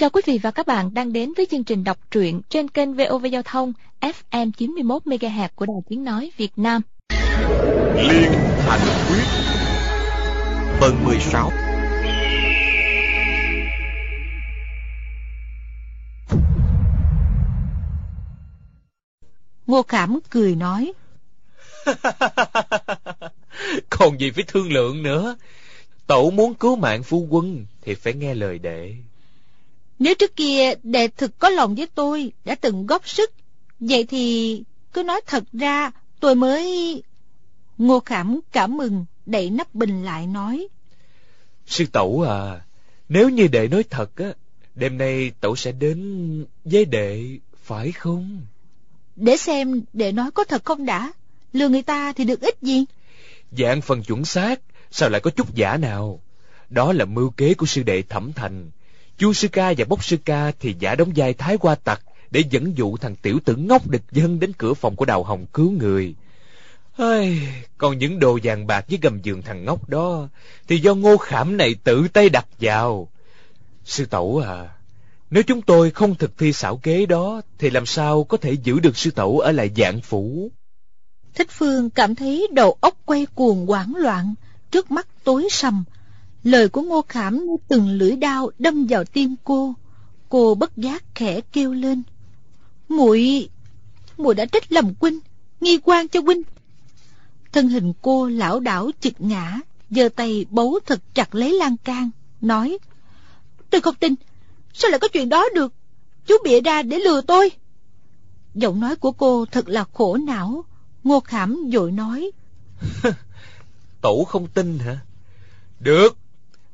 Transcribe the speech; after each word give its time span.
Chào 0.00 0.10
quý 0.10 0.22
vị 0.26 0.38
và 0.42 0.50
các 0.50 0.66
bạn 0.66 0.94
đang 0.94 1.12
đến 1.12 1.32
với 1.36 1.46
chương 1.46 1.64
trình 1.64 1.84
đọc 1.84 1.98
truyện 2.10 2.40
trên 2.48 2.68
kênh 2.68 2.94
VOV 2.94 3.26
Giao 3.32 3.42
thông 3.42 3.72
FM 4.00 4.50
91 4.56 5.02
MHz 5.04 5.48
của 5.54 5.66
Đài 5.66 5.76
Tiếng 5.88 6.04
nói 6.04 6.30
Việt 6.36 6.52
Nam. 6.56 6.82
Liên 7.96 8.32
Thành 8.58 8.80
Quyết 9.08 9.24
Phần 10.80 11.04
16 11.04 11.52
Ngô 19.66 19.82
Khảm 19.82 20.18
cười 20.30 20.54
nói 20.54 20.92
Còn 23.90 24.20
gì 24.20 24.30
phải 24.30 24.44
thương 24.46 24.72
lượng 24.72 25.02
nữa? 25.02 25.36
Tẩu 26.06 26.30
muốn 26.30 26.54
cứu 26.54 26.76
mạng 26.76 27.02
phu 27.02 27.26
quân 27.30 27.66
Thì 27.82 27.94
phải 27.94 28.14
nghe 28.14 28.34
lời 28.34 28.58
đệ 28.58 28.94
Nếu 30.00 30.14
trước 30.14 30.36
kia 30.36 30.74
đệ 30.82 31.08
thực 31.08 31.38
có 31.38 31.48
lòng 31.48 31.74
với 31.74 31.88
tôi 31.94 32.32
Đã 32.44 32.54
từng 32.54 32.86
góp 32.86 33.08
sức 33.08 33.32
Vậy 33.80 34.04
thì 34.04 34.62
cứ 34.92 35.02
nói 35.02 35.20
thật 35.26 35.44
ra 35.52 35.90
Tôi 36.20 36.34
mới 36.34 37.02
Ngô 37.78 38.00
Khảm 38.00 38.40
cảm 38.52 38.76
mừng 38.76 39.04
Đẩy 39.26 39.50
nắp 39.50 39.74
bình 39.74 40.04
lại 40.04 40.26
nói. 40.26 40.68
Sư 41.66 41.86
tẩu 41.92 42.22
à 42.22 42.60
Nếu 43.08 43.28
như 43.28 43.46
đệ 43.46 43.68
nói 43.68 43.84
thật 43.90 44.16
á 44.16 44.32
Đêm 44.74 44.98
nay 44.98 45.32
tẩu 45.40 45.56
sẽ 45.56 45.72
đến 45.72 46.46
với 46.64 46.84
đệ 46.84 47.38
Phải 47.64 47.92
không? 47.92 48.40
Để 49.16 49.36
xem 49.36 49.82
đệ 49.92 50.12
nói 50.12 50.30
có 50.30 50.44
thật 50.44 50.64
không 50.64 50.86
đã 50.86 51.12
Lừa 51.52 51.68
người 51.68 51.82
ta 51.82 52.12
thì 52.12 52.24
được 52.24 52.40
ít 52.40 52.62
gì? 52.62 52.84
Dạng 53.58 53.80
phần 53.80 54.02
chuẩn 54.02 54.24
xác 54.24 54.60
Sao 54.90 55.08
lại 55.08 55.20
có 55.20 55.30
chút 55.30 55.54
giả 55.54 55.76
nào? 55.76 56.20
Đó 56.70 56.92
là 56.92 57.04
mưu 57.04 57.30
kế 57.30 57.54
của 57.54 57.66
sư 57.66 57.82
đệ 57.82 58.02
thẩm 58.02 58.32
thành 58.32 58.70
Chu 59.20 59.32
sư 59.32 59.48
ca 59.48 59.72
và 59.78 59.84
bốc 59.84 60.04
sư 60.04 60.16
ca 60.24 60.52
Thì 60.60 60.74
giả 60.78 60.94
đóng 60.94 61.12
vai 61.16 61.34
thái 61.34 61.58
qua 61.58 61.74
tặc 61.74 62.02
Để 62.30 62.44
dẫn 62.50 62.76
dụ 62.76 62.96
thằng 62.96 63.16
tiểu 63.16 63.38
tử 63.44 63.56
ngốc 63.56 63.88
địch 63.88 64.02
dân 64.12 64.40
Đến 64.40 64.52
cửa 64.58 64.74
phòng 64.74 64.96
của 64.96 65.04
đào 65.04 65.22
hồng 65.22 65.46
cứu 65.52 65.70
người. 65.70 66.14
Ây, 66.96 67.38
còn 67.78 67.98
những 67.98 68.18
đồ 68.18 68.38
vàng 68.42 68.66
bạc 68.66 68.84
với 68.88 68.98
gầm 69.02 69.22
giường 69.22 69.42
thằng 69.42 69.64
ngốc 69.64 69.88
đó 69.88 70.28
Thì 70.68 70.78
do 70.78 70.94
ngô 70.94 71.16
khảm 71.16 71.56
này 71.56 71.74
tự 71.84 72.08
tay 72.08 72.28
đặt 72.28 72.46
vào. 72.60 73.08
Sư 73.84 74.06
tẩu 74.06 74.42
à 74.46 74.68
Nếu 75.30 75.42
chúng 75.42 75.62
tôi 75.62 75.90
không 75.90 76.14
thực 76.14 76.38
thi 76.38 76.52
xảo 76.52 76.76
kế 76.76 77.06
đó 77.06 77.40
Thì 77.58 77.70
làm 77.70 77.86
sao 77.86 78.24
có 78.24 78.36
thể 78.36 78.52
giữ 78.52 78.80
được 78.80 78.96
sư 78.96 79.10
tẩu 79.10 79.38
ở 79.38 79.52
lại 79.52 79.70
dạng 79.76 80.00
phủ? 80.00 80.50
Thích 81.34 81.48
Phương 81.50 81.90
cảm 81.90 82.14
thấy 82.14 82.48
đầu 82.52 82.76
óc 82.80 82.94
quay 83.04 83.26
cuồng 83.34 83.66
hoảng 83.66 83.92
loạn 83.96 84.34
Trước 84.70 84.90
mắt 84.90 85.06
tối 85.24 85.48
sầm 85.50 85.84
Lời 86.44 86.68
của 86.68 86.82
Ngô 86.82 87.04
Khảm 87.08 87.38
như 87.46 87.56
từng 87.68 87.90
lưỡi 87.90 88.16
đao 88.16 88.50
đâm 88.58 88.86
vào 88.86 89.04
tim 89.04 89.36
cô. 89.44 89.74
Cô 90.28 90.54
bất 90.54 90.76
giác 90.76 91.04
khẽ 91.14 91.40
kêu 91.52 91.72
lên. 91.72 92.02
Muội 92.88 93.48
muội 94.20 94.34
đã 94.34 94.44
trách 94.44 94.72
lầm 94.72 94.94
huynh, 95.00 95.18
nghi 95.60 95.78
quan 95.84 96.08
cho 96.08 96.20
huynh. 96.20 96.42
Thân 97.52 97.68
hình 97.68 97.92
cô 98.02 98.28
lảo 98.28 98.60
đảo 98.60 98.90
chực 99.00 99.12
ngã, 99.18 99.60
giơ 99.90 100.08
tay 100.08 100.46
bấu 100.50 100.78
thật 100.86 101.00
chặt 101.14 101.34
lấy 101.34 101.52
lan 101.52 101.76
can, 101.76 102.10
nói, 102.40 102.78
tôi 103.70 103.80
không 103.80 103.94
tin. 103.94 104.14
Sao 104.74 104.90
lại 104.90 105.00
có 105.00 105.08
chuyện 105.08 105.28
đó 105.28 105.48
được? 105.54 105.72
Chú 106.26 106.34
bịa 106.44 106.60
ra 106.60 106.82
để 106.82 106.98
lừa 106.98 107.20
tôi. 107.20 107.50
Giọng 108.54 108.80
nói 108.80 108.96
của 108.96 109.12
cô 109.12 109.46
thật 109.46 109.68
là 109.68 109.84
khổ 109.92 110.16
não. 110.16 110.64
Ngô 111.04 111.20
khảm 111.20 111.70
vội 111.72 111.92
nói, 111.92 112.30
tẩu 114.02 114.24
không 114.24 114.46
tin 114.46 114.78
hả? 114.78 114.98
Được 115.80 116.19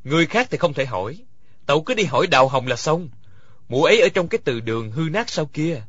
người 0.07 0.27
khác 0.27 0.49
thì 0.51 0.59
không 0.59 0.75
thể 0.75 0.85
hỏi. 0.85 1.19
Tẩu 1.67 1.81
cứ 1.81 1.95
đi 1.95 2.05
hỏi 2.05 2.27
đào 2.27 2.49
hồng 2.49 2.67
là 2.67 2.77
xong. 2.77 3.09
Mụ 3.69 3.85
ấy 3.85 4.01
ở 4.01 4.09
trong 4.09 4.29
cái 4.29 4.39
từ 4.45 4.61
đường 4.61 4.91
hư 4.91 5.03
nát 5.13 5.31
sau 5.31 5.47
kia. 5.47 5.83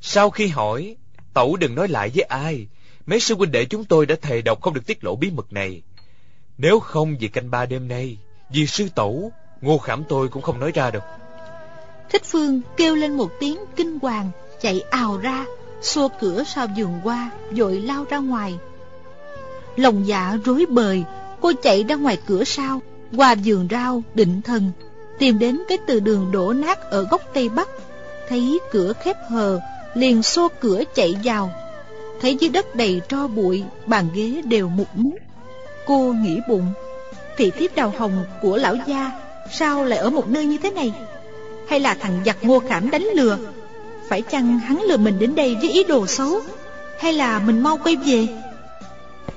Sau 0.00 0.30
khi 0.30 0.46
hỏi, 0.46 0.96
tẩu 1.34 1.56
đừng 1.56 1.74
nói 1.74 1.88
lại 1.88 2.10
với 2.14 2.22
ai. 2.22 2.66
Mấy 3.06 3.20
sư 3.20 3.34
huynh 3.34 3.52
đệ 3.52 3.64
chúng 3.64 3.84
tôi 3.84 4.06
đã 4.06 4.14
thề 4.22 4.42
độc 4.42 4.62
không 4.62 4.74
được 4.74 4.86
tiết 4.86 5.04
lộ 5.04 5.16
bí 5.16 5.30
mật 5.30 5.52
này. 5.52 5.82
Nếu 6.58 6.80
không 6.80 7.16
vì 7.20 7.28
canh 7.28 7.50
ba 7.50 7.66
đêm 7.66 7.88
nay, 7.88 8.18
vì 8.50 8.66
sư 8.66 8.88
tẩu, 8.94 9.32
ngô 9.60 9.78
khảm 9.78 10.04
tôi 10.08 10.28
cũng 10.28 10.42
không 10.42 10.60
nói 10.60 10.72
ra 10.74 10.90
đâu. 10.90 11.02
Thích 12.10 12.22
phương 12.24 12.60
kêu 12.76 12.94
lên 12.94 13.16
một 13.16 13.30
tiếng 13.40 13.58
kinh 13.76 13.98
hoàng, 14.02 14.30
chạy 14.60 14.80
ào 14.80 15.18
ra, 15.18 15.44
xô 15.82 16.08
cửa 16.20 16.42
sau 16.46 16.66
giường 16.76 17.00
qua 17.04 17.30
vội 17.50 17.80
lao 17.80 18.04
ra 18.10 18.18
ngoài. 18.18 18.58
Lòng 19.76 20.06
dạ 20.06 20.36
rối 20.44 20.66
bời, 20.68 21.04
cô 21.40 21.52
chạy 21.62 21.84
ra 21.84 21.94
ngoài 21.94 22.18
cửa 22.26 22.44
sau 22.44 22.80
qua 23.16 23.32
giường 23.32 23.68
rau, 23.70 24.02
định 24.14 24.42
thần, 24.42 24.70
tìm 25.18 25.38
đến 25.38 25.58
cái 25.68 25.78
từ 25.86 26.00
đường 26.00 26.32
đổ 26.32 26.52
nát 26.52 26.90
ở 26.90 27.06
góc 27.10 27.20
tây 27.34 27.48
bắc. 27.48 27.68
Thấy 28.28 28.58
cửa 28.72 28.92
khép 28.92 29.16
hờ, 29.30 29.60
liền 29.94 30.22
xô 30.22 30.48
cửa 30.60 30.82
chạy 30.94 31.14
vào. 31.24 31.50
Thấy 32.20 32.36
dưới 32.40 32.50
đất 32.50 32.76
đầy 32.76 33.00
tro 33.08 33.26
bụi, 33.26 33.62
bàn 33.86 34.08
ghế 34.14 34.42
đều 34.44 34.68
mục 34.68 34.88
nát 34.94 35.24
cô 35.86 36.12
nghĩ 36.12 36.40
bụng, 36.48 36.72
thị 37.36 37.50
thiếp 37.50 37.74
đào 37.74 37.92
hồng 37.98 38.24
của 38.42 38.56
lão 38.56 38.76
gia, 38.86 39.10
sao 39.50 39.84
lại 39.84 39.98
ở 39.98 40.10
một 40.10 40.28
nơi 40.28 40.46
như 40.46 40.58
thế 40.62 40.70
này? 40.70 40.92
Hay 41.68 41.80
là 41.80 41.94
thằng 41.94 42.20
giặc 42.26 42.36
ngô 42.42 42.58
khảm 42.68 42.90
đánh 42.90 43.08
lừa? 43.14 43.38
Phải 44.08 44.22
chăng 44.22 44.58
hắn 44.58 44.82
lừa 44.82 44.96
mình 44.96 45.18
đến 45.18 45.34
đây 45.34 45.56
với 45.60 45.70
ý 45.70 45.84
đồ 45.84 46.06
xấu? 46.06 46.40
Hay 46.98 47.12
là 47.12 47.38
mình 47.38 47.62
mau 47.62 47.78
quay 47.84 47.96
về? 47.96 48.26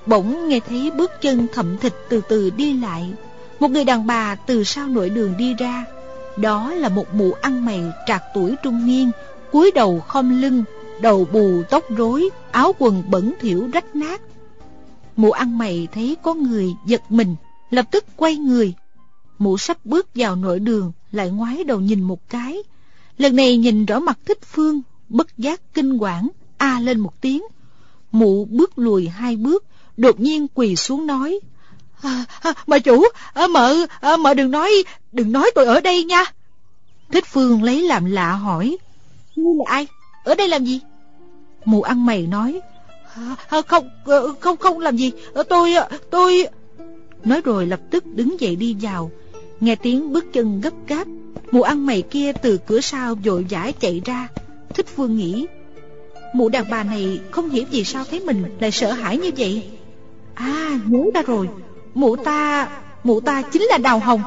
Bỗng 0.06 0.50
nghe 0.50 0.60
thấy 0.70 0.92
bước 0.92 1.12
chân 1.22 1.48
thậm 1.54 1.78
thịt 1.78 1.94
từ 2.10 2.22
từ 2.30 2.50
đi 2.50 2.74
lại 2.74 3.14
một 3.60 3.72
người 3.72 3.84
đàn 3.84 4.08
bà 4.08 4.36
từ 4.36 4.64
sau 4.64 4.88
nội 4.88 5.10
đường 5.10 5.34
đi 5.38 5.54
ra, 5.54 5.86
đó 6.38 6.74
là 6.74 6.90
một 6.90 7.14
mụ 7.14 7.32
ăn 7.32 7.66
mày 7.66 7.84
trạc 8.08 8.24
tuổi 8.34 8.56
trung 8.64 8.86
niên, 8.86 9.12
cúi 9.52 9.72
đầu 9.76 10.00
khom 10.00 10.42
lưng, 10.42 10.64
đầu 11.02 11.28
bù 11.32 11.64
tóc 11.70 11.84
rối, 11.98 12.30
áo 12.52 12.76
quần 12.80 13.04
bẩn 13.10 13.34
thỉu 13.40 13.70
rách 13.74 13.96
nát. 13.96 14.22
Mụ 15.16 15.32
ăn 15.32 15.58
mày 15.58 15.88
thấy 15.94 16.18
có 16.24 16.34
người 16.34 16.76
giật 16.86 17.02
mình, 17.10 17.36
lập 17.70 17.86
tức 17.92 18.06
quay 18.16 18.36
người. 18.36 18.74
Mụ 19.38 19.58
sắp 19.58 19.86
bước 19.86 20.08
vào 20.16 20.36
nội 20.36 20.60
đường, 20.60 20.92
lại 21.12 21.30
ngoái 21.30 21.64
đầu 21.64 21.80
nhìn 21.80 22.04
một 22.04 22.30
cái. 22.30 22.58
Lần 23.18 23.36
này 23.36 23.58
nhìn 23.58 23.86
rõ 23.86 24.00
mặt 24.00 24.20
thích 24.26 24.40
phương, 24.42 24.82
bất 25.10 25.38
giác 25.38 25.74
kinh 25.74 25.98
quản 25.98 26.30
a 26.58 26.80
lên 26.80 27.00
một 27.00 27.22
tiếng. 27.22 27.44
Mụ 28.12 28.46
bước 28.46 28.80
lùi 28.80 29.08
hai 29.08 29.36
bước, 29.36 29.66
đột 29.98 30.20
nhiên 30.20 30.48
quỳ 30.54 30.76
xuống 30.76 31.08
nói 31.08 31.40
à, 32.02 32.26
à, 32.68 32.80
chủ 32.80 33.04
à, 33.34 33.48
mợ 33.48 33.76
à, 34.02 34.18
mợ 34.18 34.34
đừng 34.34 34.52
nói 34.52 34.72
đừng 35.12 35.32
nói 35.32 35.52
tôi 35.56 35.66
ở 35.66 35.82
đây 35.82 36.04
nha. 36.04 36.24
Thích 37.12 37.26
phương 37.26 37.64
lấy 37.64 37.82
làm 37.82 38.06
lạ 38.06 38.32
hỏi. 38.32 38.78
Ngươi 39.36 39.56
là 39.56 39.64
ai? 39.68 39.88
Ở 40.24 40.36
đây 40.36 40.48
làm 40.48 40.66
gì? 40.66 40.80
Mụ 41.66 41.82
ăn 41.82 42.06
mày 42.06 42.28
nói. 42.28 42.62
À, 43.50 43.62
không 43.68 43.90
ờ, 44.06 44.34
không 44.40 44.58
không 44.58 44.80
làm 44.80 44.98
gì. 44.98 45.12
Ờ, 45.34 45.44
tôi 45.44 45.74
ờ, 45.74 45.90
tôi 46.10 46.48
nói 47.24 47.42
rồi 47.42 47.66
lập 47.66 47.80
tức 47.90 48.06
đứng 48.06 48.40
dậy 48.40 48.56
đi 48.56 48.76
vào. 48.82 49.12
Nghe 49.60 49.76
tiếng 49.76 50.14
bước 50.14 50.26
chân 50.34 50.62
gấp 50.62 50.74
gáp 50.88 51.08
mụ 51.52 51.62
ăn 51.62 51.86
mày 51.86 52.02
kia 52.02 52.32
từ 52.42 52.58
cửa 52.58 52.82
sau 52.82 53.16
vội 53.16 53.46
vã 53.50 53.72
chạy 53.80 54.02
ra. 54.06 54.28
Thích 54.74 54.86
phương 54.96 55.18
nghĩ 55.18 55.46
mụ 56.34 56.50
đàn 56.50 56.70
bà 56.70 56.84
này 56.84 57.20
không 57.32 57.50
hiểu 57.50 57.64
vì 57.72 57.84
sao 57.84 58.04
thấy 58.10 58.20
mình 58.20 58.44
lại 58.60 58.72
sợ 58.72 58.92
hãi 58.92 59.18
như 59.18 59.32
vậy. 59.38 59.70
À 60.34 60.80
nhớ 60.86 61.04
ra 61.14 61.22
rồi 61.22 61.48
mụ 61.98 62.16
ta 62.16 62.68
mụ 63.04 63.20
ta 63.20 63.42
chính 63.42 63.62
là 63.62 63.78
đào 63.78 64.00
hồng. 64.00 64.22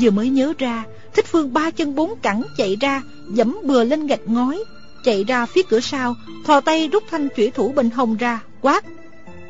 Vừa 0.00 0.10
mới 0.10 0.28
nhớ 0.28 0.52
ra, 0.58 0.84
thích 1.14 1.26
phương 1.28 1.52
ba 1.52 1.70
chân 1.70 1.94
bốn 1.94 2.14
cẳng 2.22 2.42
chạy 2.56 2.76
ra, 2.80 3.02
dẫm 3.30 3.58
bừa 3.64 3.84
lên 3.84 4.06
gạch 4.06 4.20
ngói, 4.26 4.64
chạy 5.04 5.24
ra 5.24 5.46
phía 5.46 5.62
cửa 5.62 5.80
sau, 5.80 6.14
thò 6.46 6.60
tay 6.60 6.88
rút 6.88 7.02
thanh 7.10 7.28
chủy 7.36 7.50
thủ 7.50 7.72
bình 7.76 7.90
hồng 7.90 8.16
ra, 8.16 8.40
quát. 8.60 8.84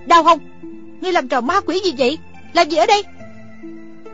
Đào 0.06 0.22
hồng, 0.22 0.38
ngươi 1.00 1.12
làm 1.12 1.28
trò 1.28 1.40
ma 1.40 1.60
quỷ 1.60 1.80
gì 1.84 1.92
vậy? 1.98 2.18
Làm 2.52 2.68
gì 2.68 2.76
ở 2.76 2.86
đây? 2.86 3.02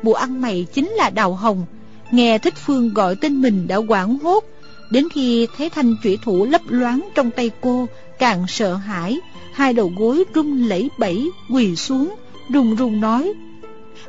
Mụ 0.02 0.12
ăn 0.12 0.40
mày 0.40 0.66
chính 0.74 0.88
là 0.88 1.10
đào 1.10 1.34
hồng. 1.34 1.66
Nghe 2.10 2.38
thích 2.38 2.54
phương 2.66 2.94
gọi 2.94 3.16
tên 3.16 3.42
mình 3.42 3.68
đã 3.68 3.76
quảng 3.76 4.18
hốt. 4.18 4.44
Đến 4.90 5.08
khi 5.14 5.46
thấy 5.56 5.70
thanh 5.70 5.94
chủy 6.02 6.18
thủ 6.24 6.44
lấp 6.44 6.62
loáng 6.68 7.08
trong 7.14 7.30
tay 7.30 7.50
cô, 7.60 7.86
càng 8.18 8.44
sợ 8.48 8.74
hãi. 8.74 9.18
Hai 9.52 9.72
đầu 9.72 9.92
gối 9.98 10.24
run 10.34 10.62
lẩy 10.62 10.90
bẩy, 10.98 11.30
quỳ 11.50 11.76
xuống 11.76 12.14
run 12.48 12.76
run 12.76 13.00
nói. 13.00 13.32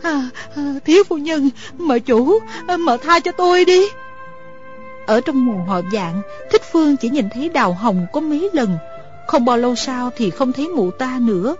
À, 0.01 0.30
à, 0.56 0.74
thiếu 0.86 1.03
phu 1.03 1.18
nhân 1.18 1.50
mợ 1.77 2.00
chủ 2.00 2.39
à, 2.68 2.77
mợ 2.77 2.97
tha 2.97 3.19
cho 3.19 3.31
tôi 3.31 3.65
đi. 3.65 3.86
Ở 5.07 5.21
trong 5.21 5.45
mùa 5.45 5.63
họ 5.68 5.81
dạng 5.94 6.21
thích 6.51 6.62
phương 6.71 6.97
chỉ 6.97 7.09
nhìn 7.09 7.30
thấy 7.30 7.50
đào 7.50 7.74
hồng 7.74 8.06
có 8.13 8.21
mấy 8.21 8.50
lần. 8.53 8.77
Không 9.27 9.45
bao 9.45 9.57
lâu 9.57 9.75
sau 9.75 10.09
thì 10.18 10.30
không 10.30 10.53
thấy 10.53 10.68
mụ 10.68 10.91
ta 10.91 11.19
nữa. 11.21 11.56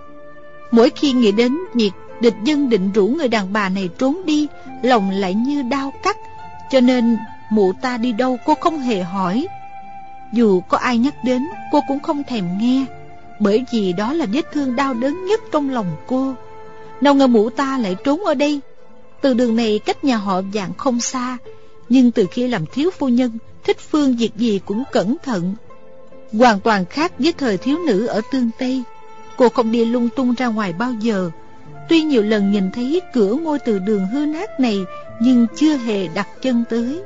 Mỗi 0.72 0.90
khi 0.90 1.14
nghĩ 1.14 1.32
đến 1.32 1.58
việc 1.74 1.92
địch 2.22 2.36
dân 2.44 2.70
định 2.70 2.92
rủ 2.92 3.08
người 3.08 3.28
đàn 3.28 3.54
bà 3.54 3.70
này 3.70 3.90
trốn 3.98 4.26
đi 4.26 4.48
lòng 4.84 5.12
lại 5.12 5.34
như 5.34 5.62
đau 5.62 5.94
cắt. 6.04 6.18
Cho 6.72 6.80
nên 6.80 7.18
mụ 7.52 7.74
ta 7.82 7.98
đi 7.98 8.12
đâu 8.12 8.38
cô 8.46 8.56
không 8.56 8.80
hề 8.80 9.04
hỏi. 9.04 9.48
Dù 10.34 10.62
có 10.62 10.78
ai 10.78 10.98
nhắc 10.98 11.14
đến 11.24 11.48
cô 11.72 11.82
cũng 11.88 12.00
không 12.00 12.24
thèm 12.24 12.58
nghe. 12.58 12.86
Bởi 13.40 13.66
vì 13.72 13.94
đó 13.94 14.14
là 14.14 14.26
vết 14.34 14.52
thương 14.52 14.76
đau 14.76 14.94
đớn 14.94 15.26
nhất 15.26 15.40
trong 15.52 15.70
lòng 15.70 15.88
cô 16.08 16.36
nào 17.02 17.16
ngờ 17.16 17.28
mụ 17.28 17.50
ta 17.50 17.78
lại 17.78 17.96
trốn 18.04 18.26
ở 18.26 18.34
đây. 18.34 18.60
Từ 19.22 19.34
đường 19.34 19.56
này 19.56 19.80
cách 19.86 20.04
nhà 20.04 20.18
họ 20.18 20.42
dạng 20.54 20.74
không 20.78 21.00
xa, 21.00 21.38
Nhưng 21.90 22.12
từ 22.12 22.26
khi 22.32 22.48
làm 22.48 22.66
thiếu 22.66 22.90
phu 22.92 23.08
nhân, 23.08 23.32
Thích 23.64 23.78
Phương 23.80 24.16
việc 24.16 24.36
gì 24.36 24.60
cũng 24.66 24.84
cẩn 24.92 25.16
thận. 25.24 25.56
Hoàn 26.34 26.60
toàn 26.60 26.86
khác 26.86 27.14
với 27.20 27.34
thời 27.34 27.58
thiếu 27.58 27.78
nữ 27.88 28.06
ở 28.06 28.22
Tương 28.32 28.50
Tây. 28.60 28.84
Cô 29.38 29.50
không 29.50 29.72
đi 29.72 29.86
lung 29.86 30.10
tung 30.16 30.34
ra 30.34 30.48
ngoài 30.48 30.74
bao 30.74 30.94
giờ. 30.94 31.30
Tuy 31.90 32.02
nhiều 32.02 32.24
lần 32.24 32.52
nhìn 32.52 32.72
thấy 32.72 33.02
cửa 33.14 33.34
ngôi 33.34 33.60
từ 33.60 33.80
đường 33.80 34.08
hư 34.08 34.26
nát 34.26 34.60
này, 34.60 34.80
Nhưng 35.22 35.48
chưa 35.56 35.78
hề 35.78 36.08
đặt 36.08 36.28
chân 36.42 36.64
tới. 36.70 37.02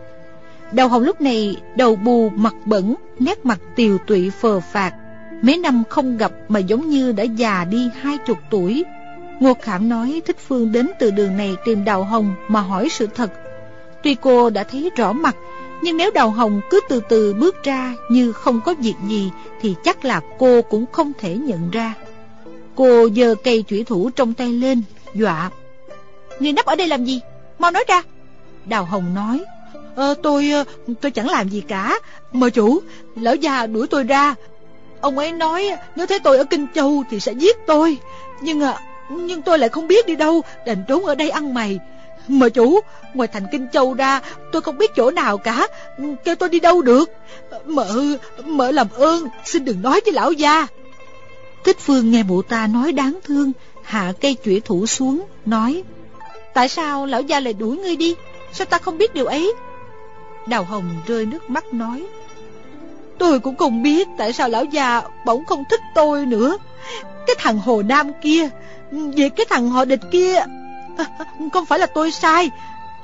Đầu 0.72 0.88
hồng 0.88 1.04
lúc 1.04 1.22
này, 1.22 1.56
đầu 1.76 1.96
bù, 1.96 2.30
mặt 2.30 2.56
bẩn, 2.66 2.96
Nét 3.20 3.46
mặt 3.46 3.60
tiều 3.76 3.98
tụy 3.98 4.30
phờ 4.30 4.60
phạt 4.60 4.94
Mấy 5.42 5.58
năm 5.58 5.84
không 5.90 6.18
gặp 6.18 6.32
mà 6.48 6.60
giống 6.60 6.90
như 6.90 7.12
đã 7.12 7.24
già 7.24 7.66
đi 7.66 7.90
hai 8.02 8.18
chục 8.18 8.38
tuổi. 8.50 8.84
Ngô 9.40 9.54
Khảm 9.62 9.90
nói 9.90 10.22
Thích 10.26 10.38
Phương 10.48 10.72
đến 10.72 10.90
từ 11.00 11.12
đường 11.12 11.38
này 11.38 11.56
tìm 11.66 11.86
Đào 11.86 12.04
Hồng 12.04 12.36
mà 12.48 12.62
hỏi 12.62 12.88
sự 12.92 13.08
thật. 13.16 13.32
Tuy 14.04 14.16
cô 14.22 14.50
đã 14.50 14.64
thấy 14.64 14.90
rõ 14.96 15.14
mặt 15.14 15.36
Nhưng 15.82 15.98
nếu 15.98 16.12
Đào 16.12 16.30
Hồng 16.30 16.62
cứ 16.70 16.80
từ 16.90 17.02
từ 17.10 17.34
bước 17.34 17.64
ra 17.64 17.96
như 18.10 18.32
không 18.32 18.62
có 18.62 18.74
việc 18.74 18.96
gì 19.08 19.32
Thì 19.62 19.76
chắc 19.84 20.06
là 20.06 20.22
cô 20.40 20.62
cũng 20.62 20.86
không 20.92 21.12
thể 21.20 21.38
nhận 21.38 21.72
ra. 21.72 21.94
Cô 22.76 23.10
giơ 23.16 23.36
cây 23.44 23.64
chủy 23.68 23.84
thủ 23.84 24.10
trong 24.16 24.34
tay 24.34 24.52
lên 24.52 24.82
Dọa. 25.14 25.52
Người 26.40 26.54
nấp 26.54 26.66
ở 26.66 26.76
đây 26.76 26.88
làm 26.88 27.06
gì? 27.06 27.20
Mau 27.60 27.72
nói 27.72 27.84
ra. 27.88 28.02
Đào 28.66 28.86
Hồng 28.86 29.14
nói 29.16 29.44
ờ, 29.96 30.14
Tôi 30.24 30.52
ờ, 30.52 30.64
tôi 31.02 31.12
chẳng 31.12 31.30
làm 31.30 31.50
gì 31.50 31.62
cả. 31.62 32.00
Mời 32.32 32.52
chủ 32.52 32.80
Lão 33.16 33.36
già 33.36 33.68
đuổi 33.68 33.88
tôi 33.88 34.04
ra. 34.04 34.36
Ông 35.02 35.18
ấy 35.18 35.32
nói 35.32 35.70
nếu 35.96 36.08
thấy 36.08 36.20
tôi 36.20 36.38
ở 36.38 36.44
Kinh 36.44 36.68
Châu 36.76 37.04
thì 37.10 37.20
sẽ 37.20 37.32
giết 37.32 37.58
tôi. 37.68 37.98
Nhưng 38.42 38.62
ờ, 38.62 38.74
nhưng 39.10 39.42
tôi 39.42 39.60
lại 39.60 39.70
không 39.70 39.88
biết 39.88 40.08
đi 40.08 40.16
đâu 40.16 40.44
Đành 40.66 40.84
trốn 40.88 41.06
ở 41.06 41.16
đây 41.16 41.30
ăn 41.30 41.54
mày. 41.54 41.80
Mời 42.28 42.50
chủ 42.50 42.80
Ngoài 43.14 43.28
thành 43.34 43.48
Kinh 43.52 43.68
Châu 43.74 43.94
ra 43.94 44.22
Tôi 44.52 44.62
không 44.62 44.78
biết 44.78 44.92
chỗ 44.96 45.12
nào 45.12 45.38
cả. 45.38 45.68
Kêu 46.24 46.36
tôi 46.36 46.50
đi 46.50 46.60
đâu 46.60 46.82
được? 46.82 47.12
Mợ 47.66 48.02
Mợ 48.46 48.72
làm 48.72 48.88
ơn 48.94 49.28
Xin 49.46 49.66
đừng 49.66 49.82
nói 49.82 50.02
với 50.06 50.14
lão 50.14 50.32
gia. 50.32 50.68
Thích 51.64 51.78
Phương 51.80 52.12
nghe 52.12 52.24
mụ 52.24 52.42
ta 52.42 52.68
nói 52.68 52.92
đáng 52.92 53.20
thương 53.24 53.52
Hạ 53.84 54.14
cây 54.22 54.38
chủy 54.44 54.62
thủ 54.66 54.86
xuống 54.86 55.26
Nói 55.46 55.84
Tại 56.54 56.70
sao 56.70 57.06
lão 57.06 57.22
gia 57.22 57.40
lại 57.40 57.54
đuổi 57.54 57.78
ngươi 57.78 57.96
đi? 57.96 58.16
Sao 58.52 58.66
ta 58.66 58.78
không 58.78 58.98
biết 58.98 59.14
điều 59.14 59.26
ấy? 59.26 59.54
Đào 60.48 60.64
Hồng 60.64 60.90
rơi 61.08 61.26
nước 61.26 61.50
mắt 61.50 61.74
nói 61.74 62.06
Tôi 63.18 63.40
cũng 63.40 63.56
không 63.56 63.84
biết 63.84 64.08
tại 64.18 64.34
sao 64.34 64.50
lão 64.50 64.64
già 64.64 65.02
bỗng 65.26 65.46
không 65.46 65.64
thích 65.70 65.80
tôi 65.96 66.26
nữa. 66.26 66.58
Cái 67.28 67.36
thằng 67.40 67.58
Hồ 67.60 67.82
Nam 67.82 68.12
kia 68.22 68.50
vì 69.16 69.30
cái 69.30 69.46
thằng 69.50 69.70
họ 69.70 69.86
địch 69.86 70.00
kia 70.12 70.46
Không 71.54 71.66
phải 71.66 71.80
là 71.80 71.86
tôi 71.86 72.12
sai. 72.12 72.50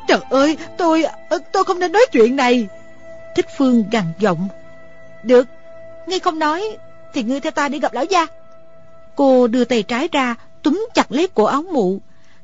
Trời 0.08 0.20
ơi 0.30 0.58
tôi 0.78 1.06
tôi 1.54 1.64
không 1.64 1.80
nên 1.80 1.92
nói 1.92 2.06
chuyện 2.12 2.36
này. 2.36 2.68
Thích 3.36 3.46
Phương 3.58 3.84
gằn 3.92 4.06
giọng. 4.20 4.48
Được 5.24 5.48
Ngươi 6.08 6.20
không 6.20 6.40
nói 6.40 6.64
Thì 7.14 7.24
ngươi 7.24 7.40
theo 7.40 7.52
ta 7.52 7.70
đi 7.70 7.80
gặp 7.80 7.94
lão 7.94 8.06
gia. 8.06 8.26
Cô 9.16 9.48
đưa 9.48 9.64
tay 9.64 9.84
trái 9.84 10.10
ra 10.12 10.36
Túm 10.64 10.88
chặt 10.94 11.12
lấy 11.12 11.28
cổ 11.28 11.44
áo 11.44 11.62
mụ. 11.62 12.02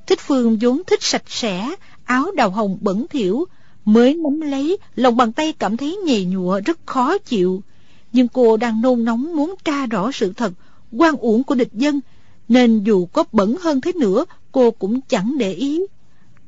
Thích 0.08 0.20
Phương 0.20 0.58
vốn 0.62 0.82
thích 0.88 1.04
sạch 1.04 1.24
sẽ 1.28 1.70
Áo 2.06 2.32
đào 2.36 2.50
hồng 2.50 2.78
bẩn 2.82 3.06
thỉu 3.10 3.48
Mới 3.86 4.14
nắm 4.14 4.42
lấy, 4.42 4.78
lòng 4.96 5.18
bàn 5.18 5.32
tay 5.32 5.54
cảm 5.54 5.78
thấy 5.78 5.98
nhầy 6.06 6.26
nhụa 6.26 6.62
rất 6.66 6.80
khó 6.86 7.18
chịu. 7.18 7.64
Nhưng 8.12 8.28
cô 8.28 8.58
đang 8.58 8.82
nôn 8.82 9.06
nóng 9.06 9.36
muốn 9.36 9.56
tra 9.64 9.86
rõ 9.86 10.12
sự 10.12 10.34
thật, 10.38 10.52
quan 10.92 11.16
uổng 11.16 11.44
của 11.44 11.56
địch 11.56 11.74
dân, 11.74 12.00
nên 12.48 12.84
dù 12.84 13.06
có 13.06 13.24
bẩn 13.32 13.56
hơn 13.62 13.82
thế 13.82 13.94
nữa, 13.94 14.26
cô 14.52 14.72
cũng 14.72 15.02
chẳng 15.02 15.38
để 15.38 15.54
ý. 15.54 15.82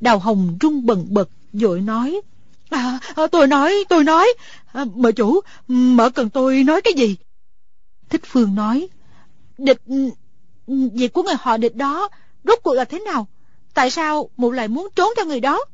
Đào 0.00 0.18
Hồng 0.18 0.58
rung 0.60 0.86
bần 0.86 1.06
bật, 1.10 1.28
dội 1.52 1.80
nói. 1.80 2.20
À, 2.70 2.98
à, 3.14 3.26
tôi 3.26 3.46
nói, 3.46 3.84
tôi 3.88 4.04
nói, 4.04 4.32
à, 4.72 4.84
mợ 4.94 5.12
chủ, 5.12 5.40
mợ 5.68 6.10
cần 6.10 6.30
tôi 6.30 6.64
nói 6.64 6.80
cái 6.82 6.92
gì? 6.96 7.16
Thích 8.08 8.22
Phương 8.26 8.54
nói, 8.54 8.88
địch, 9.58 9.82
việc 10.66 11.12
của 11.12 11.22
người 11.22 11.34
họ 11.40 11.56
địch 11.56 11.76
đó, 11.76 12.08
rốt 12.44 12.58
cuộc 12.62 12.74
là 12.74 12.84
thế 12.84 12.98
nào? 12.98 13.26
Tại 13.74 13.90
sao 13.90 14.30
mụ 14.36 14.50
lại 14.50 14.68
muốn 14.68 14.88
trốn 14.96 15.12
cho 15.16 15.24
người 15.24 15.40
đó? 15.40 15.64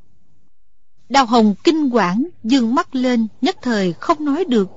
Đào 1.09 1.27
Hồng 1.27 1.55
kinh 1.65 1.91
quản, 1.93 2.25
dương 2.45 2.75
mắt 2.75 2.95
lên, 2.95 3.27
nhất 3.41 3.57
thời 3.63 3.93
không 3.93 4.25
nói 4.25 4.45
được. 4.45 4.69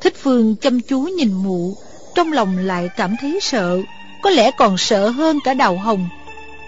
Thích 0.00 0.14
Phương 0.16 0.56
chăm 0.56 0.80
chú 0.80 1.00
nhìn 1.00 1.32
mụ, 1.32 1.76
trong 2.14 2.32
lòng 2.32 2.58
lại 2.58 2.88
cảm 2.96 3.16
thấy 3.20 3.38
sợ, 3.42 3.82
có 4.22 4.30
lẽ 4.30 4.50
còn 4.50 4.78
sợ 4.78 5.08
hơn 5.08 5.38
cả 5.44 5.54
Đào 5.54 5.76
Hồng. 5.76 6.08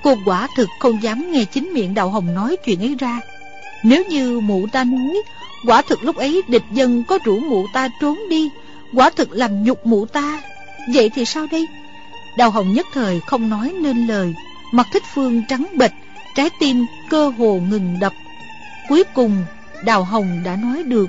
Cô 0.03 0.17
quả 0.27 0.49
thực 0.57 0.69
không 0.81 1.03
dám 1.03 1.33
nghe 1.33 1.45
chính 1.45 1.73
miệng 1.73 1.95
Đào 1.95 2.11
Hồng 2.11 2.35
nói 2.35 2.57
chuyện 2.65 2.81
ấy 2.83 2.97
ra. 2.99 3.21
Nếu 3.83 4.05
như 4.05 4.41
mụ 4.41 4.67
ta 4.73 4.85
nói, 4.85 5.23
quả 5.67 5.83
thực 5.83 6.05
lúc 6.05 6.17
ấy 6.17 6.43
địch 6.49 6.63
dân 6.73 7.05
có 7.05 7.19
rủ 7.25 7.41
mụ 7.41 7.67
ta 7.75 7.89
trốn 8.01 8.19
đi, 8.31 8.51
quả 8.95 9.11
thực 9.11 9.33
làm 9.33 9.65
nhục 9.65 9.87
mụ 9.87 10.07
ta. 10.07 10.43
Vậy 10.95 11.11
thì 11.15 11.25
sao 11.25 11.47
đây? 11.51 11.67
Đào 12.39 12.51
Hồng 12.51 12.73
nhất 12.73 12.87
thời 12.95 13.21
không 13.27 13.51
nói 13.51 13.73
nên 13.81 14.07
lời, 14.07 14.35
mặt 14.73 14.87
thích 14.93 15.03
phương 15.15 15.43
trắng 15.49 15.67
bệch, 15.77 15.93
trái 16.37 16.51
tim 16.61 16.87
cơ 17.11 17.33
hồ 17.39 17.61
ngừng 17.71 17.97
đập. 18.01 18.13
Cuối 18.89 19.05
cùng 19.15 19.45
Đào 19.85 20.05
Hồng 20.05 20.43
đã 20.45 20.57
nói 20.57 20.83
được 20.83 21.07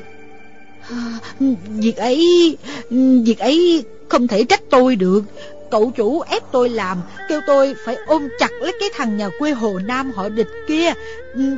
Việc 1.69 1.98
ấy 1.98 2.57
Việc 3.25 3.39
ấy 3.39 3.83
không 4.09 4.27
thể 4.27 4.44
trách 4.44 4.62
tôi 4.69 4.95
được 4.95 5.24
Cậu 5.71 5.91
chủ 5.95 6.19
ép 6.19 6.44
tôi 6.51 6.69
làm, 6.69 7.01
Kêu 7.29 7.41
tôi 7.47 7.75
phải 7.85 7.97
ôm 8.07 8.27
chặt 8.39 8.51
lấy 8.62 8.73
cái 8.79 8.89
thằng 8.94 9.17
nhà 9.17 9.29
quê 9.39 9.51
Hồ 9.51 9.79
Nam 9.85 10.12
họ 10.12 10.29
địch 10.29 10.50
kia. 10.67 10.94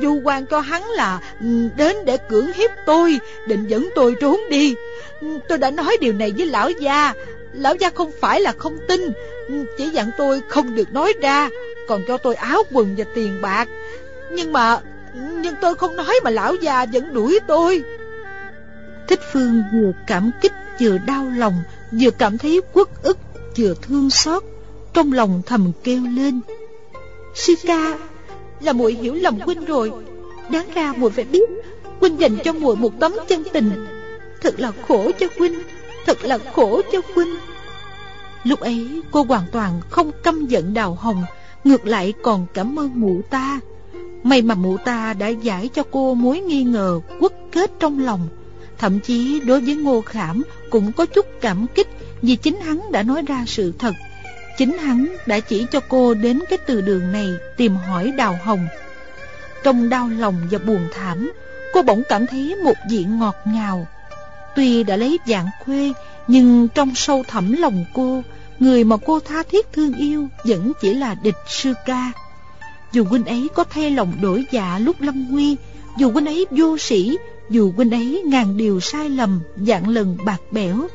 Du 0.02 0.20
quan 0.24 0.46
cho 0.46 0.60
hắn 0.60 0.90
là 0.90 1.20
ừ, 1.40 1.46
Đến 1.76 1.96
để 2.04 2.16
cưỡng 2.16 2.52
hiếp 2.52 2.70
tôi, 2.86 3.18
Định 3.46 3.66
dẫn 3.66 3.88
tôi 3.94 4.14
trốn 4.20 4.40
đi. 4.50 4.74
Ừ, 5.20 5.38
tôi 5.48 5.58
đã 5.58 5.70
nói 5.70 5.96
điều 6.00 6.12
này 6.12 6.32
với 6.36 6.46
lão 6.46 6.70
gia. 6.70 7.12
Lão 7.52 7.74
gia 7.74 7.90
không 7.90 8.10
phải 8.20 8.40
là 8.40 8.52
không 8.58 8.78
tin 8.88 9.12
ừ, 9.48 9.54
Chỉ 9.78 9.90
dặn 9.90 10.10
tôi 10.18 10.42
không 10.48 10.74
được 10.74 10.92
nói 10.92 11.12
ra, 11.22 11.48
Còn 11.88 12.02
cho 12.08 12.18
tôi 12.18 12.34
áo 12.34 12.62
quần 12.72 12.94
và 12.96 13.04
tiền 13.14 13.38
bạc. 13.42 13.68
Nhưng 14.30 14.52
mà 14.52 14.80
nhưng 15.14 15.54
tôi 15.60 15.74
không 15.74 15.96
nói 15.96 16.20
mà 16.24 16.30
lão 16.30 16.54
già 16.54 16.86
vẫn 16.92 17.14
đuổi 17.14 17.38
tôi. 17.46 17.82
Thích 19.08 19.20
Phương 19.32 19.62
vừa 19.72 19.92
cảm 20.06 20.30
kích, 20.40 20.52
vừa 20.80 20.98
đau 21.06 21.32
lòng, 21.36 21.54
Vừa 21.92 22.10
cảm 22.10 22.38
thấy 22.38 22.60
quất 22.72 22.88
ức 23.02 23.18
vừa 23.56 23.74
thương 23.82 24.10
xót, 24.10 24.42
Trong 24.92 25.12
lòng 25.12 25.42
thầm 25.46 25.72
kêu 25.84 26.02
lên. 26.16 26.40
Sư 27.34 27.54
ca, 27.66 27.98
Là 28.60 28.72
muội 28.72 28.94
hiểu 28.94 29.14
lầm 29.14 29.40
huynh 29.40 29.64
rồi. 29.64 29.92
Đáng 30.50 30.66
ra 30.74 30.92
muội 30.96 31.10
phải 31.10 31.24
biết, 31.24 31.50
Huynh 32.00 32.20
dành 32.20 32.38
cho 32.44 32.52
muội 32.52 32.76
một 32.76 32.92
tấm 33.00 33.12
chân 33.28 33.44
tình. 33.52 33.86
Thật 34.40 34.60
là 34.60 34.72
khổ 34.88 35.10
cho 35.18 35.26
huynh, 35.38 35.62
Thật 36.06 36.24
là 36.24 36.38
khổ 36.52 36.80
cho 36.92 37.00
huynh. 37.14 37.34
Lúc 38.44 38.60
ấy, 38.60 39.02
cô 39.10 39.22
hoàn 39.22 39.44
toàn 39.52 39.80
không 39.90 40.10
căm 40.22 40.46
giận 40.46 40.74
đào 40.74 40.94
hồng, 41.00 41.22
Ngược 41.64 41.86
lại 41.86 42.14
còn 42.22 42.46
cảm 42.54 42.78
ơn 42.78 42.90
mụ 42.94 43.20
ta. 43.30 43.60
May 44.22 44.42
mà 44.42 44.54
mụ 44.54 44.76
ta 44.76 45.14
đã 45.14 45.28
giải 45.28 45.68
cho 45.68 45.82
cô 45.90 46.14
mối 46.14 46.40
nghi 46.40 46.62
ngờ 46.62 47.00
quất 47.20 47.32
kết 47.52 47.70
trong 47.80 48.04
lòng. 48.04 48.28
Thậm 48.78 49.00
chí 49.00 49.40
đối 49.40 49.60
với 49.60 49.74
Ngô 49.74 50.00
Khảm 50.00 50.42
cũng 50.70 50.92
có 50.92 51.06
chút 51.06 51.26
cảm 51.40 51.66
kích 51.74 51.88
vì 52.22 52.36
chính 52.36 52.60
hắn 52.60 52.92
đã 52.92 53.02
nói 53.02 53.22
ra 53.26 53.44
sự 53.46 53.72
thật, 53.78 53.92
Chính 54.58 54.78
hắn 54.78 55.16
đã 55.26 55.40
chỉ 55.40 55.66
cho 55.72 55.80
cô 55.88 56.14
đến 56.14 56.40
cái 56.50 56.58
từ 56.66 56.80
đường 56.80 57.12
này 57.12 57.28
tìm 57.56 57.76
hỏi 57.76 58.12
Đào 58.16 58.38
Hồng. 58.42 58.68
Trong 59.64 59.88
đau 59.88 60.08
lòng 60.08 60.36
và 60.50 60.58
buồn 60.58 60.88
thảm, 60.92 61.32
Cô 61.74 61.82
bỗng 61.82 62.02
cảm 62.08 62.26
thấy 62.26 62.56
một 62.64 62.74
vị 62.90 63.04
ngọt 63.04 63.34
ngào. 63.44 63.86
Tuy 64.56 64.82
đã 64.82 64.96
lấy 64.96 65.18
dạng 65.26 65.46
khuê, 65.64 65.92
Nhưng 66.28 66.68
trong 66.68 66.94
sâu 66.94 67.24
thẳm 67.28 67.52
lòng 67.52 67.84
cô, 67.94 68.22
Người 68.58 68.84
mà 68.84 68.96
cô 68.96 69.20
tha 69.20 69.42
thiết 69.42 69.72
thương 69.72 69.92
yêu 69.94 70.28
Vẫn 70.44 70.72
chỉ 70.80 70.94
là 70.94 71.14
địch 71.14 71.38
sư 71.48 71.72
ca. 71.86 72.12
Dù 72.92 73.04
huynh 73.04 73.24
ấy 73.24 73.48
có 73.54 73.64
thay 73.64 73.90
lòng 73.90 74.12
đổi 74.20 74.44
dạ 74.52 74.78
lúc 74.78 74.96
lâm 75.00 75.26
nguy, 75.30 75.56
Dù 75.98 76.10
huynh 76.10 76.26
ấy 76.26 76.46
vô 76.50 76.78
sĩ 76.78 77.18
Dù 77.50 77.72
huynh 77.76 77.90
ấy 77.90 78.22
ngàn 78.26 78.56
điều 78.56 78.80
sai 78.80 79.08
lầm 79.08 79.40
Dạng 79.56 79.88
lần 79.88 80.16
bạc 80.24 80.40
bẽo 80.50 80.88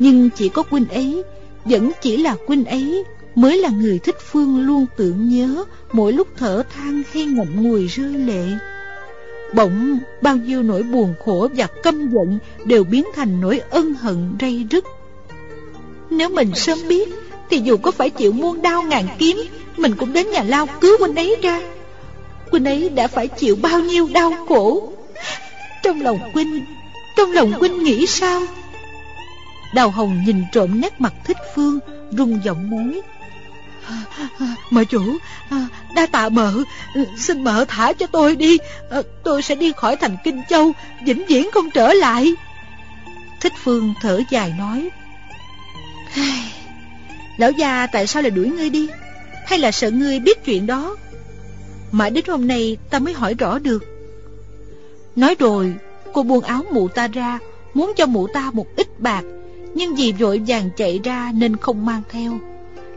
nhưng 0.00 0.30
chỉ 0.30 0.48
có 0.48 0.62
huynh 0.70 0.88
ấy 0.88 1.22
Vẫn 1.64 1.90
chỉ 2.02 2.16
là 2.16 2.36
huynh 2.46 2.64
ấy 2.64 3.04
Mới 3.34 3.58
là 3.58 3.68
người 3.68 3.98
thích 3.98 4.16
phương 4.30 4.66
luôn 4.66 4.86
tưởng 4.96 5.28
nhớ 5.28 5.64
Mỗi 5.92 6.12
lúc 6.12 6.28
thở 6.36 6.62
than 6.74 7.02
hay 7.12 7.24
ngậm 7.24 7.62
ngùi 7.62 7.86
rơi 7.86 8.12
lệ. 8.12 8.44
Bỗng 9.54 9.98
bao 10.22 10.36
nhiêu 10.36 10.62
nỗi 10.62 10.82
buồn 10.82 11.14
khổ 11.24 11.48
và 11.56 11.66
căm 11.82 12.10
giận 12.10 12.38
Đều 12.64 12.84
biến 12.84 13.04
thành 13.14 13.40
nỗi 13.40 13.60
ân 13.70 13.94
hận 13.94 14.32
rây 14.40 14.66
rứt. 14.70 14.84
Nếu 16.10 16.28
mình 16.28 16.50
sớm 16.54 16.78
biết, 16.88 17.08
Thì 17.50 17.58
dù 17.58 17.76
có 17.76 17.90
phải 17.90 18.10
chịu 18.10 18.32
muôn 18.32 18.62
đau 18.62 18.82
ngàn 18.82 19.06
kiếm, 19.18 19.36
mình 19.76 19.94
cũng 19.96 20.12
đến 20.12 20.30
nhà 20.30 20.42
lao 20.42 20.66
cứu 20.80 20.96
huynh 20.98 21.14
ấy 21.16 21.36
ra. 21.42 21.62
Huynh 22.50 22.64
ấy 22.64 22.88
đã 22.88 23.06
phải 23.06 23.28
chịu 23.28 23.56
bao 23.62 23.80
nhiêu 23.80 24.08
đau 24.12 24.32
khổ? 24.48 24.92
Trong 25.82 26.02
lòng 26.02 26.18
huynh 26.34 26.64
Trong 27.16 27.32
lòng 27.32 27.52
huynh 27.52 27.84
nghĩ 27.84 28.06
sao? 28.06 28.42
Đào 29.74 29.90
Hồng 29.90 30.22
nhìn 30.26 30.44
trộm 30.52 30.80
nét 30.80 31.00
mặt 31.00 31.12
thích 31.24 31.36
phương, 31.54 31.78
Rung 32.10 32.44
giọng 32.44 32.70
muốn. 32.70 33.00
Mợ 34.70 34.84
chủ, 34.84 35.18
Đa 35.94 36.06
tạ 36.06 36.28
mợ, 36.28 36.54
Xin 37.16 37.44
mợ 37.44 37.64
thả 37.68 37.92
cho 37.92 38.06
tôi 38.06 38.36
đi, 38.36 38.58
Tôi 39.24 39.42
sẽ 39.42 39.54
đi 39.54 39.72
khỏi 39.76 39.96
thành 39.96 40.16
Kinh 40.24 40.42
Châu, 40.48 40.72
Vĩnh 41.04 41.26
viễn 41.26 41.50
không 41.52 41.70
trở 41.70 41.92
lại. 41.92 42.34
Thích 43.40 43.52
Phương 43.62 43.94
thở 44.00 44.20
dài 44.30 44.54
nói. 44.58 44.88
Lão 47.36 47.50
già 47.50 47.86
tại 47.86 48.06
sao 48.06 48.22
lại 48.22 48.30
đuổi 48.30 48.46
ngươi 48.48 48.70
đi? 48.70 48.88
Hay 49.46 49.58
là 49.58 49.70
sợ 49.70 49.90
ngươi 49.90 50.20
biết 50.20 50.44
chuyện 50.44 50.66
đó? 50.66 50.96
Mãi 51.92 52.10
đến 52.10 52.24
hôm 52.28 52.46
nay 52.46 52.76
ta 52.90 52.98
mới 52.98 53.14
hỏi 53.14 53.34
rõ 53.34 53.58
được. 53.58 53.84
Nói 55.16 55.34
rồi, 55.38 55.74
Cô 56.12 56.22
buông 56.22 56.44
áo 56.44 56.64
mụ 56.72 56.88
ta 56.88 57.08
ra, 57.08 57.38
Muốn 57.74 57.92
cho 57.96 58.06
mụ 58.06 58.26
ta 58.26 58.50
một 58.52 58.66
ít 58.76 59.00
bạc 59.00 59.22
nhưng 59.74 59.94
vì 59.94 60.12
vội 60.12 60.42
vàng 60.46 60.70
chạy 60.76 61.00
ra 61.04 61.32
nên 61.34 61.56
không 61.56 61.86
mang 61.86 62.02
theo. 62.10 62.38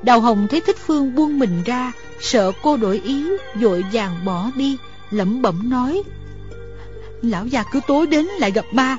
Đào 0.03 0.20
Hồng 0.20 0.48
thấy 0.50 0.62
Thích 0.62 0.77
Phương 0.86 1.15
buông 1.15 1.39
mình 1.39 1.63
ra 1.65 1.92
Sợ 2.22 2.51
cô 2.63 2.77
đổi 2.77 3.01
ý 3.03 3.25
Vội 3.56 3.84
vàng 3.94 4.25
bỏ 4.25 4.51
đi 4.56 4.77
Lẩm 5.12 5.42
bẩm 5.42 5.70
nói 5.70 6.03
Lão 7.22 7.46
già 7.46 7.63
cứ 7.72 7.80
tối 7.88 8.08
đến 8.08 8.25
lại 8.25 8.51
gặp 8.51 8.65
ma, 8.72 8.98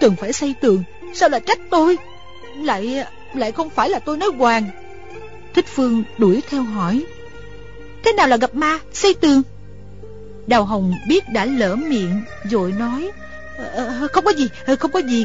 Cần 0.00 0.16
phải 0.16 0.32
xây 0.32 0.54
tường 0.60 0.82
Sao 1.14 1.28
lại 1.28 1.40
trách 1.46 1.58
tôi? 1.70 1.98
Lại 2.56 3.04
lại 3.34 3.52
không 3.52 3.70
phải 3.70 3.88
là 3.88 3.98
tôi 3.98 4.16
nói 4.16 4.30
hoàng. 4.38 4.70
Thích 5.54 5.66
Phương 5.74 6.02
đuổi 6.18 6.42
theo 6.50 6.62
hỏi 6.62 7.04
Thế 8.04 8.12
nào 8.12 8.28
là 8.28 8.36
gặp 8.36 8.54
ma 8.54 8.78
xây 8.92 9.14
tường? 9.14 9.42
Đào 10.46 10.64
Hồng 10.64 10.94
biết 11.08 11.24
đã 11.32 11.44
lỡ 11.44 11.76
miệng 11.76 12.22
vội 12.50 12.72
nói 12.72 13.10
ờ, 13.58 13.64
ờ, 13.74 14.08
Không 14.12 14.24
có 14.24 14.30
gì 14.30 14.48
ờ, 14.66 14.76
không 14.76 14.92
có 14.92 14.98
gì. 14.98 15.24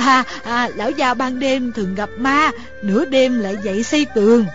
À, 0.00 0.24
à 0.42 0.68
lão 0.76 0.90
già 0.90 1.14
ban 1.14 1.38
đêm 1.38 1.72
thường 1.72 1.94
gặp 1.94 2.10
ma 2.16 2.50
Nửa 2.82 3.04
đêm 3.04 3.40
lại 3.40 3.56
dậy 3.62 3.82
xây 3.82 4.06
tường. 4.14 4.46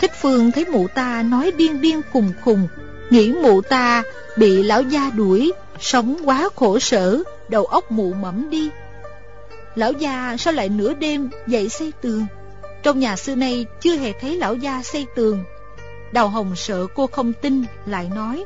Thích 0.00 0.12
Phương 0.20 0.52
thấy 0.52 0.64
mụ 0.64 0.88
ta 0.88 1.22
nói 1.22 1.50
điên 1.56 1.80
điên 1.80 2.00
khùng 2.12 2.32
khùng 2.44 2.68
Nghĩ 3.10 3.32
mụ 3.32 3.60
ta 3.60 4.02
bị 4.36 4.62
lão 4.62 4.82
gia 4.82 5.10
đuổi 5.10 5.52
Sống 5.80 6.16
quá 6.24 6.48
khổ 6.56 6.78
sở 6.78 7.22
Đầu 7.48 7.64
óc 7.64 7.90
mụ 7.90 8.12
mẫm 8.12 8.50
đi. 8.50 8.70
Lão 9.74 9.92
gia 9.92 10.36
sao 10.38 10.52
lại 10.52 10.68
nửa 10.68 10.94
đêm 10.94 11.30
dậy 11.46 11.68
xây 11.68 11.92
tường? 12.00 12.26
Trong 12.82 13.00
nhà 13.00 13.16
xưa 13.16 13.34
nay 13.34 13.66
chưa 13.80 13.96
hề 13.96 14.12
thấy 14.20 14.36
lão 14.36 14.54
gia 14.54 14.82
xây 14.82 15.06
tường. 15.16 15.44
Đào 16.12 16.28
Hồng 16.28 16.56
sợ 16.56 16.86
cô 16.94 17.06
không 17.06 17.32
tin 17.32 17.64
Lại 17.86 18.10
nói 18.14 18.44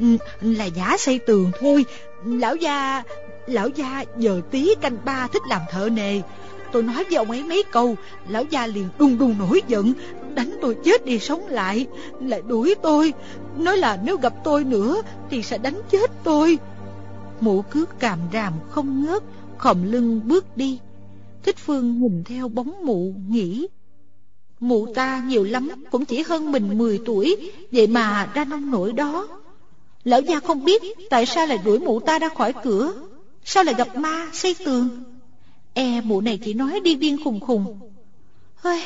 ừ, 0.00 0.06
Là 0.40 0.64
giả 0.64 0.96
xây 0.98 1.18
tường 1.18 1.50
thôi. 1.60 1.84
Lão 2.24 2.56
gia 2.56 3.02
Lão 3.48 3.68
gia 3.68 4.04
giờ 4.18 4.40
tí 4.50 4.74
canh 4.80 4.96
ba 5.04 5.26
thích 5.32 5.42
làm 5.48 5.60
thợ 5.70 5.88
nề 5.88 6.20
Tôi 6.72 6.82
nói 6.82 7.04
với 7.04 7.16
ông 7.16 7.30
ấy 7.30 7.42
mấy 7.44 7.62
câu 7.72 7.96
Lão 8.28 8.44
gia 8.50 8.66
liền 8.66 8.88
đùng 8.98 9.18
đùng 9.18 9.38
nổi 9.38 9.62
giận 9.68 9.92
Đánh 10.34 10.58
tôi 10.60 10.76
chết 10.84 11.04
đi 11.04 11.18
sống 11.18 11.46
lại 11.48 11.86
Lại 12.20 12.42
đuổi 12.46 12.74
tôi 12.82 13.12
Nói 13.56 13.76
là 13.76 13.98
nếu 14.04 14.16
gặp 14.16 14.34
tôi 14.44 14.64
nữa 14.64 15.02
Thì 15.30 15.42
sẽ 15.42 15.58
đánh 15.58 15.80
chết 15.90 16.10
tôi 16.24 16.58
Mụ 17.40 17.62
cứ 17.62 17.84
càm 17.98 18.18
ràm 18.32 18.52
không 18.70 19.04
ngớt 19.04 19.22
khom 19.58 19.92
lưng 19.92 20.20
bước 20.24 20.56
đi. 20.56 20.78
Thích 21.42 21.56
Phương 21.56 22.00
nhìn 22.00 22.24
theo 22.24 22.48
bóng 22.48 22.84
mụ, 22.84 23.14
nghĩ. 23.28 23.66
Mụ 24.60 24.94
ta 24.94 25.22
nhiều 25.26 25.44
lắm 25.44 25.70
cũng 25.90 26.04
chỉ 26.04 26.22
hơn 26.22 26.52
mình 26.52 26.78
10 26.78 27.00
tuổi, 27.06 27.50
vậy 27.72 27.86
mà 27.86 28.30
ra 28.34 28.44
nông 28.44 28.70
nổi 28.70 28.92
đó. 28.92 29.28
Lão 30.04 30.20
gia 30.20 30.40
không 30.40 30.64
biết 30.64 30.82
tại 31.10 31.26
sao 31.26 31.46
lại 31.46 31.58
đuổi 31.64 31.78
mụ 31.78 32.00
ta 32.00 32.18
ra 32.18 32.28
khỏi 32.28 32.52
cửa, 32.64 32.92
sao 33.50 33.64
lại 33.64 33.74
gặp 33.74 33.96
ma 33.96 34.30
xây 34.32 34.56
tường. 34.64 35.04
E 35.74 36.00
mụ 36.00 36.20
này 36.20 36.38
chỉ 36.44 36.54
nói 36.54 36.80
điên 36.84 37.00
điên 37.00 37.16
khùng 37.24 37.40
khùng. 37.40 37.78
Hơi, 38.54 38.82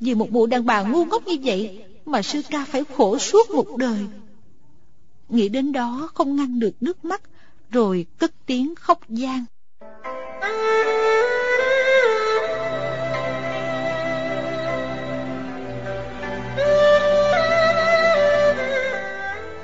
vì 0.00 0.14
một 0.14 0.30
mụ 0.30 0.46
đàn 0.46 0.66
bà 0.66 0.82
ngu 0.82 1.04
ngốc 1.04 1.26
như 1.26 1.36
vậy 1.44 1.84
mà 2.04 2.22
sư 2.22 2.42
ca 2.50 2.64
phải 2.64 2.84
khổ 2.96 3.18
suốt 3.18 3.50
một 3.50 3.76
đời. 3.76 3.98
Nghĩ 5.28 5.48
đến 5.48 5.72
đó 5.72 6.08
không 6.14 6.36
ngăn 6.36 6.60
được 6.60 6.74
nước 6.80 7.04
mắt, 7.04 7.22
rồi 7.70 8.06
cất 8.18 8.32
tiếng 8.46 8.74
khóc 8.74 9.00
gian. 9.08 9.44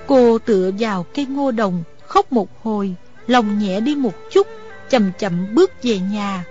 Cô 0.07 0.38
tựa 0.38 0.71
vào 0.78 1.07
cây 1.14 1.26
ngô 1.26 1.50
đồng, 1.50 1.83
khóc 2.07 2.33
một 2.33 2.62
hồi, 2.62 2.97
lòng 3.30 3.58
nhẹ 3.58 3.80
đi 3.80 3.94
một 3.94 4.14
chút, 4.30 4.46
chậm 4.90 5.12
chậm 5.18 5.54
bước 5.54 5.82
về 5.82 5.99
nhà. 5.99 6.44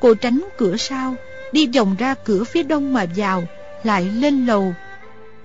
Cô 0.00 0.14
tránh 0.14 0.44
cửa 0.58 0.76
sau, 0.76 1.14
đi 1.52 1.66
vòng 1.66 1.96
ra 1.98 2.14
cửa 2.14 2.44
phía 2.44 2.62
đông 2.62 2.92
mà 2.92 3.06
vào, 3.16 3.44
lại 3.82 4.04
lên 4.04 4.46
lầu. 4.46 4.74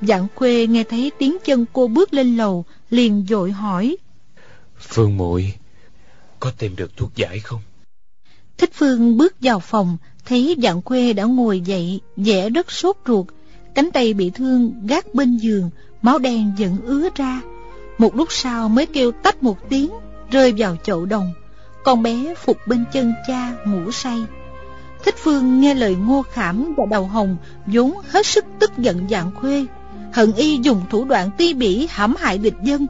Dạng 0.01 0.27
khuê 0.35 0.67
nghe 0.67 0.83
thấy 0.83 1.11
tiếng 1.17 1.37
chân 1.45 1.65
cô 1.73 1.87
bước 1.87 2.13
lên 2.13 2.37
lầu, 2.37 2.65
liền 2.89 3.25
dội 3.29 3.51
hỏi. 3.51 3.97
Phương 4.79 5.17
muội 5.17 5.53
có 6.39 6.51
tìm 6.57 6.75
được 6.75 6.97
thuốc 6.97 7.15
giải 7.15 7.39
không? 7.39 7.61
Thích 8.57 8.71
Phương 8.73 9.17
bước 9.17 9.35
vào 9.41 9.59
phòng, 9.59 9.97
thấy 10.25 10.55
dạng 10.63 10.81
khuê 10.81 11.13
đã 11.13 11.23
ngồi 11.23 11.61
dậy, 11.61 11.99
vẻ 12.15 12.49
rất 12.49 12.71
sốt 12.71 12.97
ruột, 13.07 13.25
cánh 13.75 13.91
tay 13.91 14.13
bị 14.13 14.29
thương 14.29 14.87
gác 14.87 15.13
bên 15.13 15.37
giường, 15.37 15.69
máu 16.01 16.19
đen 16.19 16.51
vẫn 16.59 16.77
ứa 16.85 17.09
ra. 17.15 17.41
Một 17.97 18.15
lúc 18.15 18.27
sau 18.31 18.69
mới 18.69 18.85
kêu 18.85 19.11
tách 19.11 19.43
một 19.43 19.69
tiếng, 19.69 19.89
rơi 20.31 20.53
vào 20.57 20.75
chậu 20.83 21.05
đồng. 21.05 21.33
Con 21.83 22.03
bé 22.03 22.33
phục 22.35 22.57
bên 22.67 22.85
chân 22.91 23.13
cha 23.27 23.53
ngủ 23.65 23.91
say. 23.91 24.25
Thích 25.03 25.15
Phương 25.17 25.61
nghe 25.61 25.73
lời 25.73 25.95
ngô 25.95 26.21
khảm 26.31 26.73
và 26.77 26.85
đầu 26.89 27.05
hồng 27.05 27.37
vốn 27.65 27.93
hết 28.09 28.25
sức 28.25 28.45
tức 28.59 28.71
giận 28.77 29.07
dạng 29.09 29.31
khuê. 29.35 29.65
Hận 30.13 30.33
y 30.33 30.59
dùng 30.61 30.81
thủ 30.89 31.05
đoạn 31.05 31.29
ti 31.37 31.53
bỉ 31.53 31.87
hãm 31.89 32.15
hại 32.19 32.37
địch 32.37 32.55
dân. 32.63 32.87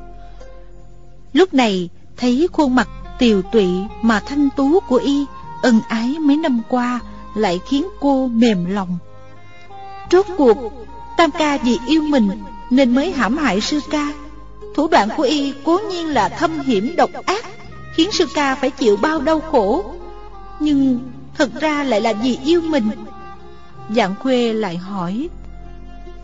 Lúc 1.34 1.54
này 1.54 1.90
thấy 2.18 2.48
khuôn 2.52 2.76
mặt 2.76 2.90
tiều 3.20 3.42
tụy 3.42 3.68
mà 4.02 4.20
thanh 4.20 4.50
tú 4.56 4.80
của 4.80 4.98
y 4.98 5.26
ân 5.62 5.82
ái 5.90 6.16
mấy 6.20 6.38
năm 6.38 6.62
qua 6.70 7.00
lại 7.36 7.60
khiến 7.68 7.88
cô 8.00 8.28
mềm 8.28 8.66
lòng. 8.66 8.98
Rốt 10.12 10.26
cuộc, 10.38 10.58
Tam 11.20 11.32
ca 11.32 11.58
vì 11.58 11.78
yêu 11.88 12.02
mình 12.02 12.30
nên 12.70 12.96
mới 12.96 13.12
hãm 13.12 13.38
hại 13.38 13.62
sư 13.62 13.80
ca. 13.90 14.14
Thủ 14.76 14.88
đoạn 14.88 15.10
của 15.18 15.24
y 15.24 15.54
cố 15.64 15.80
nhiên 15.90 16.08
là 16.08 16.30
thâm 16.30 16.60
hiểm 16.60 16.96
độc 16.96 17.10
ác, 17.26 17.46
khiến 17.96 18.12
sư 18.12 18.26
ca 18.36 18.56
phải 18.56 18.72
chịu 18.72 18.98
bao 18.98 19.22
đau 19.22 19.40
khổ. 19.40 19.94
Nhưng 20.60 21.00
thật 21.38 21.50
ra 21.60 21.84
lại 21.84 22.02
là 22.02 22.14
vì 22.14 22.38
yêu 22.46 22.62
mình. 22.62 22.90
Dạng 23.96 24.16
khuê 24.20 24.54
lại 24.54 24.78
hỏi, 24.78 25.30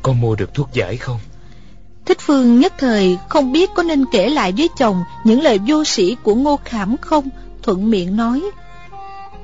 Có 0.01 0.13
mua 0.13 0.35
được 0.35 0.53
thuốc 0.53 0.69
giải 0.73 0.97
không? 0.97 1.19
Thích 2.05 2.17
Phương 2.21 2.59
nhất 2.59 2.73
thời 2.77 3.17
không 3.29 3.51
biết 3.51 3.69
có 3.75 3.83
nên 3.83 4.05
kể 4.11 4.29
lại 4.29 4.53
với 4.57 4.69
chồng 4.77 5.03
những 5.23 5.41
lời 5.41 5.59
vô 5.67 5.83
sĩ 5.83 6.17
của 6.23 6.35
Ngô 6.35 6.59
Khảm 6.65 6.97
không, 6.97 7.29
thuận 7.63 7.89
miệng 7.91 8.15
nói. 8.15 8.43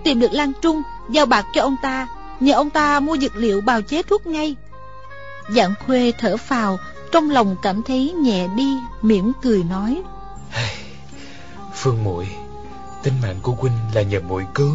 Tìm 0.03 0.19
được 0.19 0.31
Lan 0.33 0.51
Trung, 0.61 0.81
giao 1.11 1.25
bạc 1.25 1.45
cho 1.55 1.61
ông 1.61 1.75
ta, 1.81 2.07
nhờ 2.39 2.53
ông 2.53 2.69
ta 2.69 2.99
mua 2.99 3.17
dược 3.17 3.35
liệu 3.35 3.61
bào 3.61 3.81
chế 3.81 4.03
thuốc 4.03 4.27
ngay. 4.27 4.55
Dạng 5.49 5.73
khuê 5.85 6.13
thở 6.19 6.37
phào, 6.37 6.77
trong 7.11 7.29
lòng 7.29 7.55
cảm 7.61 7.83
thấy 7.83 8.13
nhẹ 8.13 8.47
đi, 8.55 8.77
mỉm 9.01 9.31
cười 9.41 9.63
nói. 9.63 10.01
Phương 11.73 12.03
muội 12.03 12.27
tính 13.03 13.13
mạng 13.21 13.37
của 13.41 13.51
huynh 13.51 13.73
là 13.93 14.01
nhờ 14.01 14.19
muội 14.19 14.45
cứu. 14.55 14.71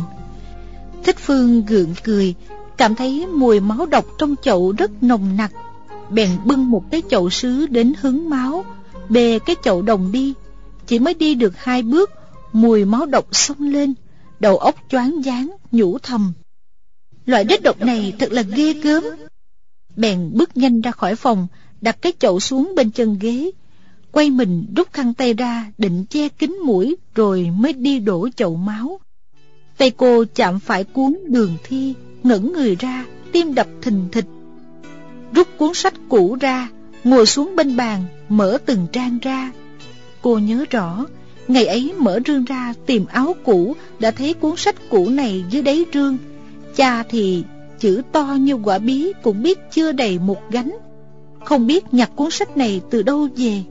Thích 1.04 1.16
Phương 1.18 1.66
gượng 1.66 1.94
cười, 2.04 2.34
cảm 2.76 2.94
thấy 2.94 3.26
mùi 3.26 3.60
máu 3.60 3.86
độc 3.86 4.04
trong 4.18 4.34
chậu 4.42 4.72
rất 4.78 5.02
nồng 5.02 5.36
nặc. 5.36 5.52
Bèn 6.10 6.30
bưng 6.44 6.70
một 6.70 6.84
cái 6.90 7.02
chậu 7.10 7.30
sứ 7.30 7.66
đến 7.66 7.92
hứng 8.00 8.30
máu, 8.30 8.64
bê 9.08 9.38
cái 9.46 9.56
chậu 9.62 9.82
đồng 9.82 10.12
đi. 10.12 10.34
Chỉ 10.86 10.98
mới 10.98 11.14
đi 11.14 11.34
được 11.34 11.52
hai 11.56 11.82
bước, 11.82 12.10
mùi 12.52 12.84
máu 12.84 13.06
độc 13.06 13.26
xông 13.32 13.60
lên, 13.60 13.94
đầu 14.40 14.58
óc 14.58 14.74
choáng 14.88 15.22
váng, 15.24 15.50
nhủ 15.72 15.98
thầm. 15.98 16.32
Loại 17.26 17.44
đất 17.44 17.62
độc 17.62 17.80
này 17.80 18.12
thật 18.18 18.32
là 18.32 18.42
ghê 18.42 18.72
gớm. 18.72 19.04
Bèn 19.96 20.30
bước 20.32 20.56
nhanh 20.56 20.80
ra 20.80 20.90
khỏi 20.90 21.16
phòng, 21.16 21.46
đặt 21.80 22.02
cái 22.02 22.12
chậu 22.18 22.40
xuống 22.40 22.72
bên 22.76 22.90
chân 22.90 23.18
ghế, 23.20 23.50
quay 24.12 24.30
mình 24.30 24.66
rút 24.76 24.92
khăn 24.92 25.14
tay 25.14 25.34
ra 25.34 25.72
định 25.78 26.04
che 26.10 26.28
kín 26.28 26.58
mũi 26.64 26.96
rồi 27.14 27.50
mới 27.56 27.72
đi 27.72 27.98
đổ 27.98 28.28
chậu 28.36 28.56
máu. 28.56 29.00
Tay 29.76 29.90
cô 29.90 30.24
chạm 30.34 30.60
phải 30.60 30.84
cuốn 30.84 31.16
đường 31.28 31.56
thi, 31.64 31.94
ngẩng 32.22 32.52
người 32.52 32.76
ra, 32.76 33.06
tim 33.32 33.54
đập 33.54 33.66
thình 33.82 34.08
thịch. 34.12 34.26
Rút 35.32 35.48
cuốn 35.58 35.74
sách 35.74 35.94
cũ 36.08 36.36
ra, 36.40 36.68
ngồi 37.04 37.26
xuống 37.26 37.56
bên 37.56 37.76
bàn, 37.76 38.04
mở 38.28 38.58
từng 38.66 38.86
trang 38.92 39.18
ra. 39.22 39.52
Cô 40.22 40.38
nhớ 40.38 40.64
rõ, 40.70 41.06
Ngày 41.48 41.66
ấy 41.66 41.92
mở 41.98 42.20
rương 42.26 42.44
ra 42.44 42.74
tìm 42.86 43.06
áo 43.06 43.36
cũ 43.44 43.76
Đã 43.98 44.10
thấy 44.10 44.34
cuốn 44.34 44.56
sách 44.56 44.76
cũ 44.90 45.08
này 45.08 45.44
dưới 45.50 45.62
đáy 45.62 45.84
rương 45.94 46.16
Cha 46.76 47.02
thì 47.02 47.44
chữ 47.78 48.02
to 48.12 48.36
như 48.40 48.54
quả 48.54 48.78
bí 48.78 49.12
Cũng 49.22 49.42
biết 49.42 49.58
chưa 49.72 49.92
đầy 49.92 50.18
một 50.18 50.50
gánh 50.50 50.76
không 51.46 51.66
biết 51.66 51.94
nhặt 51.94 52.10
cuốn 52.16 52.30
sách 52.30 52.56
này 52.56 52.80
từ 52.90 53.02
đâu 53.02 53.28
về. 53.36 53.62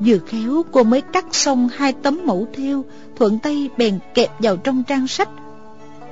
Vừa 0.00 0.18
khéo, 0.18 0.64
cô 0.72 0.82
mới 0.82 1.00
cắt 1.00 1.26
xong 1.32 1.68
hai 1.76 1.92
tấm 1.92 2.20
mẫu 2.24 2.46
theo, 2.52 2.84
Thuận 3.16 3.38
tay 3.38 3.68
bèn 3.76 3.98
kẹp 4.14 4.30
vào 4.38 4.56
trong 4.56 4.82
trang 4.88 5.08
sách. 5.08 5.28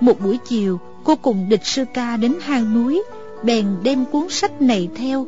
Một 0.01 0.21
buổi 0.21 0.39
chiều, 0.49 0.81
cô 1.05 1.17
cùng 1.17 1.49
địch 1.49 1.67
sư 1.67 1.85
ca 1.95 2.17
đến 2.17 2.35
hang 2.41 2.75
núi, 2.75 3.03
bèn 3.43 3.67
đem 3.83 4.05
cuốn 4.05 4.29
sách 4.31 4.63
này 4.63 4.89
theo. 4.97 5.27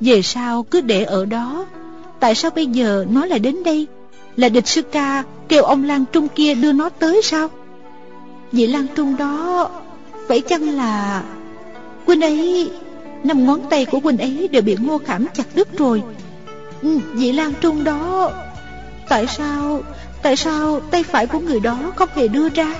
Về 0.00 0.22
sau 0.22 0.62
cứ 0.62 0.80
để 0.80 1.04
ở 1.04 1.24
đó. 1.24 1.66
Tại 2.20 2.34
sao 2.34 2.50
bây 2.50 2.66
giờ 2.66 3.06
nó 3.10 3.26
lại 3.26 3.38
đến 3.38 3.62
đây? 3.62 3.86
Là 4.36 4.48
địch 4.48 4.66
sư 4.66 4.82
ca 4.82 5.24
kêu 5.48 5.62
ông 5.62 5.84
Lan 5.84 6.04
Trung 6.12 6.28
kia 6.28 6.54
đưa 6.54 6.72
nó 6.72 6.88
tới 6.88 7.20
sao? 7.24 7.48
Vị 8.52 8.66
Lan 8.66 8.86
Trung 8.96 9.16
đó, 9.16 9.70
Phải 10.28 10.40
chăng 10.40 10.68
là 10.76 11.22
Quên 12.06 12.20
ấy? 12.20 12.70
Năm 13.24 13.46
ngón 13.46 13.60
tay 13.70 13.84
của 13.84 13.98
huynh 13.98 14.18
ấy 14.18 14.48
đều 14.52 14.62
bị 14.62 14.76
ngô 14.80 14.98
khảm 14.98 15.26
chặt 15.34 15.46
đứt 15.54 15.78
rồi. 15.78 16.02
Ừ, 16.82 16.98
Vị 17.12 17.32
Lan 17.32 17.52
Trung 17.60 17.84
đó. 17.84 18.30
Tại 19.08 19.26
sao 19.26 19.82
Tại 20.22 20.36
sao 20.36 20.80
tay 20.90 21.02
phải 21.02 21.26
của 21.26 21.38
người 21.38 21.60
đó 21.60 21.92
không 21.96 22.08
hề 22.14 22.28
đưa 22.28 22.48
ra? 22.48 22.74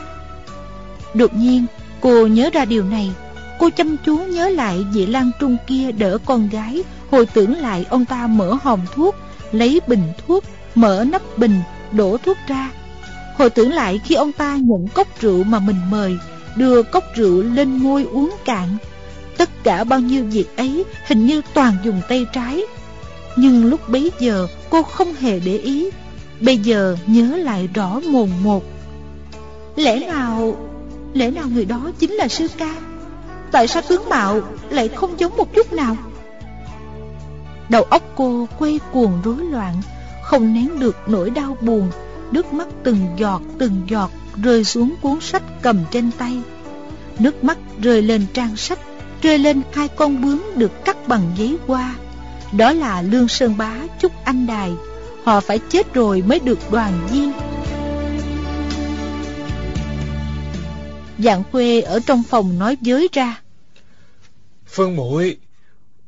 Đột 1.14 1.34
nhiên 1.34 1.66
cô 2.00 2.26
nhớ 2.26 2.50
ra 2.52 2.64
điều 2.64 2.84
này. 2.84 3.10
Cô 3.58 3.70
chăm 3.70 3.96
chú 4.06 4.16
nhớ 4.18 4.48
lại 4.48 4.84
vị 4.92 5.06
Lan 5.06 5.30
Trung 5.40 5.56
kia 5.66 5.92
đỡ 5.92 6.18
con 6.24 6.48
gái 6.48 6.82
Hồi 7.10 7.26
tưởng 7.26 7.56
lại 7.56 7.86
ông 7.90 8.04
ta 8.04 8.26
mở 8.26 8.56
hòm 8.62 8.80
thuốc 8.94 9.14
Lấy 9.52 9.80
bình 9.86 10.02
thuốc 10.26 10.44
Mở 10.74 11.04
nắp 11.08 11.38
bình 11.38 11.60
Đổ 11.92 12.16
thuốc 12.16 12.36
ra. 12.48 12.70
Hồi 13.36 13.50
tưởng 13.50 13.72
lại 13.72 14.00
khi 14.04 14.14
ông 14.14 14.32
ta 14.32 14.56
nhận 14.56 14.88
cốc 14.88 15.20
rượu 15.20 15.44
mà 15.44 15.58
mình 15.58 15.76
mời 15.90 16.16
Đưa 16.56 16.82
cốc 16.82 17.04
rượu 17.14 17.42
lên 17.42 17.82
ngôi 17.82 18.04
uống 18.04 18.30
cạn 18.44 18.68
Tất 19.38 19.50
cả 19.64 19.84
bao 19.84 20.00
nhiêu 20.00 20.24
việc 20.24 20.56
ấy 20.56 20.84
Hình 21.06 21.26
như 21.26 21.42
toàn 21.54 21.76
dùng 21.84 22.00
tay 22.08 22.26
trái. 22.32 22.62
Nhưng 23.36 23.64
lúc 23.64 23.88
bấy 23.88 24.12
giờ, 24.18 24.46
cô 24.70 24.82
không 24.82 25.14
hề 25.14 25.40
để 25.40 25.58
ý. 25.58 25.90
Bây 26.40 26.58
giờ 26.58 26.96
nhớ 27.06 27.36
lại 27.36 27.68
rõ 27.74 28.00
mồn 28.00 28.30
một. 28.42 28.64
Lẽ 29.76 30.06
nào 30.06 30.56
Lẽ 31.14 31.30
nào 31.30 31.44
người 31.54 31.64
đó 31.64 31.90
chính 31.98 32.12
là 32.12 32.28
sư 32.28 32.48
ca? 32.58 32.74
Tại 33.52 33.68
sao 33.68 33.82
tướng 33.88 34.08
mạo 34.08 34.40
lại 34.70 34.88
không 34.88 35.20
giống 35.20 35.36
một 35.36 35.54
chút 35.54 35.72
nào? 35.72 35.96
Đầu 37.68 37.82
óc 37.82 38.02
cô 38.16 38.48
quay 38.58 38.80
cuồng 38.92 39.12
rối 39.24 39.36
loạn, 39.36 39.74
Không 40.22 40.54
nén 40.54 40.78
được 40.78 40.96
nỗi 41.06 41.30
đau 41.30 41.56
buồn. 41.60 41.90
Nước 42.30 42.52
mắt 42.52 42.68
từng 42.84 42.98
giọt 43.16 43.42
từng 43.58 43.80
giọt 43.88 44.10
Rơi 44.42 44.64
xuống 44.64 44.94
cuốn 45.02 45.20
sách 45.20 45.42
cầm 45.62 45.78
trên 45.90 46.10
tay. 46.18 46.40
Nước 47.18 47.44
mắt 47.44 47.58
rơi 47.82 48.02
lên 48.02 48.26
trang 48.34 48.56
sách 48.56 48.78
Rơi 49.22 49.38
lên 49.38 49.62
hai 49.72 49.88
con 49.88 50.22
bướm 50.22 50.42
được 50.56 50.72
cắt 50.84 51.08
bằng 51.08 51.32
giấy 51.36 51.56
hoa. 51.66 51.96
Đó 52.56 52.72
là 52.72 53.02
Lương 53.02 53.28
Sơn 53.28 53.56
Bá 53.58 53.76
Trúc 54.00 54.12
Anh 54.24 54.46
Đài. 54.46 54.72
Họ 55.24 55.40
phải 55.40 55.58
chết 55.58 55.94
rồi 55.94 56.22
mới 56.22 56.38
được 56.38 56.58
đoàn 56.70 57.08
viên. 57.10 57.32
Dạng 61.18 61.42
khuê 61.52 61.80
ở 61.80 62.00
trong 62.06 62.22
phòng 62.22 62.58
nói 62.58 62.76
với 62.80 63.08
ra. 63.12 63.40
Phương 64.66 64.96
muội 64.96 65.36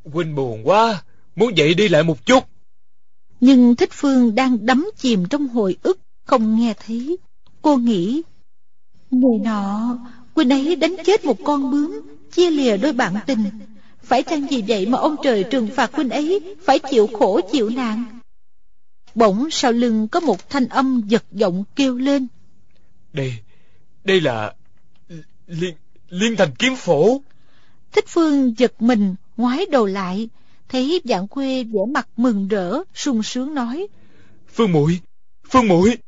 Huynh 0.05 0.35
buồn 0.35 0.69
quá 0.69 1.02
Muốn 1.37 1.57
dậy 1.57 1.75
đi 1.75 1.88
lại 1.88 2.02
một 2.02 2.26
chút. 2.26 2.45
Nhưng 3.40 3.76
Thích 3.76 3.90
Phương 3.93 4.35
đang 4.35 4.67
đắm 4.67 4.90
chìm 4.97 5.25
trong 5.31 5.49
hồi 5.49 5.76
ức 5.83 5.99
Không 6.25 6.61
nghe 6.61 6.75
thấy. 6.87 7.19
Cô 7.62 7.76
nghĩ 7.76 8.23
Ngày 9.11 9.38
nọ 9.45 9.99
Huynh 10.35 10.50
ấy 10.50 10.76
đánh 10.76 10.97
chết 11.05 11.25
một 11.25 11.37
con 11.45 11.71
bướm 11.71 12.00
Chia 12.32 12.50
lìa 12.50 12.76
đôi 12.76 12.92
bạn 12.92 13.14
tình. 13.26 13.44
Phải 14.02 14.22
chăng 14.22 14.46
vì 14.46 14.62
vậy 14.68 14.87
mà 14.87 14.99
ông 14.99 15.16
trời 15.22 15.44
trừng 15.50 15.68
phạt 15.76 15.94
huynh 15.94 16.10
ấy 16.10 16.56
Phải 16.62 16.78
chịu 16.78 17.06
khổ 17.06 17.40
chịu 17.52 17.70
nạn? 17.70 18.20
Bỗng 19.14 19.50
sau 19.50 19.72
lưng 19.72 20.08
có 20.08 20.20
một 20.20 20.50
thanh 20.50 20.68
âm 20.68 21.02
giật 21.06 21.25
giọng 21.32 21.64
kêu 21.76 21.96
lên. 21.96 22.26
Đây 23.12 23.34
Đây 24.04 24.20
là 24.20 24.54
Liên, 25.46 25.75
liên 26.08 26.37
thành 26.37 26.54
kiếm 26.58 26.76
phổ 26.76 27.20
Thích 27.92 28.04
Phương 28.08 28.58
giật 28.58 28.82
mình 28.82 29.14
ngoái 29.37 29.66
đầu 29.70 29.87
lại 29.87 30.28
Thấy 30.68 31.00
dạng 31.04 31.28
khuê 31.28 31.64
vẻ 31.64 31.80
mặt 31.94 32.08
mừng 32.16 32.49
rỡ 32.49 32.78
sung 32.94 33.22
sướng 33.22 33.54
nói. 33.54 33.87
Phương 34.54 34.72
muội 34.72 35.00
Phương 35.50 35.68
muội 35.68 35.99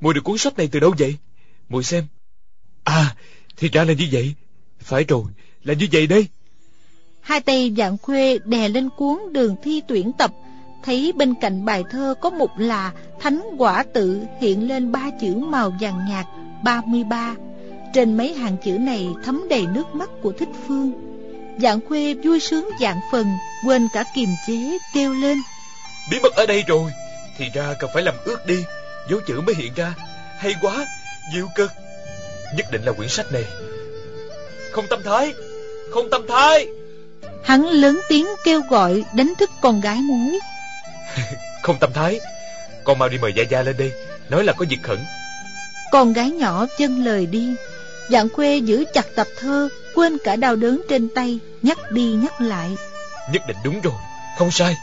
muội 0.00 0.14
được 0.14 0.20
cuốn 0.24 0.38
sách 0.38 0.58
này 0.58 0.68
từ 0.72 0.80
đâu 0.80 0.94
vậy? 0.98 1.16
Muội 1.68 1.84
xem. 1.84 2.06
À 2.84 3.16
thì 3.56 3.68
ra 3.68 3.84
là 3.84 3.92
như 3.92 4.08
vậy 4.12 4.34
Phải 4.80 5.04
rồi 5.04 5.22
là 5.64 5.74
như 5.74 5.86
vậy 5.92 6.06
đây. 6.06 6.26
Hai 7.20 7.40
tay 7.40 7.74
dạng 7.76 7.98
khuê 7.98 8.38
đè 8.44 8.68
lên 8.68 8.88
cuốn 8.96 9.32
đường 9.32 9.56
thi 9.62 9.82
tuyển 9.88 10.12
tập. 10.18 10.30
Thấy 10.84 11.12
bên 11.16 11.34
cạnh 11.40 11.64
bài 11.64 11.84
thơ 11.90 12.14
có 12.20 12.30
một 12.30 12.50
là 12.58 12.92
Thánh 13.20 13.42
quả 13.58 13.84
tự 13.94 14.20
hiện 14.40 14.68
lên 14.68 14.92
ba 14.92 15.10
chữ 15.20 15.34
màu 15.34 15.72
vàng 15.80 16.06
nhạt 16.08 16.26
33 16.64 17.34
Trên 17.94 18.16
mấy 18.16 18.34
hàng 18.34 18.56
chữ 18.64 18.70
này 18.70 19.08
thấm 19.24 19.46
đầy 19.50 19.66
nước 19.66 19.94
mắt 19.94 20.10
của 20.22 20.32
Thích 20.32 20.48
Phương. 20.66 20.92
Dạng 21.62 21.80
khuê 21.88 22.14
vui 22.14 22.40
sướng 22.40 22.68
dạng 22.80 23.00
phần 23.12 23.26
Quên 23.66 23.88
cả 23.94 24.04
kiềm 24.14 24.28
chế 24.46 24.78
kêu 24.94 25.14
lên. 25.14 25.38
Bí 26.10 26.18
mật 26.22 26.34
ở 26.34 26.46
đây 26.46 26.64
rồi 26.68 26.90
Thì 27.38 27.44
ra 27.54 27.74
cần 27.80 27.90
phải 27.94 28.02
làm 28.02 28.14
ước 28.24 28.46
đi. 28.46 28.64
Dấu 29.10 29.20
chữ 29.26 29.40
mới 29.40 29.54
hiện 29.54 29.72
ra 29.76 29.94
Hay 30.38 30.54
quá 30.60 30.86
Diệu 31.34 31.46
cực. 31.56 31.70
Nhất 32.56 32.66
định 32.72 32.82
là 32.82 32.92
quyển 32.92 33.08
sách 33.08 33.26
này 33.32 33.44
Không 34.72 34.86
tâm 34.90 35.02
thái. 35.02 35.34
Không 35.90 36.10
tâm 36.10 36.26
thái. 36.28 36.66
Hắn 37.44 37.66
lớn 37.66 38.00
tiếng 38.08 38.26
kêu 38.44 38.60
gọi 38.70 39.04
đánh 39.14 39.32
thức 39.38 39.50
con 39.60 39.80
gái 39.80 39.98
nói 40.02 40.38
Không 41.62 41.76
tâm 41.80 41.92
thái. 41.92 42.20
Con 42.84 42.98
mau 42.98 43.08
đi 43.08 43.18
mời 43.18 43.32
Gia 43.36 43.42
Gia 43.42 43.62
lên 43.62 43.76
đây 43.78 43.92
Nói 44.30 44.44
là 44.44 44.52
có 44.52 44.64
việc 44.70 44.78
khẩn. 44.82 44.98
Con 45.92 46.12
gái 46.12 46.30
nhỏ 46.30 46.66
chân 46.78 47.04
lời 47.04 47.26
đi. 47.26 47.54
Dạng 48.10 48.28
khuê 48.28 48.56
giữ 48.56 48.84
chặt 48.94 49.06
tập 49.14 49.26
thơ 49.38 49.68
Quên 49.94 50.18
cả 50.24 50.36
đau 50.36 50.56
đớn 50.56 50.82
trên 50.88 51.08
tay 51.14 51.38
Nhắc 51.62 51.78
đi 51.92 52.02
nhắc 52.02 52.40
lại. 52.40 52.76
Nhất 53.32 53.42
định 53.48 53.56
đúng 53.64 53.80
rồi. 53.80 53.94
Không 54.38 54.50
sai. 54.50 54.76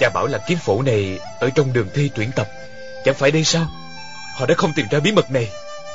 Cha 0.00 0.10
bảo 0.14 0.26
là 0.26 0.38
kiếm 0.46 0.58
phổ 0.58 0.82
này 0.82 1.18
Ở 1.40 1.50
trong 1.54 1.72
đường 1.72 1.88
thi 1.94 2.10
tuyển 2.14 2.30
tập. 2.36 2.48
Chẳng 3.04 3.14
phải 3.14 3.30
đây 3.30 3.44
sao? 3.44 3.66
Họ 4.36 4.46
đã 4.46 4.54
không 4.54 4.72
tìm 4.76 4.86
ra 4.90 5.00
bí 5.00 5.12
mật 5.12 5.30
này. 5.30 5.48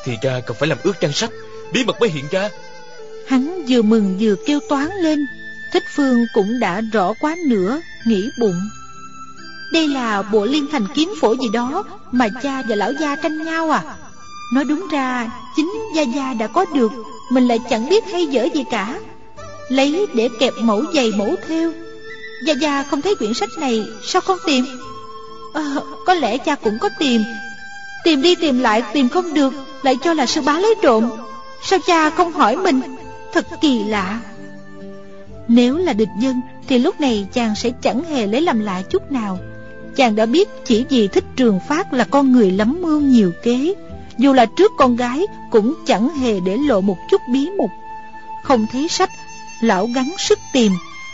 Thì 0.04 0.18
ra 0.22 0.40
cần 0.46 0.58
phải 0.60 0.70
làm 0.70 0.78
ước 0.84 1.00
trang 1.00 1.14
sách. 1.14 1.30
Bí 1.74 1.84
mật 1.84 2.00
mới 2.00 2.10
hiện 2.10 2.28
ra 2.32 2.50
Hắn 3.32 3.66
vừa 3.70 3.82
mừng 3.82 4.18
vừa 4.20 4.36
kêu 4.46 4.60
toán 4.70 4.90
lên. 5.02 5.28
Thích 5.74 5.84
Phương 5.96 6.26
cũng 6.34 6.60
đã 6.60 6.82
rõ 6.94 7.14
quá 7.20 7.36
nữa 7.48 7.82
Nghĩ 8.06 8.30
bụng. 8.40 8.62
Đây 9.74 9.88
là 9.88 10.22
bộ 10.22 10.46
liên 10.46 10.68
thành 10.72 10.88
kiếm 10.94 11.14
phổ 11.22 11.36
gì 11.36 11.48
đó 11.54 11.84
Mà 12.12 12.28
cha 12.44 12.64
và 12.68 12.76
lão 12.76 12.94
gia 13.00 13.16
tranh 13.16 13.44
nhau 13.46 13.70
à? 13.70 13.84
Nói 14.54 14.66
đúng 14.66 14.88
ra 14.92 15.30
Chính 15.56 15.72
Gia 15.96 16.02
Gia 16.02 16.34
đã 16.34 16.48
có 16.48 16.66
được 16.74 16.92
Mình 17.32 17.48
lại 17.48 17.60
chẳng 17.70 17.90
biết 17.90 18.04
hay 18.12 18.26
dở 18.26 18.48
gì 18.54 18.64
cả. 18.72 19.00
Lấy 19.70 20.08
để 20.14 20.30
kẹp 20.40 20.54
mẫu 20.62 20.84
giày 20.94 21.12
mẫu 21.12 21.36
theo 21.48 21.72
Gia 22.46 22.54
Gia 22.54 22.84
không 22.84 23.02
thấy 23.02 23.16
quyển 23.16 23.34
sách 23.34 23.50
này 23.58 23.86
Sao 24.04 24.22
không 24.22 24.38
tìm? 24.46 24.66
À, 25.54 25.76
Có 26.06 26.14
lẽ 26.14 26.38
cha 26.38 26.56
cũng 26.56 26.78
có 26.82 26.90
tìm. 27.00 27.24
Tìm 28.04 28.22
đi 28.22 28.36
tìm 28.36 28.60
lại 28.60 28.84
tìm 28.94 29.10
không 29.10 29.34
được 29.34 29.54
Lại 29.84 29.98
cho 30.04 30.14
là 30.14 30.26
sư 30.26 30.42
bá 30.42 30.60
lấy 30.60 30.76
trộm. 30.82 31.10
Sao 31.64 31.80
cha 31.88 32.10
không 32.10 32.34
hỏi 32.34 32.58
mình? 32.58 32.82
Thật 33.34 33.46
kỳ 33.62 33.84
lạ. 33.84 34.20
Nếu 35.48 35.78
là 35.78 35.94
địch 35.94 36.10
dân 36.20 36.42
Thì 36.68 36.80
lúc 36.80 37.02
này 37.02 37.28
chàng 37.34 37.56
sẽ 37.56 37.70
chẳng 37.82 38.04
hề 38.04 38.28
lấy 38.28 38.42
làm 38.42 38.60
lạ 38.60 38.82
chút 38.90 39.12
nào. 39.12 39.40
Chàng 39.96 40.16
đã 40.16 40.26
biết 40.26 40.50
chỉ 40.66 40.86
vì 40.90 41.08
thích 41.08 41.24
trường 41.36 41.60
phát 41.68 41.94
là 41.94 42.04
con 42.04 42.32
người 42.32 42.52
lắm 42.52 42.82
mưu 42.82 43.00
nhiều 43.02 43.32
kế. 43.44 43.74
Dù 44.18 44.34
là 44.34 44.46
trước 44.46 44.72
con 44.78 44.96
gái, 44.96 45.26
Cũng 45.52 45.74
chẳng 45.86 46.10
hề 46.10 46.40
để 46.46 46.58
lộ 46.58 46.82
một 46.82 46.98
chút 47.12 47.22
bí 47.34 47.50
mật 47.58 47.72
Không 48.44 48.66
thấy 48.72 48.88
sách, 48.88 49.10
Lão 49.62 49.88
gắng 49.88 50.16
sức 50.18 50.40
tìm. 50.54 50.72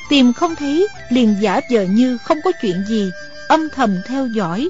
Tìm 0.09 0.33
không 0.33 0.55
thấy, 0.55 0.87
liền 1.09 1.35
giả 1.41 1.61
vờ 1.71 1.83
như 1.83 2.17
không 2.17 2.37
có 2.43 2.51
chuyện 2.61 2.83
gì. 2.87 3.09
Âm 3.47 3.69
thầm 3.75 3.95
theo 4.07 4.27
dõi, 4.27 4.69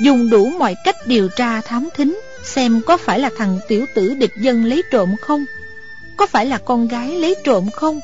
Dùng 0.00 0.30
đủ 0.30 0.50
mọi 0.58 0.74
cách 0.84 0.96
điều 1.06 1.28
tra 1.28 1.60
thám 1.60 1.88
thính, 1.96 2.20
Xem 2.44 2.80
có 2.86 2.96
phải 2.96 3.18
là 3.18 3.30
thằng 3.38 3.58
tiểu 3.68 3.86
tử 3.94 4.14
địch 4.14 4.32
dân 4.40 4.64
lấy 4.64 4.82
trộm 4.90 5.14
không. 5.20 5.44
Có 6.20 6.26
phải 6.26 6.46
là 6.46 6.58
con 6.58 6.88
gái 6.88 7.08
lấy 7.08 7.36
trộm 7.44 7.70
không? 7.70 8.00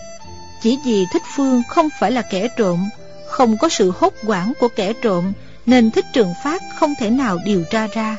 Chỉ 0.62 0.78
vì 0.84 1.06
thích 1.12 1.22
phương 1.36 1.62
không 1.68 1.88
phải 2.00 2.10
là 2.12 2.22
kẻ 2.22 2.48
trộm, 2.56 2.88
Không 3.28 3.56
có 3.58 3.68
sự 3.68 3.92
hốt 3.98 4.12
quản 4.26 4.52
của 4.60 4.68
kẻ 4.68 4.92
trộm, 4.92 5.32
Nên 5.66 5.90
thích 5.90 6.04
trường 6.12 6.34
phát 6.44 6.62
không 6.76 6.94
thể 7.00 7.10
nào 7.10 7.38
điều 7.44 7.64
tra 7.70 7.86
ra. 7.86 8.16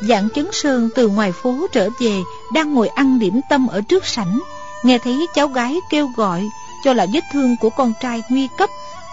Dạng 0.00 0.28
chấn 0.34 0.48
sơn 0.52 0.88
từ 0.94 1.08
ngoài 1.08 1.32
phố 1.32 1.66
trở 1.72 1.88
về, 2.00 2.20
Đang 2.54 2.74
ngồi 2.74 2.88
ăn 2.88 3.18
điểm 3.18 3.40
tâm 3.50 3.66
ở 3.66 3.80
trước 3.88 4.06
sảnh, 4.06 4.40
Nghe 4.82 4.98
thấy 4.98 5.26
cháu 5.34 5.48
gái 5.48 5.76
kêu 5.90 6.08
gọi 6.16 6.48
Cho 6.84 6.92
là 6.92 7.06
vết 7.12 7.24
thương 7.32 7.56
của 7.60 7.70
con 7.70 7.92
trai 8.00 8.22
nguy 8.28 8.48
cấp, 8.58 8.70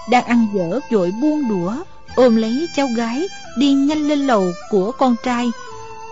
Đang 0.09 0.25
ăn 0.25 0.47
dở 0.53 0.79
vội 0.91 1.11
buông 1.21 1.49
đũa, 1.49 1.73
Ôm 2.15 2.35
lấy 2.35 2.67
cháu 2.75 2.87
gái 2.97 3.27
Đi 3.57 3.73
nhanh 3.73 4.07
lên 4.07 4.27
lầu 4.27 4.51
của 4.69 4.91
con 4.91 5.15
trai 5.23 5.51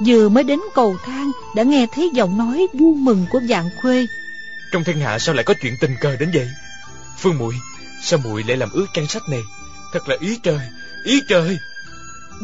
Vừa 0.06 0.30
mới 0.30 0.44
đến 0.44 0.60
cầu 0.76 0.98
thang 1.06 1.32
Đã 1.56 1.64
nghe 1.64 1.88
thấy 1.92 2.10
giọng 2.14 2.38
nói 2.38 2.68
vui 2.74 2.96
mừng 2.96 3.26
của 3.30 3.40
dạng 3.50 3.70
khuê. 3.82 4.08
Trong 4.72 4.84
thiên 4.84 5.00
hạ 5.00 5.20
sao 5.20 5.36
lại 5.36 5.44
có 5.44 5.54
chuyện 5.62 5.78
tình 5.82 5.96
cờ 6.02 6.16
đến 6.16 6.32
vậy? 6.34 6.50
Phương 7.18 7.38
muội 7.38 7.54
Sao 8.04 8.20
muội 8.24 8.44
lại 8.44 8.58
làm 8.58 8.72
ước 8.72 8.86
trang 8.94 9.08
sách 9.08 9.24
này? 9.30 9.42
Thật 9.94 10.10
là 10.10 10.16
ý 10.20 10.40
trời 10.44 10.60
Ý 11.04 11.22
trời. 11.30 11.58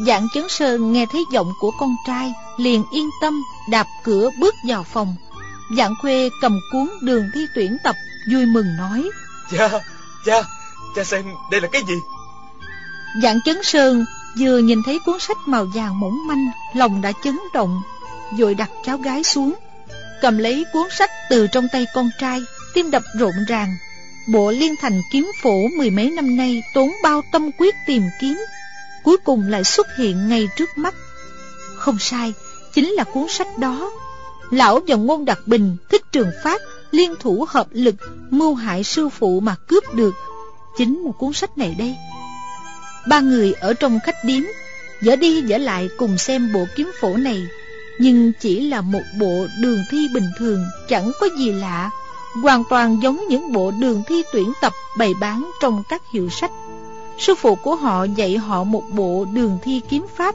Dạng 0.06 0.28
chấn 0.34 0.48
sơn 0.48 0.92
nghe 0.92 1.06
thấy 1.12 1.24
giọng 1.32 1.52
của 1.60 1.70
con 1.70 1.96
trai 2.06 2.32
Liền 2.56 2.84
yên 2.92 3.10
tâm 3.20 3.42
đạp 3.70 3.86
cửa 4.04 4.30
bước 4.40 4.54
vào 4.68 4.82
phòng. 4.82 5.16
Dạng 5.76 5.94
khuê 6.00 6.30
cầm 6.40 6.60
cuốn 6.72 6.88
đường 7.02 7.30
thi 7.34 7.40
tuyển 7.54 7.76
tập 7.84 7.96
Vui 8.32 8.46
mừng 8.46 8.76
nói. 8.76 9.10
Cha, 9.50 9.70
cha, 10.24 10.42
cha 10.96 11.04
xem 11.04 11.24
đây 11.50 11.60
là 11.60 11.68
cái 11.72 11.82
gì? 11.88 11.94
Dạng 13.22 13.40
chấn 13.44 13.62
sơn 13.62 14.04
vừa 14.38 14.58
nhìn 14.58 14.82
thấy 14.82 14.98
cuốn 15.06 15.18
sách 15.20 15.36
màu 15.46 15.64
vàng 15.74 16.00
mỏng 16.00 16.26
manh, 16.26 16.50
Lòng 16.74 17.00
đã 17.00 17.12
chấn 17.24 17.38
động, 17.54 17.82
Rồi 18.38 18.54
đặt 18.54 18.70
cháu 18.84 18.98
gái 18.98 19.24
xuống. 19.24 19.54
Cầm 20.20 20.38
lấy 20.38 20.64
cuốn 20.72 20.86
sách 20.98 21.10
từ 21.30 21.46
trong 21.52 21.68
tay 21.72 21.86
con 21.94 22.10
trai, 22.20 22.40
Tim 22.74 22.90
đập 22.90 23.02
rộn 23.18 23.34
ràng. 23.48 23.76
Bộ 24.32 24.50
liên 24.50 24.74
thành 24.80 25.02
kiếm 25.12 25.30
phổ 25.42 25.68
mười 25.78 25.90
mấy 25.90 26.10
năm 26.10 26.36
nay 26.36 26.62
Tốn 26.74 26.90
bao 27.02 27.22
tâm 27.32 27.50
quyết 27.58 27.74
tìm 27.86 28.02
kiếm, 28.20 28.38
Cuối 29.04 29.16
cùng 29.16 29.48
lại 29.48 29.64
xuất 29.64 29.86
hiện 29.98 30.28
ngay 30.28 30.48
trước 30.56 30.78
mắt. 30.78 30.94
Không 31.76 31.98
sai, 31.98 32.32
Chính 32.74 32.90
là 32.90 33.04
cuốn 33.04 33.26
sách 33.28 33.58
đó. 33.58 33.92
Lão 34.50 34.80
và 34.86 34.96
ngôn 34.96 35.24
đặc 35.24 35.38
bình 35.46 35.76
Thích 35.90 36.02
trường 36.12 36.30
phát, 36.44 36.62
Liên 36.90 37.14
thủ 37.20 37.46
hợp 37.48 37.66
lực, 37.70 37.94
Mưu 38.30 38.54
hại 38.54 38.84
sư 38.84 39.08
phụ 39.08 39.40
mà 39.40 39.54
cướp 39.68 39.94
được. 39.94 40.14
Chính 40.78 41.02
là 41.04 41.10
cuốn 41.18 41.32
sách 41.32 41.58
này 41.58 41.74
đây. 41.78 41.96
Ba 43.08 43.20
người 43.20 43.52
ở 43.52 43.74
trong 43.74 44.00
khách 44.04 44.24
điếm, 44.24 44.42
Dở 45.00 45.16
đi 45.16 45.42
dở 45.42 45.58
lại 45.58 45.88
cùng 45.96 46.18
xem 46.18 46.52
bộ 46.52 46.66
kiếm 46.76 46.90
phổ 47.00 47.16
này. 47.16 47.46
Nhưng 47.98 48.32
chỉ 48.40 48.60
là 48.60 48.80
một 48.80 49.02
bộ 49.18 49.46
đường 49.60 49.84
thi 49.90 50.08
bình 50.14 50.28
thường, 50.38 50.64
Chẳng 50.88 51.12
có 51.20 51.28
gì 51.38 51.52
lạ. 51.52 51.90
Hoàn 52.42 52.62
toàn 52.70 52.98
giống 53.02 53.20
những 53.28 53.52
bộ 53.52 53.70
đường 53.70 54.02
thi 54.06 54.22
tuyển 54.32 54.52
tập 54.60 54.72
bày 54.98 55.14
bán 55.20 55.50
trong 55.60 55.82
các 55.88 56.02
hiệu 56.12 56.30
sách. 56.30 56.50
Sư 57.18 57.34
phụ 57.34 57.54
của 57.54 57.76
họ 57.76 58.04
dạy 58.04 58.36
họ 58.36 58.64
một 58.64 58.82
bộ 58.94 59.26
đường 59.32 59.58
thi 59.62 59.80
kiếm 59.88 60.06
pháp. 60.16 60.34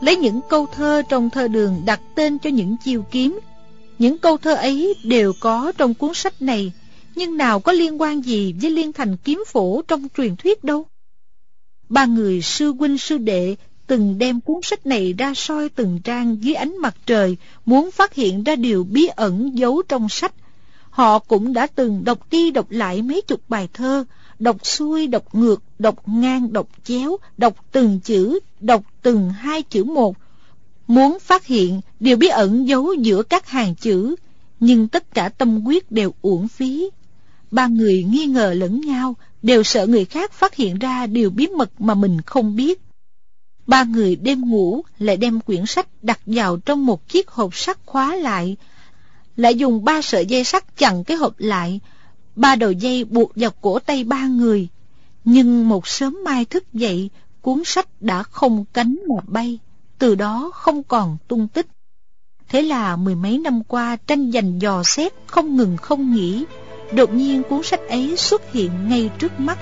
Lấy 0.00 0.16
những 0.16 0.40
câu 0.48 0.66
thơ 0.74 1.02
trong 1.08 1.30
thơ 1.30 1.48
đường 1.48 1.82
đặt 1.84 2.00
tên 2.14 2.38
cho 2.38 2.50
những 2.50 2.76
chiêu 2.84 3.04
kiếm. 3.10 3.40
Những 3.98 4.18
câu 4.18 4.36
thơ 4.36 4.54
ấy 4.54 4.94
đều 5.04 5.32
có 5.40 5.72
trong 5.78 5.94
cuốn 5.94 6.14
sách 6.14 6.42
này, 6.42 6.72
Nhưng 7.14 7.36
nào 7.36 7.60
có 7.60 7.72
liên 7.72 8.00
quan 8.00 8.24
gì 8.24 8.54
với 8.62 8.70
liên 8.70 8.92
thành 8.92 9.16
kiếm 9.16 9.44
phổ 9.46 9.82
trong 9.88 10.08
truyền 10.16 10.36
thuyết 10.36 10.64
đâu? 10.64 10.86
Ba 11.88 12.04
người 12.04 12.42
sư 12.42 12.72
huynh 12.72 12.98
sư 12.98 13.18
đệ 13.18 13.56
từng 13.86 14.18
đem 14.18 14.40
cuốn 14.40 14.56
sách 14.62 14.86
này 14.86 15.14
ra 15.18 15.34
soi 15.34 15.68
từng 15.68 16.00
trang 16.04 16.36
dưới 16.40 16.54
ánh 16.54 16.76
mặt 16.76 16.96
trời, 17.06 17.36
muốn 17.66 17.90
phát 17.90 18.14
hiện 18.14 18.44
ra 18.44 18.56
điều 18.56 18.84
bí 18.84 19.06
ẩn 19.06 19.58
giấu 19.58 19.82
trong 19.88 20.08
sách. 20.08 20.34
Họ 20.90 21.18
cũng 21.18 21.52
đã 21.52 21.66
từng 21.66 22.04
đọc 22.04 22.18
đi 22.30 22.50
đọc 22.50 22.70
lại 22.70 23.02
mấy 23.02 23.20
chục 23.20 23.40
bài 23.48 23.68
thơ, 23.72 24.04
đọc 24.38 24.56
xuôi, 24.66 25.06
đọc 25.06 25.34
ngược, 25.34 25.62
đọc 25.78 26.08
ngang, 26.08 26.52
đọc 26.52 26.68
chéo, 26.84 27.16
đọc 27.36 27.54
từng 27.72 28.00
chữ, 28.04 28.38
đọc 28.60 28.82
từng 29.02 29.30
hai 29.30 29.62
chữ 29.62 29.84
một. 29.84 30.16
Muốn 30.86 31.18
phát 31.18 31.46
hiện 31.46 31.80
điều 32.00 32.16
bí 32.16 32.28
ẩn 32.28 32.68
giấu 32.68 32.94
giữa 32.94 33.22
các 33.22 33.48
hàng 33.48 33.74
chữ, 33.74 34.16
nhưng 34.60 34.88
tất 34.88 35.14
cả 35.14 35.28
tâm 35.28 35.66
quyết 35.66 35.92
đều 35.92 36.14
uổng 36.22 36.48
phí. 36.48 36.90
Ba 37.50 37.66
người 37.66 38.04
nghi 38.04 38.26
ngờ 38.26 38.54
lẫn 38.56 38.80
nhau, 38.80 39.16
đều 39.42 39.62
sợ 39.62 39.86
người 39.86 40.04
khác 40.04 40.32
phát 40.32 40.54
hiện 40.54 40.78
ra 40.78 41.06
điều 41.06 41.30
bí 41.30 41.46
mật 41.46 41.80
mà 41.80 41.94
mình 41.94 42.20
không 42.20 42.56
biết. 42.56 42.80
Ba 43.66 43.84
người 43.84 44.16
đêm 44.16 44.50
ngủ 44.50 44.82
lại 44.98 45.16
đem 45.16 45.40
quyển 45.40 45.66
sách 45.66 45.88
đặt 46.02 46.20
vào 46.26 46.56
trong 46.56 46.86
một 46.86 47.08
chiếc 47.08 47.28
hộp 47.28 47.54
sắt 47.56 47.78
khóa 47.86 48.16
lại, 48.16 48.56
lại 49.36 49.54
dùng 49.54 49.84
ba 49.84 50.02
sợi 50.02 50.26
dây 50.26 50.44
sắt 50.44 50.76
chặn 50.76 51.04
cái 51.04 51.16
hộp 51.16 51.34
lại, 51.38 51.80
ba 52.36 52.54
đầu 52.54 52.72
dây 52.72 53.04
buộc 53.04 53.32
vào 53.36 53.50
cổ 53.60 53.78
tay 53.78 54.04
ba 54.04 54.26
người. 54.26 54.68
Nhưng 55.24 55.68
một 55.68 55.86
sớm 55.86 56.18
mai 56.24 56.44
thức 56.44 56.72
dậy, 56.72 57.10
cuốn 57.40 57.62
sách 57.64 57.88
đã 58.00 58.22
không 58.22 58.64
cánh 58.72 58.98
mà 59.08 59.22
bay, 59.26 59.58
từ 59.98 60.14
đó 60.14 60.50
không 60.54 60.82
còn 60.82 61.16
tung 61.28 61.48
tích. 61.48 61.66
Thế 62.48 62.62
là 62.62 62.96
mười 62.96 63.14
mấy 63.14 63.38
năm 63.38 63.62
qua 63.64 63.96
tranh 64.06 64.32
giành 64.32 64.62
dò 64.62 64.82
xét 64.84 65.12
không 65.26 65.56
ngừng 65.56 65.76
không 65.76 66.14
nghỉ, 66.14 66.44
đột 66.92 67.14
nhiên 67.14 67.42
cuốn 67.42 67.62
sách 67.62 67.80
ấy 67.88 68.16
xuất 68.16 68.52
hiện 68.52 68.70
ngay 68.88 69.10
trước 69.18 69.40
mắt. 69.40 69.58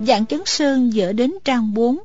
Dạng 0.00 0.26
chấn 0.26 0.40
sơn 0.44 0.92
dở 0.92 1.12
đến 1.12 1.32
trang 1.44 1.74
4. 1.74 1.98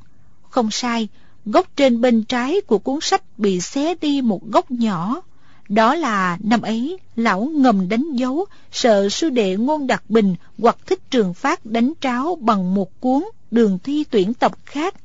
Không 0.49 0.71
sai, 0.71 1.07
góc 1.45 1.67
trên 1.75 2.01
bên 2.01 2.23
trái 2.23 2.61
của 2.61 2.77
cuốn 2.77 2.99
sách 3.01 3.23
bị 3.37 3.61
xé 3.61 3.95
đi 4.01 4.21
một 4.21 4.45
góc 4.45 4.71
nhỏ. 4.71 5.21
Đó 5.69 5.95
là 5.95 6.37
năm 6.43 6.61
ấy 6.61 6.97
lão 7.15 7.41
ngầm 7.41 7.89
đánh 7.89 8.13
dấu 8.13 8.45
sợ 8.71 9.09
sư 9.09 9.29
đệ 9.29 9.55
ngôn 9.55 9.87
đặc 9.87 10.03
bình 10.09 10.35
hoặc 10.59 10.77
thích 10.85 10.99
trường 11.11 11.33
phát 11.33 11.65
đánh 11.65 11.93
tráo 12.01 12.35
bằng 12.35 12.73
một 12.73 13.01
cuốn 13.01 13.23
đường 13.51 13.79
thi 13.83 14.03
tuyển 14.11 14.33
tập 14.33 14.51
khác. 14.65 14.95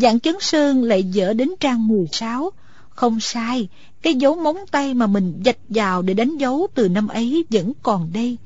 Dạng 0.00 0.20
chấn 0.20 0.34
sơn 0.40 0.84
lại 0.84 1.04
dở 1.04 1.32
đến 1.32 1.48
trang 1.60 1.88
16. 1.88 2.50
Không 2.88 3.20
sai, 3.20 3.68
cái 4.02 4.14
dấu 4.14 4.36
móng 4.36 4.56
tay 4.70 4.94
mà 4.94 5.06
mình 5.06 5.42
dạch 5.44 5.58
vào 5.68 6.02
để 6.02 6.14
đánh 6.14 6.36
dấu 6.36 6.66
từ 6.74 6.88
năm 6.88 7.08
ấy 7.08 7.44
vẫn 7.50 7.72
còn 7.82 8.12
đây. 8.12 8.36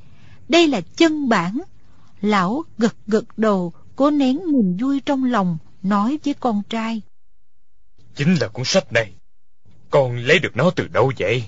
Đây 0.49 0.67
là 0.67 0.81
chân 0.81 1.29
bản. 1.29 1.59
Lão 2.21 2.63
gật 2.77 2.95
gật 3.07 3.37
đầu, 3.37 3.73
cố 3.95 4.11
nén 4.11 4.39
niềm 4.51 4.77
vui 4.77 4.99
trong 5.05 5.23
lòng, 5.23 5.57
nói 5.83 6.19
với 6.25 6.33
con 6.33 6.61
trai. 6.69 7.01
Chính 8.15 8.35
là 8.35 8.47
cuốn 8.47 8.65
sách 8.65 8.93
này. 8.93 9.11
Con 9.89 10.17
lấy 10.17 10.39
được 10.39 10.55
nó 10.55 10.69
từ 10.69 10.87
đâu 10.87 11.11
vậy? 11.19 11.43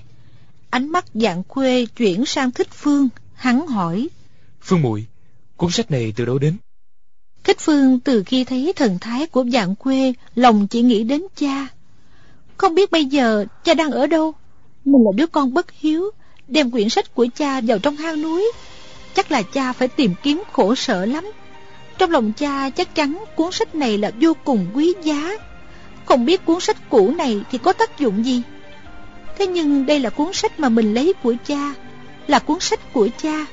Ánh 0.70 0.88
mắt 0.88 1.04
dạng 1.14 1.42
khuê 1.48 1.86
chuyển 1.96 2.26
sang 2.26 2.50
thích 2.50 2.68
phương, 2.70 3.08
hắn 3.34 3.66
hỏi. 3.66 4.08
Phương 4.60 4.82
Mùi, 4.82 5.04
cuốn 5.56 5.70
sách 5.70 5.90
này 5.90 6.12
từ 6.16 6.24
đâu 6.24 6.38
đến? 6.38 6.56
Thích 7.46 7.60
phương 7.60 8.00
từ 8.00 8.22
khi 8.26 8.44
thấy 8.44 8.72
thần 8.76 8.98
thái 8.98 9.26
của 9.26 9.44
dạng 9.52 9.74
quê, 9.74 10.12
lòng 10.34 10.66
chỉ 10.66 10.82
nghĩ 10.82 11.04
đến 11.04 11.22
cha. 11.36 11.68
Không 12.56 12.74
biết 12.74 12.90
bây 12.90 13.04
giờ 13.04 13.44
cha 13.64 13.74
đang 13.74 13.90
ở 13.90 14.06
đâu? 14.06 14.34
Mình 14.84 15.02
là 15.04 15.10
đứa 15.16 15.26
con 15.26 15.54
bất 15.54 15.66
hiếu, 15.70 16.10
đem 16.48 16.70
quyển 16.70 16.88
sách 16.88 17.14
của 17.14 17.26
cha 17.36 17.60
vào 17.60 17.78
trong 17.78 17.96
hang 17.96 18.22
núi. 18.22 18.52
Chắc 19.14 19.32
là 19.32 19.42
cha 19.42 19.72
phải 19.72 19.88
tìm 19.88 20.14
kiếm 20.22 20.42
khổ 20.52 20.74
sở 20.74 21.06
lắm. 21.06 21.24
Trong 21.98 22.10
lòng 22.10 22.32
cha 22.32 22.70
chắc 22.70 22.94
chắn 22.94 23.24
cuốn 23.36 23.52
sách 23.52 23.74
này 23.74 23.98
là 23.98 24.10
vô 24.20 24.32
cùng 24.44 24.66
quý 24.74 24.94
giá. 25.02 25.36
Không 26.04 26.26
biết 26.26 26.44
cuốn 26.44 26.60
sách 26.60 26.90
cũ 26.90 27.14
này 27.18 27.40
thì 27.50 27.58
có 27.58 27.72
tác 27.72 27.98
dụng 27.98 28.24
gì. 28.24 28.42
Thế 29.38 29.46
nhưng 29.46 29.86
đây 29.86 30.00
là 30.00 30.10
cuốn 30.10 30.32
sách 30.32 30.60
mà 30.60 30.68
mình 30.68 30.94
lấy 30.94 31.12
của 31.22 31.34
cha, 31.46 31.74
là 32.26 32.38
cuốn 32.38 32.60
sách 32.60 32.92
của 32.92 33.08
cha. 33.22 33.46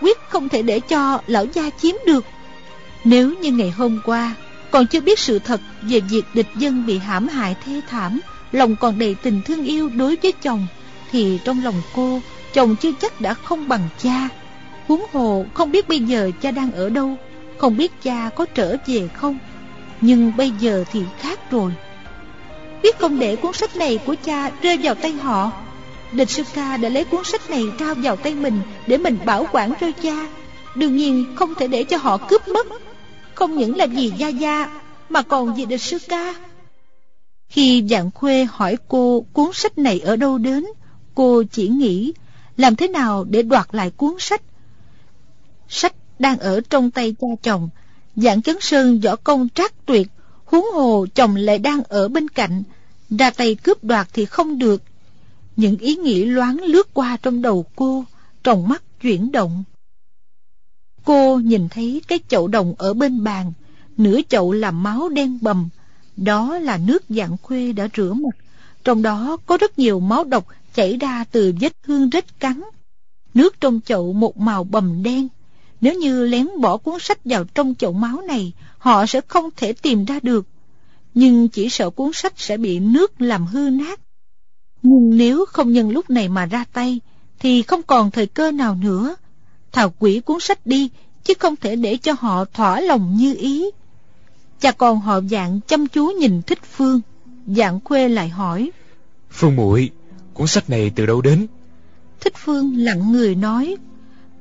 Quyết 0.00 0.18
không 0.28 0.48
thể 0.48 0.62
để 0.62 0.80
cho 0.80 1.20
lão 1.26 1.46
gia 1.54 1.70
chiếm 1.70 1.94
được. 2.06 2.24
Nếu 3.04 3.34
như 3.40 3.52
ngày 3.52 3.70
hôm 3.70 4.00
qua 4.04 4.34
còn 4.70 4.86
chưa 4.86 5.00
biết 5.00 5.18
sự 5.18 5.38
thật 5.38 5.60
về 5.82 6.00
việc 6.00 6.24
địch 6.34 6.46
dân 6.56 6.86
bị 6.86 6.98
hãm 6.98 7.28
hại 7.28 7.56
thê 7.64 7.80
thảm, 7.88 8.20
lòng 8.52 8.76
còn 8.76 8.98
đầy 8.98 9.14
tình 9.22 9.42
thương 9.42 9.64
yêu 9.64 9.88
đối 9.88 10.16
với 10.22 10.32
chồng, 10.32 10.66
thì 11.12 11.38
trong 11.44 11.64
lòng 11.64 11.82
cô, 11.94 12.20
chồng 12.54 12.76
chưa 12.76 12.92
chắc 13.00 13.20
đã 13.20 13.34
không 13.34 13.68
bằng 13.68 13.88
cha. 14.02 14.28
Huống 14.86 15.04
hồ 15.12 15.44
không 15.54 15.72
biết 15.72 15.88
bây 15.88 15.98
giờ 15.98 16.30
cha 16.40 16.50
đang 16.50 16.72
ở 16.72 16.88
đâu, 16.88 17.16
không 17.58 17.76
biết 17.76 18.02
cha 18.02 18.30
có 18.36 18.46
trở 18.54 18.76
về 18.86 19.08
không. 19.14 19.38
Nhưng 20.00 20.36
bây 20.36 20.50
giờ 20.50 20.84
thì 20.92 21.02
khác 21.20 21.50
rồi. 21.50 21.72
Biết 22.82 22.98
không 22.98 23.18
để 23.18 23.36
cuốn 23.36 23.52
sách 23.52 23.76
này 23.76 23.98
của 24.06 24.14
cha 24.24 24.50
rơi 24.62 24.78
vào 24.82 24.94
tay 24.94 25.12
họ. 25.12 25.52
Địch 26.12 26.30
sư 26.30 26.42
ca 26.54 26.76
đã 26.76 26.88
lấy 26.88 27.04
cuốn 27.04 27.24
sách 27.24 27.50
này 27.50 27.64
trao 27.78 27.94
vào 27.94 28.16
tay 28.16 28.34
mình 28.34 28.60
để 28.86 28.98
mình 28.98 29.18
bảo 29.24 29.46
quản 29.52 29.72
cho 29.80 29.90
cha. 30.02 30.26
Đương 30.74 30.96
nhiên 30.96 31.24
không 31.34 31.54
thể 31.54 31.66
để 31.66 31.84
cho 31.84 31.96
họ 31.96 32.16
cướp 32.16 32.48
mất. 32.48 32.66
Không 33.40 33.58
những 33.58 33.76
là 33.76 33.86
vì 33.86 34.12
Gia 34.18 34.28
Gia, 34.28 34.80
Mà 35.08 35.22
còn 35.22 35.54
vì 35.54 35.64
địch 35.64 35.80
sư 35.80 35.98
ca. 36.08 36.34
Khi 37.48 37.84
dạng 37.90 38.10
khuê 38.10 38.46
hỏi 38.50 38.76
cô 38.88 39.24
cuốn 39.32 39.50
sách 39.54 39.78
này 39.78 40.00
ở 40.00 40.16
đâu 40.16 40.38
đến, 40.38 40.64
Cô 41.14 41.42
chỉ 41.42 41.68
nghĩ, 41.68 42.12
Làm 42.56 42.76
thế 42.76 42.88
nào 42.88 43.24
để 43.24 43.42
đoạt 43.42 43.68
lại 43.72 43.90
cuốn 43.90 44.14
sách? 44.18 44.42
Sách 45.68 45.94
đang 46.18 46.38
ở 46.38 46.60
trong 46.70 46.90
tay 46.90 47.14
cha 47.20 47.26
chồng 47.42 47.68
Dạng 48.16 48.42
chấn 48.42 48.56
sơn 48.60 49.00
võ 49.00 49.16
công 49.16 49.48
trác 49.54 49.86
tuyệt, 49.86 50.08
Huống 50.44 50.66
hồ 50.74 51.06
chồng 51.14 51.36
lại 51.36 51.58
đang 51.58 51.82
ở 51.84 52.08
bên 52.08 52.28
cạnh, 52.28 52.62
Ra 53.10 53.30
tay 53.30 53.54
cướp 53.54 53.84
đoạt 53.84 54.08
thì 54.12 54.24
không 54.24 54.58
được. 54.58 54.82
Những 55.56 55.78
ý 55.78 55.96
nghĩ 55.96 56.24
loáng 56.24 56.56
lướt 56.62 56.94
qua 56.94 57.16
trong 57.22 57.42
đầu 57.42 57.64
cô, 57.76 58.04
Trong 58.44 58.68
mắt 58.68 58.82
chuyển 59.00 59.32
động. 59.32 59.64
Cô 61.04 61.38
nhìn 61.38 61.68
thấy 61.68 62.02
cái 62.08 62.20
chậu 62.28 62.48
đồng 62.48 62.74
ở 62.78 62.94
bên 62.94 63.24
bàn, 63.24 63.52
nửa 63.96 64.20
chậu 64.28 64.52
là 64.52 64.70
máu 64.70 65.08
đen 65.08 65.38
bầm. 65.40 65.68
Đó 66.16 66.58
là 66.58 66.76
nước 66.76 67.04
dạng 67.08 67.36
khuê 67.42 67.72
đã 67.72 67.88
rửa 67.96 68.12
mặt. 68.12 68.36
Trong 68.84 69.02
đó 69.02 69.36
có 69.46 69.56
rất 69.56 69.78
nhiều 69.78 70.00
máu 70.00 70.24
độc 70.24 70.46
chảy 70.74 70.96
ra 70.96 71.24
từ 71.30 71.54
vết 71.60 71.72
thương 71.82 72.10
rết 72.12 72.40
cắn. 72.40 72.62
Nước 73.34 73.60
trong 73.60 73.80
chậu 73.84 74.12
một 74.12 74.38
màu 74.38 74.64
bầm 74.64 75.02
đen. 75.02 75.28
Nếu 75.80 75.94
như 75.94 76.26
lén 76.26 76.48
bỏ 76.60 76.76
cuốn 76.76 76.94
sách 77.00 77.18
vào 77.24 77.44
trong 77.44 77.74
chậu 77.78 77.92
máu 77.92 78.20
này, 78.20 78.52
họ 78.78 79.06
sẽ 79.06 79.20
không 79.20 79.48
thể 79.56 79.72
tìm 79.72 80.04
ra 80.04 80.18
được. 80.22 80.46
Nhưng 81.14 81.48
chỉ 81.48 81.68
sợ 81.68 81.90
cuốn 81.90 82.10
sách 82.14 82.32
sẽ 82.36 82.56
bị 82.56 82.78
nước 82.78 83.20
làm 83.20 83.46
hư 83.46 83.70
nát. 83.70 84.00
Nhưng 84.82 85.16
nếu 85.16 85.44
không 85.48 85.72
nhân 85.72 85.90
lúc 85.90 86.10
này 86.10 86.28
mà 86.28 86.46
ra 86.46 86.64
tay, 86.72 87.00
thì 87.38 87.62
không 87.62 87.82
còn 87.82 88.10
thời 88.10 88.26
cơ 88.26 88.50
nào 88.50 88.74
nữa 88.74 89.16
thảo 89.72 89.92
quỷ 89.98 90.20
cuốn 90.20 90.40
sách 90.40 90.66
đi, 90.66 90.90
chứ 91.24 91.34
không 91.38 91.56
thể 91.56 91.76
để 91.76 91.96
cho 91.96 92.12
họ 92.18 92.44
thỏa 92.44 92.80
lòng 92.80 93.14
như 93.16 93.34
ý. 93.38 93.70
Cha 94.60 94.72
con 94.72 95.00
họ 95.00 95.20
dạng 95.30 95.60
chăm 95.66 95.86
chú 95.86 96.06
nhìn 96.06 96.42
thích 96.42 96.58
Phương. 96.76 97.00
Dạng 97.46 97.80
khuê 97.84 98.08
lại 98.08 98.28
hỏi. 98.28 98.70
Phương 99.30 99.56
muội 99.56 99.90
cuốn 100.34 100.46
sách 100.46 100.70
này 100.70 100.92
từ 100.96 101.06
đâu 101.06 101.20
đến? 101.20 101.46
Thích 102.20 102.34
Phương 102.36 102.72
lặng 102.76 103.12
người 103.12 103.34
nói. 103.34 103.76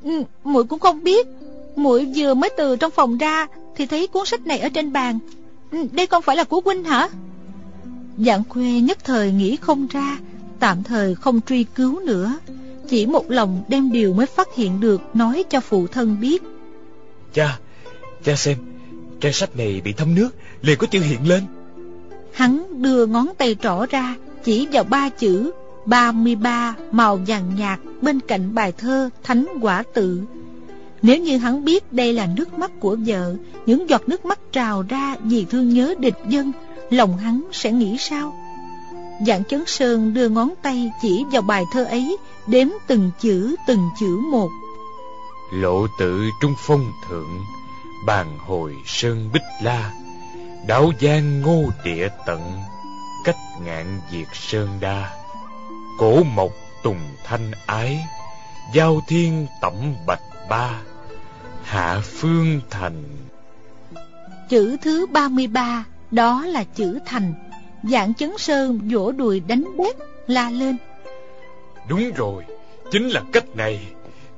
Ừ, 0.03 0.23
muội 0.43 0.63
cũng 0.63 0.79
không 0.79 1.03
biết. 1.03 1.27
muội 1.75 2.07
vừa 2.15 2.33
mới 2.33 2.49
từ 2.57 2.75
trong 2.75 2.91
phòng 2.91 3.17
ra 3.17 3.47
thì 3.75 3.85
thấy 3.85 4.07
cuốn 4.07 4.25
sách 4.25 4.47
này 4.47 4.59
ở 4.59 4.69
trên 4.69 4.93
bàn. 4.93 5.19
Ừ, 5.71 5.77
đây 5.91 6.07
không 6.07 6.23
phải 6.23 6.35
là 6.35 6.43
của 6.43 6.61
huynh 6.65 6.83
hả? 6.83 7.09
Dạng 8.17 8.43
khuê 8.49 8.81
nhất 8.81 8.97
thời 9.03 9.31
nghĩ 9.31 9.55
không 9.55 9.87
ra, 9.87 10.17
tạm 10.59 10.83
thời 10.83 11.15
không 11.15 11.41
truy 11.41 11.63
cứu 11.63 11.99
nữa. 11.99 12.37
Chỉ 12.89 13.05
một 13.05 13.31
lòng 13.31 13.63
đem 13.67 13.91
điều 13.91 14.13
mới 14.13 14.25
phát 14.25 14.47
hiện 14.55 14.79
được 14.79 15.01
nói 15.13 15.43
cho 15.49 15.59
phụ 15.59 15.87
thân 15.87 16.17
biết. 16.19 16.43
Cha, 17.33 17.59
cha 18.23 18.35
xem, 18.35 18.57
trang 19.19 19.33
sách 19.33 19.57
này 19.57 19.81
bị 19.85 19.93
thấm 19.93 20.15
nước, 20.15 20.29
liền 20.61 20.77
có 20.77 20.87
chữ 20.87 21.01
hiện 21.01 21.27
lên. 21.27 21.43
Hắn 22.33 22.81
đưa 22.81 23.05
ngón 23.05 23.27
tay 23.37 23.55
trỏ 23.61 23.85
ra, 23.89 24.15
chỉ 24.43 24.67
vào 24.71 24.83
ba 24.83 25.09
chữ 25.09 25.51
33 25.85 26.75
màu 26.91 27.19
vàng 27.27 27.55
nhạt 27.57 27.79
bên 28.01 28.19
cạnh 28.19 28.55
bài 28.55 28.71
thơ 28.77 29.09
Thánh 29.23 29.47
Quả 29.61 29.83
Tự. 29.93 30.21
Nếu 31.01 31.17
như 31.17 31.37
hắn 31.37 31.65
biết 31.65 31.93
đây 31.93 32.13
là 32.13 32.27
nước 32.35 32.53
mắt 32.53 32.71
của 32.79 32.97
vợ, 33.05 33.35
những 33.65 33.89
giọt 33.89 34.09
nước 34.09 34.25
mắt 34.25 34.39
trào 34.51 34.85
ra 34.89 35.15
vì 35.23 35.45
thương 35.45 35.69
nhớ 35.69 35.95
địch 35.99 36.17
dân, 36.27 36.51
lòng 36.89 37.17
hắn 37.17 37.41
sẽ 37.51 37.71
nghĩ 37.71 37.97
sao? 37.99 38.35
Dạng 39.27 39.43
chấn 39.43 39.63
sơn 39.67 40.13
đưa 40.13 40.29
ngón 40.29 40.53
tay 40.61 40.91
chỉ 41.01 41.25
vào 41.31 41.41
bài 41.41 41.63
thơ 41.71 41.83
ấy, 41.83 42.17
đếm 42.47 42.67
từng 42.87 43.11
chữ 43.19 43.55
từng 43.67 43.89
chữ 43.99 44.19
một. 44.31 44.49
Lộ 45.51 45.87
tự 45.99 46.29
trung 46.41 46.53
phong 46.57 46.91
thượng, 47.09 47.43
bàn 48.05 48.37
hồi 48.39 48.75
sơn 48.85 49.29
bích 49.33 49.41
la, 49.61 49.93
đảo 50.67 50.91
giang 51.01 51.41
ngô 51.41 51.63
địa 51.83 52.07
tận, 52.25 52.61
cách 53.23 53.37
ngạn 53.65 54.01
diệt 54.11 54.27
sơn 54.33 54.77
đa. 54.79 55.15
Cổ 55.97 56.23
mộc 56.23 56.51
tùng 56.83 57.01
thanh 57.23 57.51
ái, 57.65 57.99
giao 58.73 59.01
thiên 59.07 59.47
tẩm 59.61 59.73
bạch 60.07 60.21
ba, 60.49 60.81
hạ 61.63 62.01
phương 62.05 62.61
thành. 62.69 63.03
Chữ 64.49 64.77
thứ 64.81 65.05
33 65.05 65.85
đó 66.11 66.45
là 66.45 66.63
chữ 66.63 66.99
thành 67.05 67.33
Dạng 67.83 68.13
chấn 68.13 68.37
sơn 68.37 68.79
vỗ 68.91 69.11
đùi 69.11 69.39
đánh 69.39 69.77
bét 69.77 69.95
La 70.27 70.49
lên. 70.49 70.77
Đúng 71.89 72.11
rồi 72.11 72.43
Chính 72.91 73.09
là 73.09 73.21
cách 73.31 73.55
này. 73.55 73.79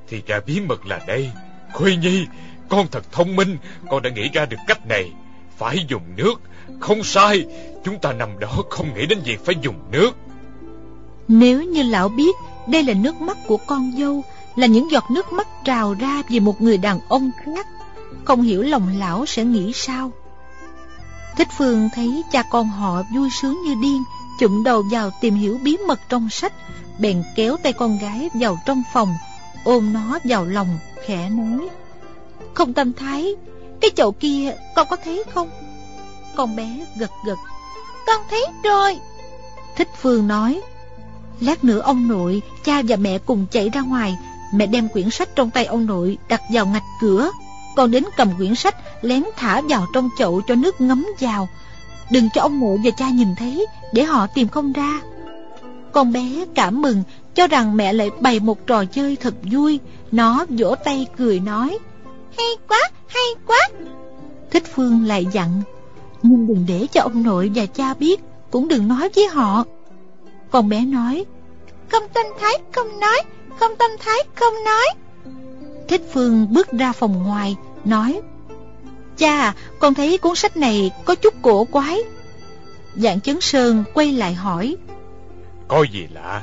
Thì 0.08 0.22
ra 0.26 0.40
bí 0.46 0.60
mật 0.60 0.86
là 0.86 1.00
đây. 1.06 1.30
Khuê 1.72 1.96
Nhi 1.96 2.26
Con 2.68 2.86
thật 2.90 3.12
thông 3.12 3.36
minh 3.36 3.56
Con 3.90 4.02
đã 4.02 4.10
nghĩ 4.10 4.28
ra 4.32 4.46
được 4.46 4.56
cách 4.66 4.86
này. 4.86 5.12
Phải 5.58 5.78
dùng 5.88 6.02
nước 6.16 6.34
Không 6.80 7.04
sai 7.04 7.46
Chúng 7.84 7.98
ta 7.98 8.12
nằm 8.12 8.38
đó 8.38 8.62
không 8.70 8.94
nghĩ 8.94 9.06
đến 9.06 9.18
việc 9.24 9.44
phải 9.44 9.54
dùng 9.62 9.78
nước. 9.92 10.10
Nếu 11.28 11.62
như 11.62 11.82
lão 11.82 12.08
biết 12.08 12.36
Đây 12.68 12.82
là 12.82 12.94
nước 12.94 13.20
mắt 13.20 13.36
của 13.46 13.56
con 13.56 13.92
dâu 13.98 14.24
Là 14.56 14.66
những 14.66 14.90
giọt 14.90 15.04
nước 15.10 15.32
mắt 15.32 15.48
trào 15.64 15.94
ra 15.94 16.22
Vì 16.28 16.40
một 16.40 16.62
người 16.62 16.76
đàn 16.76 17.00
ông 17.08 17.30
khác 17.44 17.66
Không 18.24 18.42
hiểu 18.42 18.62
lòng 18.62 18.98
lão 18.98 19.26
sẽ 19.26 19.44
nghĩ 19.44 19.72
sao 19.74 20.12
Thích 21.36 21.48
Phương 21.58 21.88
thấy 21.94 22.22
cha 22.32 22.42
con 22.42 22.68
họ 22.68 23.02
vui 23.14 23.28
sướng 23.30 23.62
như 23.62 23.74
điên, 23.82 24.02
chụm 24.40 24.62
đầu 24.64 24.82
vào 24.90 25.10
tìm 25.20 25.34
hiểu 25.34 25.58
bí 25.62 25.76
mật 25.76 26.00
trong 26.08 26.30
sách, 26.30 26.52
bèn 26.98 27.22
kéo 27.36 27.56
tay 27.62 27.72
con 27.72 27.98
gái 27.98 28.30
vào 28.34 28.58
trong 28.66 28.82
phòng, 28.92 29.14
ôm 29.64 29.92
nó 29.92 30.18
vào 30.24 30.44
lòng, 30.44 30.78
khẽ 31.06 31.30
nói. 31.30 31.68
Không 32.54 32.72
tâm 32.72 32.92
thái, 32.92 33.34
cái 33.80 33.90
chậu 33.96 34.12
kia 34.12 34.54
con 34.74 34.86
có 34.90 34.96
thấy 35.04 35.24
không? 35.34 35.50
Con 36.36 36.56
bé 36.56 36.84
gật 36.96 37.10
gật. 37.26 37.38
Con 38.06 38.20
thấy 38.30 38.46
rồi. 38.64 38.98
Thích 39.76 39.88
Phương 40.00 40.28
nói. 40.28 40.60
Lát 41.40 41.64
nữa 41.64 41.80
ông 41.80 42.08
nội, 42.08 42.42
cha 42.64 42.82
và 42.88 42.96
mẹ 42.96 43.18
cùng 43.18 43.46
chạy 43.50 43.68
ra 43.68 43.80
ngoài, 43.80 44.18
mẹ 44.52 44.66
đem 44.66 44.88
quyển 44.88 45.10
sách 45.10 45.28
trong 45.36 45.50
tay 45.50 45.64
ông 45.64 45.86
nội 45.86 46.18
đặt 46.28 46.42
vào 46.52 46.66
ngạch 46.66 46.82
cửa. 47.00 47.30
Con 47.76 47.90
đến 47.90 48.04
cầm 48.16 48.28
quyển 48.36 48.54
sách 48.54 48.76
lén 49.02 49.24
thả 49.36 49.60
vào 49.68 49.86
trong 49.94 50.08
chậu 50.18 50.40
cho 50.46 50.54
nước 50.54 50.80
ngấm 50.80 51.06
vào. 51.20 51.48
Đừng 52.10 52.28
cho 52.34 52.40
ông 52.40 52.60
nội 52.60 52.78
và 52.84 52.90
cha 52.90 53.08
nhìn 53.08 53.28
thấy 53.38 53.66
Để 53.92 54.02
họ 54.02 54.26
tìm 54.26 54.48
không 54.48 54.72
ra. 54.72 55.00
Con 55.92 56.12
bé 56.12 56.44
cảm 56.54 56.82
mừng 56.82 57.02
Cho 57.34 57.46
rằng 57.46 57.76
mẹ 57.76 57.92
lại 57.92 58.10
bày 58.20 58.40
một 58.40 58.66
trò 58.66 58.84
chơi 58.84 59.16
thật 59.16 59.34
vui. 59.42 59.80
Nó 60.12 60.44
vỗ 60.48 60.74
tay 60.84 61.06
cười 61.16 61.40
nói 61.40 61.78
Hay 62.38 62.46
quá, 62.68 62.80
hay 63.06 63.24
quá. 63.46 63.68
Thích 64.50 64.64
Phương 64.74 65.06
lại 65.06 65.26
dặn 65.32 65.62
Nhưng 66.22 66.46
đừng 66.46 66.64
để 66.68 66.86
cho 66.92 67.00
ông 67.00 67.22
nội 67.22 67.50
và 67.54 67.66
cha 67.66 67.94
biết 67.94 68.20
Cũng 68.50 68.68
đừng 68.68 68.88
nói 68.88 69.08
với 69.14 69.26
họ. 69.26 69.64
Con 70.50 70.68
bé 70.68 70.80
nói 70.80 71.24
Không 71.88 72.02
tâm 72.12 72.26
thái 72.40 72.58
không 72.72 73.00
nói 73.00 73.22
Không 73.60 73.76
tâm 73.76 73.90
thái 74.00 74.18
không 74.34 74.54
nói. 74.64 74.86
Thích 75.92 76.08
Phương 76.12 76.52
bước 76.52 76.72
ra 76.72 76.92
phòng 76.92 77.22
ngoài 77.22 77.56
Nói 77.84 78.20
Cha, 79.16 79.54
con 79.78 79.94
thấy 79.94 80.18
cuốn 80.18 80.34
sách 80.36 80.56
này 80.56 80.90
có 81.04 81.14
chút 81.14 81.34
cổ 81.42 81.64
quái. 81.64 81.98
Dạng 82.94 83.20
chấn 83.20 83.40
sơn 83.40 83.84
quay 83.94 84.12
lại 84.12 84.34
hỏi. 84.34 84.76
Có 85.68 85.84
gì 85.92 86.06
lạ? 86.14 86.42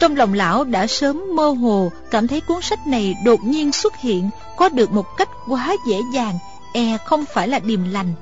Trong 0.00 0.16
lòng 0.16 0.34
lão 0.34 0.64
đã 0.64 0.86
sớm 0.86 1.22
mơ 1.36 1.48
hồ 1.48 1.92
cảm 2.10 2.28
thấy 2.28 2.40
cuốn 2.40 2.62
sách 2.62 2.86
này 2.86 3.14
đột 3.24 3.40
nhiên 3.44 3.72
xuất 3.72 3.96
hiện 3.96 4.30
có 4.56 4.68
được 4.68 4.92
một 4.92 5.06
cách 5.16 5.28
quá 5.48 5.76
dễ 5.88 6.00
dàng, 6.14 6.38
e 6.74 6.96
không 7.04 7.24
phải 7.24 7.48
là 7.48 7.58
điềm 7.58 7.92
lành. 7.92 8.12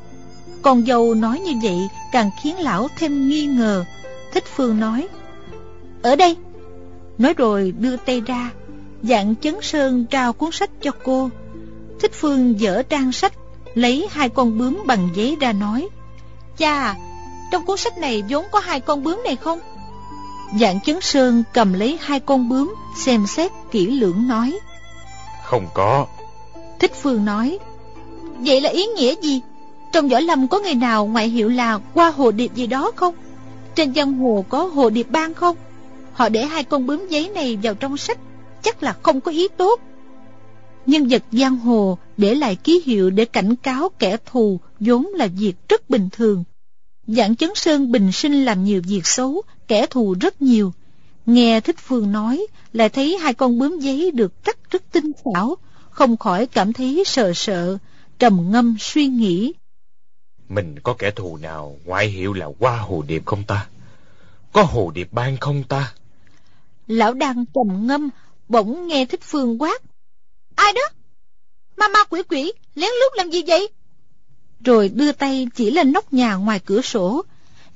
Còn 0.63 0.87
dâu 0.87 1.15
nói 1.15 1.41
như 1.41 1.53
vậy 1.63 1.89
càng 2.13 2.31
khiến 2.43 2.61
lão 2.61 2.89
thêm 2.99 3.29
nghi 3.29 3.47
ngờ. 3.47 3.85
Thích 4.33 4.45
Phương 4.57 4.81
nói, 4.81 5.09
Ở 6.03 6.17
đây. 6.17 6.37
Nói 7.19 7.35
rồi 7.35 7.73
đưa 7.79 7.97
tay 7.97 8.21
ra, 8.21 8.51
dạng 9.03 9.35
chấn 9.43 9.55
sơn 9.63 10.05
trao 10.05 10.33
cuốn 10.33 10.53
sách 10.53 10.71
cho 10.83 10.91
cô. 11.05 11.31
Thích 12.01 12.13
Phương 12.15 12.61
dở 12.61 12.83
trang 12.83 13.13
sách 13.13 13.33
lấy 13.75 14.09
hai 14.11 14.29
con 14.29 14.59
bướm 14.59 14.83
bằng 14.87 15.09
giấy 15.15 15.37
ra 15.41 15.53
nói 15.53 15.89
Cha, 16.57 16.95
trong 17.51 17.67
cuốn 17.67 17.77
sách 17.77 17.99
này 17.99 18.23
vốn 18.29 18.45
có 18.53 18.61
hai 18.61 18.81
con 18.81 19.05
bướm 19.05 19.21
này 19.25 19.37
không? 19.37 19.59
Dạng 20.61 20.81
chấn 20.81 21.01
sơn 21.01 21.43
cầm 21.53 21.73
lấy 21.73 21.99
hai 22.01 22.21
con 22.21 22.49
bướm 22.49 22.75
Xem 22.97 23.27
xét 23.27 23.53
kỹ 23.71 23.87
lưỡng 23.87 24.29
nói 24.29 24.59
Không 25.45 25.67
có 25.75 26.07
Thích 26.81 26.93
Phương 27.03 27.25
nói 27.25 27.59
Vậy 28.39 28.61
là 28.61 28.71
ý 28.71 28.87
nghĩa 28.87 29.15
gì? 29.23 29.41
Trong 29.93 30.09
võ 30.09 30.21
lâm 30.21 30.49
có 30.49 30.59
người 30.59 30.75
nào 30.75 31.07
ngoại 31.07 31.29
hiệu 31.29 31.49
là 31.49 31.79
qua 31.95 32.11
hồ 32.11 32.31
điệp 32.31 32.55
gì 32.55 32.67
đó 32.67 32.93
không? 32.97 33.15
Trên 33.75 33.95
giang 33.95 34.13
hồ 34.13 34.45
có 34.49 34.65
hồ 34.65 34.91
điệp 34.91 35.07
ban 35.11 35.35
không? 35.35 35.57
Họ 36.13 36.29
để 36.29 36.47
hai 36.47 36.65
con 36.65 36.87
bướm 36.87 37.09
giấy 37.09 37.31
này 37.35 37.59
vào 37.63 37.75
trong 37.75 37.97
sách 37.97 38.19
Chắc 38.63 38.83
là 38.83 38.97
không 39.03 39.21
có 39.21 39.31
ý 39.31 39.49
tốt 39.49 39.81
Nhân 40.87 41.09
vật 41.09 41.23
giang 41.33 41.57
hồ 41.57 41.99
để 42.17 42.35
lại 42.35 42.57
ký 42.57 42.83
hiệu 42.87 43.11
để 43.11 43.25
cảnh 43.25 43.57
cáo 43.57 43.89
kẻ 43.99 44.17
thù 44.27 44.61
vốn 44.81 45.07
là 45.07 45.27
việc 45.27 45.55
rất 45.69 45.91
bình 45.91 46.09
thường. 46.13 46.45
Dạng 47.07 47.37
chấn 47.37 47.51
sơn 47.55 47.93
bình 47.93 48.13
sinh 48.13 48.45
làm 48.45 48.65
nhiều 48.65 48.83
việc 48.85 49.07
xấu, 49.07 49.43
kẻ 49.69 49.87
thù 49.87 50.15
rất 50.21 50.43
nhiều. 50.43 50.73
Nghe 51.27 51.61
Thích 51.61 51.77
Phương 51.79 52.13
nói, 52.13 52.47
lại 52.73 52.89
thấy 52.89 53.19
hai 53.19 53.35
con 53.35 53.59
bướm 53.59 53.79
giấy 53.79 54.11
được 54.11 54.45
cắt 54.45 54.57
rất 54.71 54.83
tinh 54.93 55.13
xảo, 55.25 55.57
không 55.91 56.17
khỏi 56.17 56.47
cảm 56.47 56.73
thấy 56.73 57.03
sợ 57.07 57.33
sợ, 57.35 57.79
trầm 58.19 58.51
ngâm 58.51 58.77
suy 58.81 59.07
nghĩ. 59.07 59.53
Mình 60.49 60.75
có 60.83 60.95
kẻ 60.99 61.11
thù 61.11 61.37
nào 61.37 61.77
ngoại 61.85 62.09
hiệu 62.09 62.33
là 62.33 62.47
qua 62.59 62.77
hồ 62.77 63.05
điệp 63.07 63.23
không 63.27 63.45
ta? 63.45 63.67
Có 64.53 64.63
hồ 64.63 64.91
điệp 64.95 65.09
ban 65.13 65.37
không 65.37 65.65
ta? 65.65 65.93
Lão 66.87 67.15
đang 67.15 67.45
trầm 67.55 67.87
ngâm, 67.87 68.11
bỗng 68.53 68.87
nghe 68.87 69.05
Thích 69.05 69.21
Phương 69.23 69.63
quát. 69.63 69.83
Ai 70.55 70.73
đó? 70.73 70.83
Ma 71.77 71.89
ma 71.89 72.05
quỷ 72.11 72.23
quỷ, 72.23 72.53
lén 72.75 72.91
lút 73.01 73.13
làm 73.17 73.31
gì 73.31 73.43
vậy? 73.47 73.69
Rồi 74.65 74.89
đưa 74.89 75.13
tay 75.13 75.49
chỉ 75.55 75.71
lên 75.71 75.93
nóc 75.93 76.13
nhà 76.13 76.35
ngoài 76.35 76.61
cửa 76.65 76.81
sổ. 76.81 77.23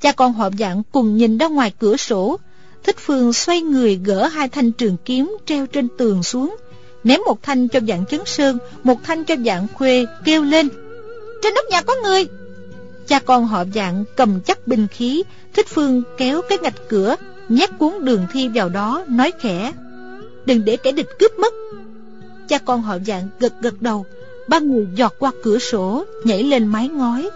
Cha 0.01 0.13
con 0.13 0.33
họ 0.33 0.51
dạng 0.59 0.83
cùng 0.93 1.17
nhìn 1.17 1.39
ra 1.39 1.47
ngoài 1.47 1.73
cửa 1.79 1.97
sổ. 1.97 2.37
Thích 2.83 2.97
Phương 2.99 3.33
xoay 3.33 3.61
người 3.61 4.01
gỡ 4.05 4.27
hai 4.27 4.49
thanh 4.49 4.73
trường 4.73 4.97
kiếm 5.05 5.37
treo 5.47 5.67
trên 5.67 5.89
tường 5.99 6.23
xuống. 6.23 6.57
Ném 7.05 7.21
một 7.27 7.43
thanh 7.43 7.69
cho 7.69 7.81
dạng 7.89 8.07
chấn 8.07 8.21
sơn, 8.27 8.59
một 8.83 9.05
thanh 9.05 9.25
cho 9.25 9.35
dạng 9.47 9.67
khuê, 9.75 10.07
kêu 10.25 10.43
lên. 10.43 10.69
Trên 11.43 11.55
nóc 11.55 11.65
nhà 11.71 11.83
có 11.83 11.95
người! 12.03 12.27
Cha 13.09 13.19
con 13.19 13.47
họ 13.47 13.65
dạng 13.75 14.05
cầm 14.17 14.41
chắc 14.41 14.67
binh 14.67 14.87
khí, 14.89 15.23
Thích 15.55 15.67
Phương 15.69 16.03
kéo 16.19 16.43
cái 16.49 16.59
ngạch 16.59 16.89
cửa, 16.89 17.17
nhét 17.49 17.71
cuốn 17.79 18.05
đường 18.05 18.27
thi 18.33 18.49
vào 18.49 18.69
đó, 18.69 19.05
nói 19.09 19.33
khẽ. 19.41 19.73
Đừng 20.47 20.65
để 20.65 20.77
kẻ 20.77 20.93
địch 20.93 21.09
cướp 21.19 21.39
mất, 21.39 21.55
Cha 22.49 22.59
con 22.59 22.83
họ 22.83 22.99
dạng 23.07 23.29
gật 23.41 23.53
gật 23.61 23.83
đầu. 23.83 24.07
Ba 24.49 24.59
người 24.59 24.87
giọt 24.95 25.15
qua 25.19 25.33
cửa 25.43 25.59
sổ 25.59 26.05
Nhảy 26.25 26.43
lên 26.43 26.67
mái 26.67 26.89
ngói. 26.89 27.31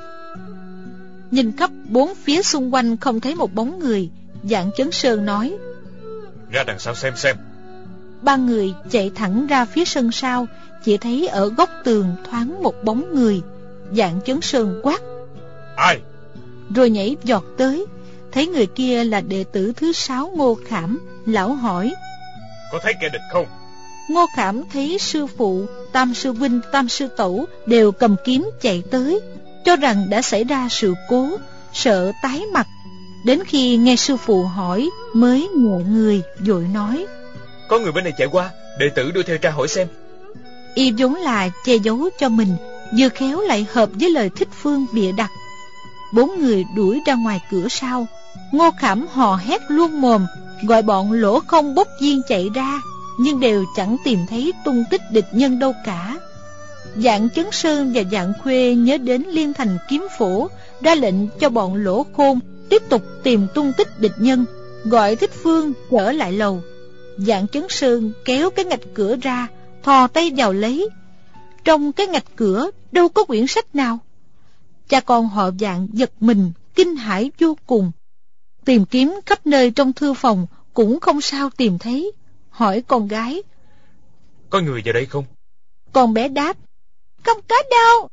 Nhìn 1.31 1.57
khắp 1.57 1.71
bốn 1.89 2.15
phía 2.15 2.43
xung 2.43 2.75
quanh 2.75 2.97
Không 2.97 3.21
thấy 3.21 3.35
một 3.35 3.55
bóng 3.55 3.79
người 3.79 4.11
Dạng 4.51 4.71
chấn 4.77 4.91
sơn 4.91 5.25
nói. 5.25 5.57
Ra 6.51 6.65
đằng 6.67 6.79
sau 6.79 6.95
xem 6.95 7.17
xem. 7.17 7.37
Ba 8.23 8.37
người 8.37 8.75
chạy 8.91 9.11
thẳng 9.15 9.47
ra 9.47 9.65
phía 9.65 9.85
sân 9.85 10.13
sau 10.13 10.47
Chỉ 10.85 10.97
thấy 10.97 11.27
ở 11.27 11.49
góc 11.49 11.71
tường 11.85 12.07
thoáng 12.31 12.63
một 12.63 12.85
bóng 12.85 13.15
người 13.15 13.43
Dạng 13.97 14.21
chấn 14.25 14.41
sơn 14.41 14.81
quát. 14.83 15.01
Ai? 15.77 16.01
Rồi 16.75 16.91
nhảy 16.91 17.17
giọt 17.25 17.45
tới 17.57 17.87
Thấy 18.33 18.47
người 18.47 18.67
kia 18.67 19.05
là 19.05 19.21
đệ 19.21 19.45
tử 19.45 19.73
thứ 19.77 19.93
sáu 19.93 20.33
Ngô 20.37 20.59
Khảm 20.67 20.99
Lão 21.27 21.55
hỏi 21.55 21.95
Có 22.73 22.79
thấy 22.83 22.95
kẻ 23.01 23.09
địch 23.09 23.23
không? 23.33 23.47
Ngô 24.09 24.27
Khảm 24.37 24.63
thấy 24.73 24.99
sư 24.99 25.27
phụ 25.27 25.67
Tam 25.93 26.15
sư 26.15 26.33
huynh, 26.33 26.61
tam 26.73 26.89
sư 26.89 27.09
tẩu 27.17 27.47
Đều 27.67 27.93
cầm 27.93 28.17
kiếm 28.25 28.51
chạy 28.61 28.83
tới 28.91 29.21
Cho 29.65 29.77
rằng 29.77 30.11
đã 30.11 30.23
xảy 30.23 30.45
ra 30.45 30.69
sự 30.71 30.95
cố 31.09 31.29
Sợ 31.73 32.13
tái 32.23 32.43
mặt. 32.53 32.67
Đến 33.25 33.45
khi 33.47 33.77
nghe 33.77 33.97
sư 33.97 34.17
phụ 34.17 34.43
hỏi 34.43 34.91
Mới 35.15 35.49
nhẹ 35.49 35.85
người 35.89 36.23
dội 36.47 36.65
nói. 36.75 37.07
Có 37.69 37.79
người 37.79 37.93
bên 37.93 38.05
này 38.05 38.13
chạy 38.19 38.29
qua 38.33 38.51
Đệ 38.79 38.89
tử 38.95 39.11
đuổi 39.11 39.23
theo 39.23 39.39
tra 39.39 39.51
hỏi 39.51 39.69
xem. 39.69 39.89
Y 40.75 40.93
vốn 40.99 41.15
là 41.15 41.51
che 41.65 41.77
giấu 41.77 42.09
cho 42.21 42.29
mình 42.29 42.57
Vừa 42.99 43.09
khéo 43.09 43.41
lại 43.41 43.67
hợp 43.73 43.91
với 44.01 44.11
lời 44.11 44.31
thích 44.37 44.49
phương 44.63 44.87
bịa 44.93 45.13
đặt. 45.13 45.31
Bốn 46.13 46.39
người 46.39 46.65
đuổi 46.77 47.01
ra 47.07 47.15
ngoài 47.15 47.41
cửa 47.51 47.69
sau. 47.71 48.07
Ngô 48.53 48.71
Khảm 48.79 49.07
hò 49.07 49.37
hét 49.37 49.61
luôn 49.69 50.01
mồm 50.01 50.27
Gọi 50.63 50.83
bọn 50.83 51.13
lỗ 51.13 51.41
không 51.41 51.75
bốc 51.75 51.89
viên 52.01 52.23
chạy 52.29 52.51
ra, 52.55 52.81
Nhưng 53.19 53.41
đều 53.41 53.65
chẳng 53.77 53.97
tìm 54.05 54.19
thấy 54.29 54.53
tung 54.65 54.85
tích 54.91 55.03
địch 55.11 55.29
nhân 55.33 55.59
đâu 55.59 55.73
cả. 55.85 56.19
Dạng 56.97 57.29
Chấn 57.31 57.47
Sơn 57.53 57.93
và 57.95 58.03
Dạng 58.13 58.33
Khuê 58.43 58.75
nhớ 58.75 58.99
đến 58.99 59.23
Liên 59.29 59.53
Thành 59.55 59.79
Kiếm 59.89 60.07
Phổ 60.19 60.49
Ra 60.81 60.95
lệnh 60.95 61.29
cho 61.29 61.49
bọn 61.49 61.75
lỗ 61.75 62.07
khôn 62.17 62.41
Tiếp 62.71 62.83
tục 62.89 63.03
tìm 63.23 63.47
tung 63.55 63.73
tích 63.77 64.01
địch 64.01 64.15
nhân, 64.19 64.45
Gọi 64.85 65.17
Thích 65.17 65.31
Phương 65.43 65.73
trở 65.91 66.13
lại 66.13 66.33
lầu. 66.33 66.63
Dạng 67.17 67.49
Chấn 67.49 67.67
Sơn 67.69 68.13
kéo 68.25 68.51
cái 68.51 68.65
ngạch 68.65 68.81
cửa 68.95 69.17
ra, 69.23 69.47
Thò 69.83 70.07
tay 70.07 70.33
vào 70.37 70.53
lấy. 70.53 70.89
Trong 71.65 71.93
cái 71.93 72.07
ngạch 72.07 72.37
cửa, 72.37 72.71
đâu 72.93 73.09
có 73.09 73.25
quyển 73.25 73.47
sách 73.47 73.75
nào. 73.75 73.99
Cha 74.89 75.01
con 75.01 75.29
họ 75.29 75.51
dạng 75.61 75.89
giật 75.93 76.11
mình, 76.21 76.53
Kinh 76.75 76.97
hãi 76.97 77.31
vô 77.39 77.57
cùng. 77.67 77.93
Tìm 78.71 78.85
kiếm 78.85 79.21
khắp 79.27 79.47
nơi 79.47 79.71
trong 79.71 79.93
thư 79.93 80.15
phòng 80.15 80.47
Cũng 80.75 81.01
không 81.01 81.21
sao 81.21 81.51
tìm 81.51 81.79
thấy. 81.79 82.13
Hỏi 82.51 82.83
con 82.87 83.09
gái. 83.09 83.43
Có 84.51 84.61
người 84.61 84.83
vào 84.85 84.93
đây 84.93 85.07
không? 85.07 85.25
Con 85.93 86.15
bé 86.15 86.29
đáp. 86.29 86.57
Không 87.25 87.39
có 87.49 87.57
đâu. 87.71 88.09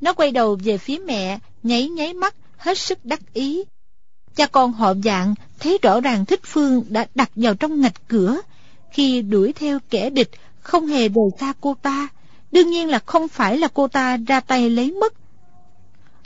Nó 0.00 0.12
quay 0.12 0.30
đầu 0.30 0.58
về 0.64 0.78
phía 0.78 0.98
mẹ 0.98 1.38
Nháy 1.62 1.88
nháy 1.88 2.14
mắt 2.14 2.34
hết 2.56 2.78
sức 2.78 3.04
đắc 3.04 3.20
ý. 3.32 3.64
Cha 4.36 4.46
con 4.46 4.72
họ 4.72 4.94
dạng 5.04 5.34
thấy 5.58 5.78
rõ 5.82 6.00
ràng 6.00 6.26
Thích 6.26 6.40
Phương 6.44 6.84
đã 6.88 7.06
đặt 7.14 7.30
vào 7.34 7.54
trong 7.54 7.80
ngạch 7.80 8.08
cửa. 8.08 8.40
Khi 8.92 9.22
đuổi 9.22 9.52
theo 9.52 9.78
kẻ 9.90 10.10
địch 10.10 10.30
không 10.60 10.86
hề 10.86 11.08
rời 11.08 11.30
xa 11.40 11.52
cô 11.60 11.76
ta. 11.82 12.08
Đương 12.52 12.70
nhiên 12.70 12.88
là 12.88 12.98
không 12.98 13.28
phải 13.28 13.58
là 13.58 13.68
cô 13.74 13.88
ta 13.88 14.16
ra 14.16 14.40
tay 14.40 14.70
lấy 14.70 14.92
mất 14.92 15.14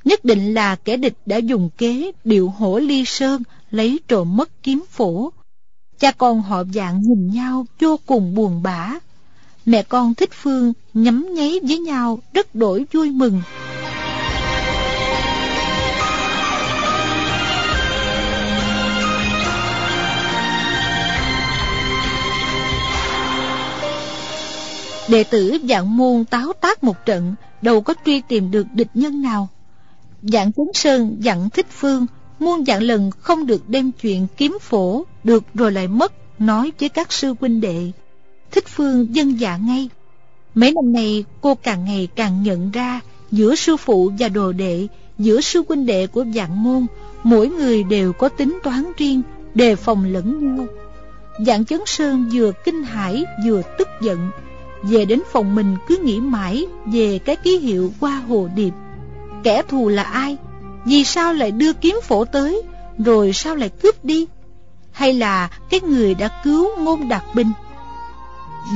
Nhất 0.05 0.25
định 0.25 0.55
là 0.55 0.77
kẻ 0.77 0.97
địch 0.97 1.15
đã 1.27 1.37
dùng 1.37 1.71
kế 1.79 2.11
điệu 2.25 2.49
hổ 2.49 2.79
ly 2.79 3.05
sơn 3.05 3.43
lấy 3.71 4.01
trộm 4.09 4.37
mất 4.37 4.63
kiếm 4.63 4.85
phổ. 4.91 5.33
Cha 5.99 6.11
con 6.11 6.43
họ 6.43 6.65
dạng 6.75 7.01
nhìn 7.03 7.31
nhau 7.31 7.67
vô 7.81 7.99
cùng 8.07 8.35
buồn 8.35 8.63
bã. 8.63 8.95
Mẹ 9.67 9.83
con 9.83 10.15
thích 10.15 10.31
phương 10.33 10.73
nhắm 10.95 11.35
nháy 11.35 11.61
với 11.63 11.79
nhau 11.79 12.19
rất 12.33 12.55
đổi 12.55 12.85
vui 12.93 13.11
mừng. 13.11 13.43
Đệ 25.09 25.25
tử 25.25 25.59
dạng 25.69 25.97
môn 25.97 26.25
táo 26.25 26.53
tác 26.61 26.85
một 26.85 27.07
trận, 27.07 27.35
đâu 27.63 27.81
có 27.81 27.95
truy 28.07 28.21
tìm 28.21 28.51
được 28.51 28.67
địch 28.75 28.91
nhân 28.95 29.23
nào. 29.23 29.49
Dạng 30.33 30.53
Tuấn 30.53 30.71
Sơn 30.75 31.17
dặn 31.21 31.51
Thích 31.51 31.67
Phương 31.71 32.07
muôn 32.39 32.65
dạng 32.65 32.83
lần 32.83 33.11
không 33.11 33.47
được 33.47 33.69
đem 33.69 33.93
chuyện 33.93 34.27
kiếm 34.37 34.59
phổ 34.61 35.05
được 35.25 35.45
rồi 35.55 35.73
lại 35.73 35.89
mất 35.89 36.13
nói 36.39 36.73
với 36.81 36.89
các 36.89 37.13
sư 37.13 37.35
huynh 37.41 37.61
đệ. 37.61 37.91
Thích 38.51 38.65
Phương 38.69 39.15
dân 39.15 39.41
dạ 39.41 39.57
ngay. 39.57 39.89
Mấy 40.55 40.73
năm 40.73 40.93
nay 40.93 41.25
cô 41.41 41.55
càng 41.55 41.85
ngày 41.85 42.09
càng 42.17 42.43
nhận 42.43 42.71
ra 42.71 43.01
giữa 43.31 43.55
sư 43.55 43.77
phụ 43.77 44.13
và 44.19 44.29
đồ 44.29 44.53
đệ, 44.53 44.87
giữa 45.19 45.41
sư 45.41 45.63
huynh 45.69 45.87
đệ 45.87 46.07
của 46.07 46.25
dạng 46.35 46.63
môn, 46.63 46.87
mỗi 47.23 47.49
người 47.49 47.83
đều 47.83 48.13
có 48.13 48.29
tính 48.29 48.59
toán 48.63 48.85
riêng, 48.97 49.23
đề 49.55 49.77
phòng 49.77 50.05
lẫn 50.05 50.57
nhau. 50.57 50.67
Dạng 51.47 51.65
Chấn 51.65 51.81
Sơn 51.87 52.31
vừa 52.33 52.53
kinh 52.65 52.83
hãi 52.83 53.25
vừa 53.47 53.63
tức 53.79 53.89
giận, 54.03 54.31
về 54.83 55.05
đến 55.05 55.21
phòng 55.33 55.55
mình 55.55 55.77
cứ 55.89 55.97
nghĩ 56.05 56.21
mãi 56.21 56.67
về 56.87 57.19
cái 57.19 57.37
ký 57.37 57.59
hiệu 57.59 57.93
qua 58.01 58.23
hồ 58.29 58.49
điệp 58.55 58.71
Kẻ 59.45 59.63
thù 59.69 59.89
là 59.89 60.03
ai? 60.03 60.37
Vì 60.85 61.05
sao 61.05 61.33
lại 61.33 61.51
đưa 61.51 61.73
kiếm 61.73 61.97
phổ 62.03 62.25
tới? 62.25 62.63
Rồi 62.99 63.33
sao 63.33 63.57
lại 63.57 63.69
cướp 63.69 64.05
đi? 64.05 64.27
Hay 64.93 65.13
là 65.13 65.49
cái 65.71 65.81
người 65.81 66.15
đã 66.15 66.41
cứu 66.45 66.69
ngôn 66.79 67.09
đạt 67.09 67.23
binh 67.35 67.53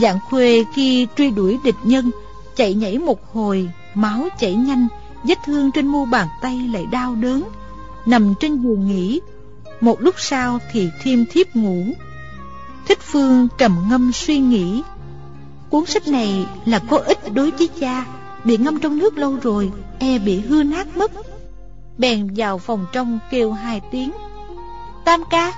Dạng 0.03 0.19
khuê 0.31 0.65
khi 0.75 1.07
truy 1.17 1.31
đuổi 1.31 1.59
địch 1.65 1.75
nhân, 1.85 2.11
Chạy 2.57 2.75
nhảy 2.75 2.99
một 2.99 3.33
hồi, 3.33 3.71
Máu 3.95 4.29
chảy 4.39 4.55
nhanh, 4.55 4.89
Vết 5.25 5.39
thương 5.47 5.73
trên 5.73 5.87
mu 5.87 6.05
bàn 6.05 6.29
tay 6.43 6.69
lại 6.73 6.87
đau 6.87 7.15
đớn. 7.15 7.43
Nằm 8.07 8.35
trên 8.41 8.63
giường 8.63 8.87
nghỉ, 8.87 9.21
Một 9.81 10.01
lúc 10.01 10.15
sau 10.19 10.59
thì 10.73 10.89
thiêm 11.03 11.19
thiếp 11.27 11.57
ngủ. 11.57 11.85
Thích 12.89 12.99
Phương 13.03 13.49
trầm 13.59 13.77
ngâm 13.91 14.13
suy 14.13 14.39
nghĩ, 14.39 14.83
Cuốn 15.71 15.87
sách 15.87 16.09
này 16.09 16.47
là 16.65 16.79
có 16.79 16.99
ích 16.99 17.33
đối 17.33 17.51
với 17.51 17.69
cha. 17.81 18.05
Bị 18.45 18.57
ngâm 18.57 18.81
trong 18.81 18.99
nước 18.99 19.19
lâu 19.19 19.37
rồi 19.43 19.73
E 19.99 20.19
bị 20.19 20.41
hư 20.41 20.63
nát 20.63 20.97
mất. 20.97 21.11
Bèn 21.99 22.29
vào 22.37 22.59
phòng 22.59 22.87
trong 22.93 23.19
kêu 23.31 23.53
hai 23.53 23.81
tiếng, 23.91 24.11
Tam 25.05 25.23
ca. 25.31 25.53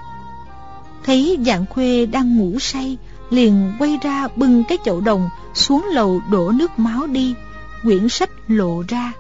Thấy 1.05 1.39
dạng 1.47 1.67
khuê 1.67 2.07
đang 2.07 2.39
ngủ 2.39 2.59
say, 2.59 2.99
Liền 3.31 3.73
quay 3.79 3.99
ra 4.03 4.29
bưng 4.37 4.65
cái 4.65 4.79
chậu 4.85 5.01
đồng 5.01 5.29
Xuống 5.55 5.87
lầu 5.93 6.21
đổ 6.31 6.51
nước 6.51 6.79
máu 6.79 7.07
đi. 7.07 7.35
Quyển 7.83 8.09
sách 8.09 8.31
lộ 8.49 8.83
ra. 8.89 9.13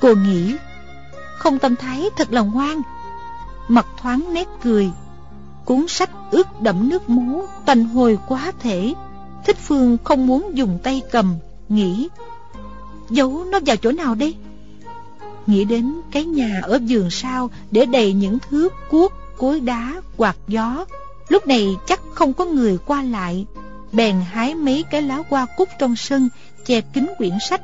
Cô 0.00 0.14
nghĩ, 0.14 0.56
Không 1.38 1.58
tâm 1.58 1.76
thái 1.76 2.10
thật 2.16 2.32
là 2.32 2.40
ngoan. 2.40 2.82
Mặt 3.68 3.86
thoáng 4.02 4.34
nét 4.34 4.48
cười. 4.62 4.90
Cuốn 5.64 5.88
sách 5.88 6.10
ướt 6.30 6.60
đẫm 6.62 6.88
nước 6.88 7.10
máu, 7.10 7.48
Tành 7.66 7.84
hồi 7.84 8.18
quá 8.28 8.52
thể. 8.60 8.94
Thích 9.46 9.56
Phương 9.56 9.96
không 10.04 10.26
muốn 10.26 10.50
dùng 10.54 10.78
tay 10.82 11.02
cầm, 11.12 11.34
Nghĩ 11.68 12.08
Giấu 13.10 13.44
nó 13.44 13.58
vào 13.66 13.76
chỗ 13.76 13.92
nào 13.92 14.14
đây? 14.14 14.34
Nghĩ 15.46 15.64
đến 15.64 15.94
cái 16.12 16.24
nhà 16.24 16.60
ở 16.62 16.78
giường 16.84 17.10
sau 17.10 17.50
Để 17.70 17.86
đầy 17.86 18.12
những 18.12 18.38
thứ 18.50 18.68
cuốc, 18.90 19.12
cối 19.38 19.60
đá, 19.60 19.94
quạt 20.16 20.36
gió 20.48 20.84
Lúc 21.28 21.46
này 21.46 21.76
chắc 21.86 22.00
không 22.14 22.32
có 22.32 22.44
người 22.44 22.78
qua 22.86 23.02
lại. 23.02 23.46
Bèn 23.92 24.16
hái 24.32 24.54
mấy 24.54 24.84
cái 24.90 25.02
lá 25.02 25.22
hoa 25.30 25.46
cúc 25.56 25.68
trong 25.78 25.96
sân 25.96 26.28
Che 26.66 26.80
kín 26.80 27.06
quyển 27.18 27.32
sách. 27.50 27.62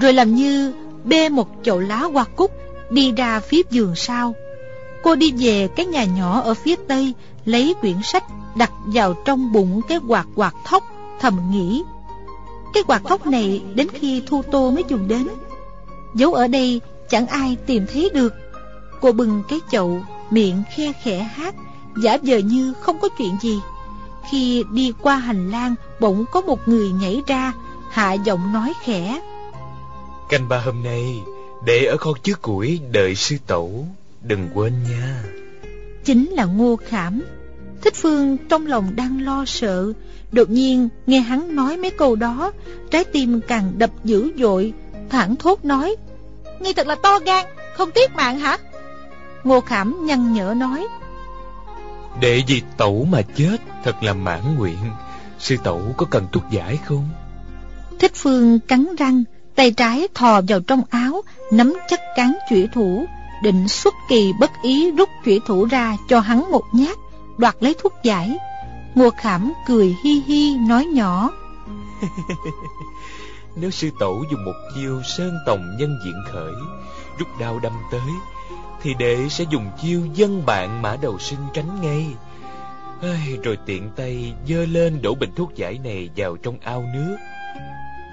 Rồi 0.00 0.12
làm 0.12 0.34
như 0.34 0.72
bê 1.04 1.28
một 1.28 1.48
chậu 1.62 1.80
lá 1.80 1.98
hoa 1.98 2.24
cúc 2.36 2.50
Đi 2.90 3.12
ra 3.12 3.40
phía 3.40 3.62
giường 3.70 3.94
sau. 3.96 4.34
Cô 5.02 5.14
đi 5.14 5.32
về 5.38 5.68
cái 5.76 5.86
nhà 5.86 6.04
nhỏ 6.04 6.40
ở 6.40 6.54
phía 6.54 6.76
tây 6.88 7.12
Lấy 7.44 7.74
quyển 7.80 7.96
sách 8.02 8.24
đặt 8.56 8.70
vào 8.86 9.14
trong 9.24 9.52
bụng 9.52 9.80
cái 9.88 9.98
quạt 10.08 10.26
quạt 10.34 10.54
thóc 10.64 10.84
Thầm 11.20 11.40
nghĩ 11.50 11.82
cái 12.74 12.82
quạt 12.82 13.02
thóc 13.08 13.26
này 13.26 13.62
đến 13.74 13.86
khi 13.94 14.22
thu 14.26 14.42
tô 14.52 14.70
mới 14.70 14.84
dùng 14.88 15.08
đến. 15.08 15.28
Giấu 16.14 16.34
ở 16.34 16.48
đây 16.48 16.80
chẳng 17.08 17.26
ai 17.26 17.56
tìm 17.66 17.86
thấy 17.92 18.10
được. 18.14 18.34
Cô 19.00 19.12
bừng 19.12 19.42
cái 19.48 19.60
chậu 19.70 20.00
Miệng 20.30 20.62
khe 20.76 20.92
khẽ 21.02 21.18
hát 21.18 21.54
Giả 22.02 22.18
vờ 22.22 22.38
như 22.38 22.72
không 22.80 22.98
có 22.98 23.08
chuyện 23.18 23.36
gì. 23.42 23.60
Khi 24.30 24.64
đi 24.72 24.92
qua 25.02 25.16
hành 25.16 25.50
lang 25.50 25.74
Bỗng 26.00 26.24
có 26.32 26.40
một 26.40 26.68
người 26.68 26.90
nhảy 26.90 27.22
ra 27.26 27.52
Hạ 27.90 28.12
giọng 28.12 28.52
nói 28.52 28.72
khẽ. 28.82 29.20
Canh 30.28 30.48
ba 30.48 30.58
hôm 30.58 30.82
nay 30.82 31.22
Để 31.66 31.84
ở 31.84 31.96
kho 31.96 32.10
chứa 32.22 32.34
củi 32.42 32.80
đợi 32.90 33.14
sư 33.14 33.36
tổ. 33.46 33.70
Đừng 34.22 34.48
quên 34.54 34.72
nha. 34.90 35.24
Chính 36.04 36.30
là 36.30 36.44
Ngô 36.44 36.76
Khảm 36.88 37.22
Thích 37.82 37.94
Phương 37.94 38.36
trong 38.48 38.66
lòng 38.66 38.96
đang 38.96 39.22
lo 39.22 39.44
sợ. 39.44 39.92
Đột 40.34 40.50
nhiên 40.50 40.88
nghe 41.06 41.20
hắn 41.20 41.56
nói 41.56 41.76
mấy 41.76 41.90
câu 41.90 42.16
đó 42.16 42.52
Trái 42.90 43.04
tim 43.04 43.40
càng 43.48 43.72
đập 43.78 43.90
dữ 44.04 44.32
dội 44.38 44.72
Thẳng 45.10 45.36
thốt 45.36 45.64
nói 45.64 45.96
Ngươi 46.60 46.74
thật 46.74 46.86
là 46.86 46.94
to 46.94 47.18
gan 47.18 47.46
Không 47.76 47.90
tiếc 47.90 48.14
mạng 48.14 48.38
hả? 48.38 48.58
Ngô 49.44 49.60
Khảm 49.60 50.06
nhăn 50.06 50.32
nhở 50.32 50.54
nói 50.56 50.86
Để 52.20 52.42
vì 52.46 52.62
tẩu 52.76 53.06
mà 53.10 53.22
chết 53.22 53.56
Thật 53.84 54.02
là 54.02 54.12
mãn 54.12 54.40
nguyện. 54.58 54.78
Sư 55.38 55.56
tẩu 55.64 55.94
có 55.96 56.06
cần 56.10 56.26
thuốc 56.32 56.42
giải 56.50 56.78
không? 56.84 57.08
Thích 57.98 58.12
Phương 58.14 58.60
cắn 58.60 58.86
răng 58.98 59.24
Tay 59.54 59.70
trái 59.70 60.08
thò 60.14 60.40
vào 60.48 60.60
trong 60.60 60.82
áo 60.90 61.22
Nắm 61.52 61.74
chắc 61.88 62.00
cán 62.16 62.36
chủy 62.50 62.68
thủ 62.74 63.06
Định 63.42 63.68
xuất 63.68 63.94
kỳ 64.08 64.32
bất 64.40 64.50
ý 64.62 64.90
rút 64.90 65.08
chủy 65.24 65.40
thủ 65.46 65.64
ra 65.64 65.96
Cho 66.08 66.20
hắn 66.20 66.50
một 66.50 66.62
nhát 66.72 66.96
Đoạt 67.38 67.56
lấy 67.60 67.74
thuốc 67.78 67.92
giải. 68.02 68.36
Ngô 68.94 69.10
Khảm 69.10 69.52
cười 69.66 69.96
hi 70.04 70.22
hi 70.26 70.56
nói 70.56 70.84
nhỏ. 70.84 71.30
Nếu 73.56 73.70
sư 73.70 73.90
tổ 73.98 74.24
dùng 74.30 74.44
một 74.44 74.54
chiêu 74.74 75.02
sơn 75.02 75.38
tòng 75.46 75.76
nhân 75.78 75.98
diện 76.04 76.14
khởi 76.32 76.52
Rút 77.18 77.28
đao 77.40 77.58
đâm 77.58 77.72
tới 77.90 78.00
Thì 78.82 78.94
đệ 78.98 79.28
sẽ 79.28 79.44
dùng 79.50 79.70
chiêu 79.82 80.00
dân 80.14 80.46
bạn 80.46 80.82
mã 80.82 80.96
đầu 81.02 81.18
sinh 81.18 81.38
tránh 81.54 81.80
ngay. 81.80 82.06
Ây, 83.00 83.38
Rồi 83.42 83.58
tiện 83.66 83.90
tay 83.96 84.34
dơ 84.48 84.66
lên 84.66 85.02
đổ 85.02 85.14
bình 85.14 85.30
thuốc 85.36 85.54
giải 85.54 85.78
này 85.84 86.10
vào 86.16 86.36
trong 86.36 86.58
ao 86.62 86.84
nước. 86.94 87.16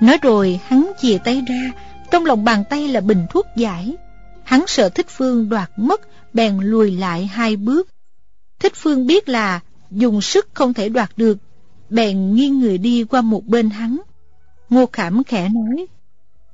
Nói 0.01 0.17
rồi 0.21 0.59
hắn 0.65 0.91
chìa 1.01 1.17
tay 1.17 1.43
ra 1.49 1.83
Trong 2.11 2.25
lòng 2.25 2.43
bàn 2.43 2.63
tay 2.69 2.87
là 2.87 3.01
bình 3.01 3.25
thuốc 3.29 3.45
giải. 3.57 3.95
Hắn 4.43 4.67
sợ 4.67 4.89
Thích 4.89 5.07
Phương 5.09 5.49
đoạt 5.49 5.69
mất 5.77 6.01
Bèn 6.33 6.57
lùi 6.59 6.91
lại 6.91 7.25
hai 7.25 7.55
bước 7.55 7.87
Thích 8.61 8.73
Phương 8.75 9.07
biết 9.07 9.29
là 9.29 9.59
Dùng 9.91 10.21
sức 10.21 10.47
không 10.53 10.73
thể 10.73 10.89
đoạt 10.89 11.11
được 11.17 11.37
Bèn 11.89 12.35
nghiêng 12.35 12.59
người 12.59 12.77
đi 12.77 13.03
qua 13.03 13.21
một 13.21 13.45
bên 13.45 13.69
hắn. 13.69 13.97
Ngô 14.69 14.85
Khảm 14.93 15.23
khẽ 15.23 15.49
nói 15.49 15.85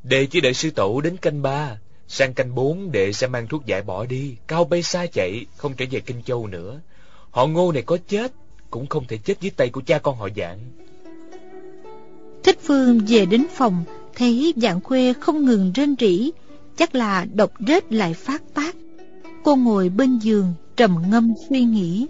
Đệ 0.03 0.26
chỉ 0.26 0.41
đợi 0.41 0.53
sư 0.53 0.72
tổ 0.72 1.01
đến 1.01 1.18
canh 1.18 1.41
ba 1.41 1.78
Sang 2.08 2.34
canh 2.34 2.55
bốn 2.55 2.91
đệ 2.91 3.14
sẽ 3.14 3.28
mang 3.28 3.47
thuốc 3.47 3.66
giải 3.66 3.82
bỏ 3.82 4.05
đi. 4.05 4.36
Cao 4.47 4.64
bay 4.64 4.84
xa 4.84 5.05
chạy 5.05 5.45
Không 5.58 5.74
trở 5.74 5.86
về 5.91 5.99
Kinh 5.99 6.24
Châu 6.24 6.47
nữa. 6.47 6.80
Họ 7.32 7.47
ngô 7.47 7.72
này 7.72 7.82
có 7.82 7.97
chết 8.08 8.34
Cũng 8.70 8.88
không 8.88 9.05
thể 9.08 9.18
chết 9.18 9.41
dưới 9.41 9.51
tay 9.51 9.70
của 9.70 9.82
cha 9.86 9.99
con 9.99 10.18
họ 10.18 10.28
dạng 10.38 10.60
Thích 12.43 12.60
Phương 12.64 12.99
về 13.08 13.26
đến 13.26 13.45
phòng 13.55 13.84
Thấy 14.16 14.53
dạng 14.58 14.82
khuê 14.82 15.14
không 15.14 15.45
ngừng 15.45 15.72
rên 15.76 15.95
rỉ 15.99 16.32
Chắc 16.78 16.95
là 16.95 17.26
độc 17.34 17.51
rết 17.68 17.93
lại 17.93 18.14
phát 18.14 18.43
tác. 18.53 18.76
Cô 19.43 19.55
ngồi 19.55 19.89
bên 19.89 20.20
giường 20.20 20.53
Trầm 20.78 20.95
ngâm 21.09 21.34
suy 21.49 21.61
nghĩ. 21.61 22.07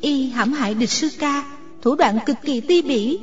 Y 0.00 0.30
hãm 0.30 0.52
hại 0.52 0.74
địch 0.74 0.90
sư 0.90 1.08
ca, 1.18 1.44
Thủ 1.82 1.94
đoạn 1.94 2.18
cực 2.26 2.36
kỳ 2.42 2.60
ti 2.60 2.82
bỉ, 2.82 3.18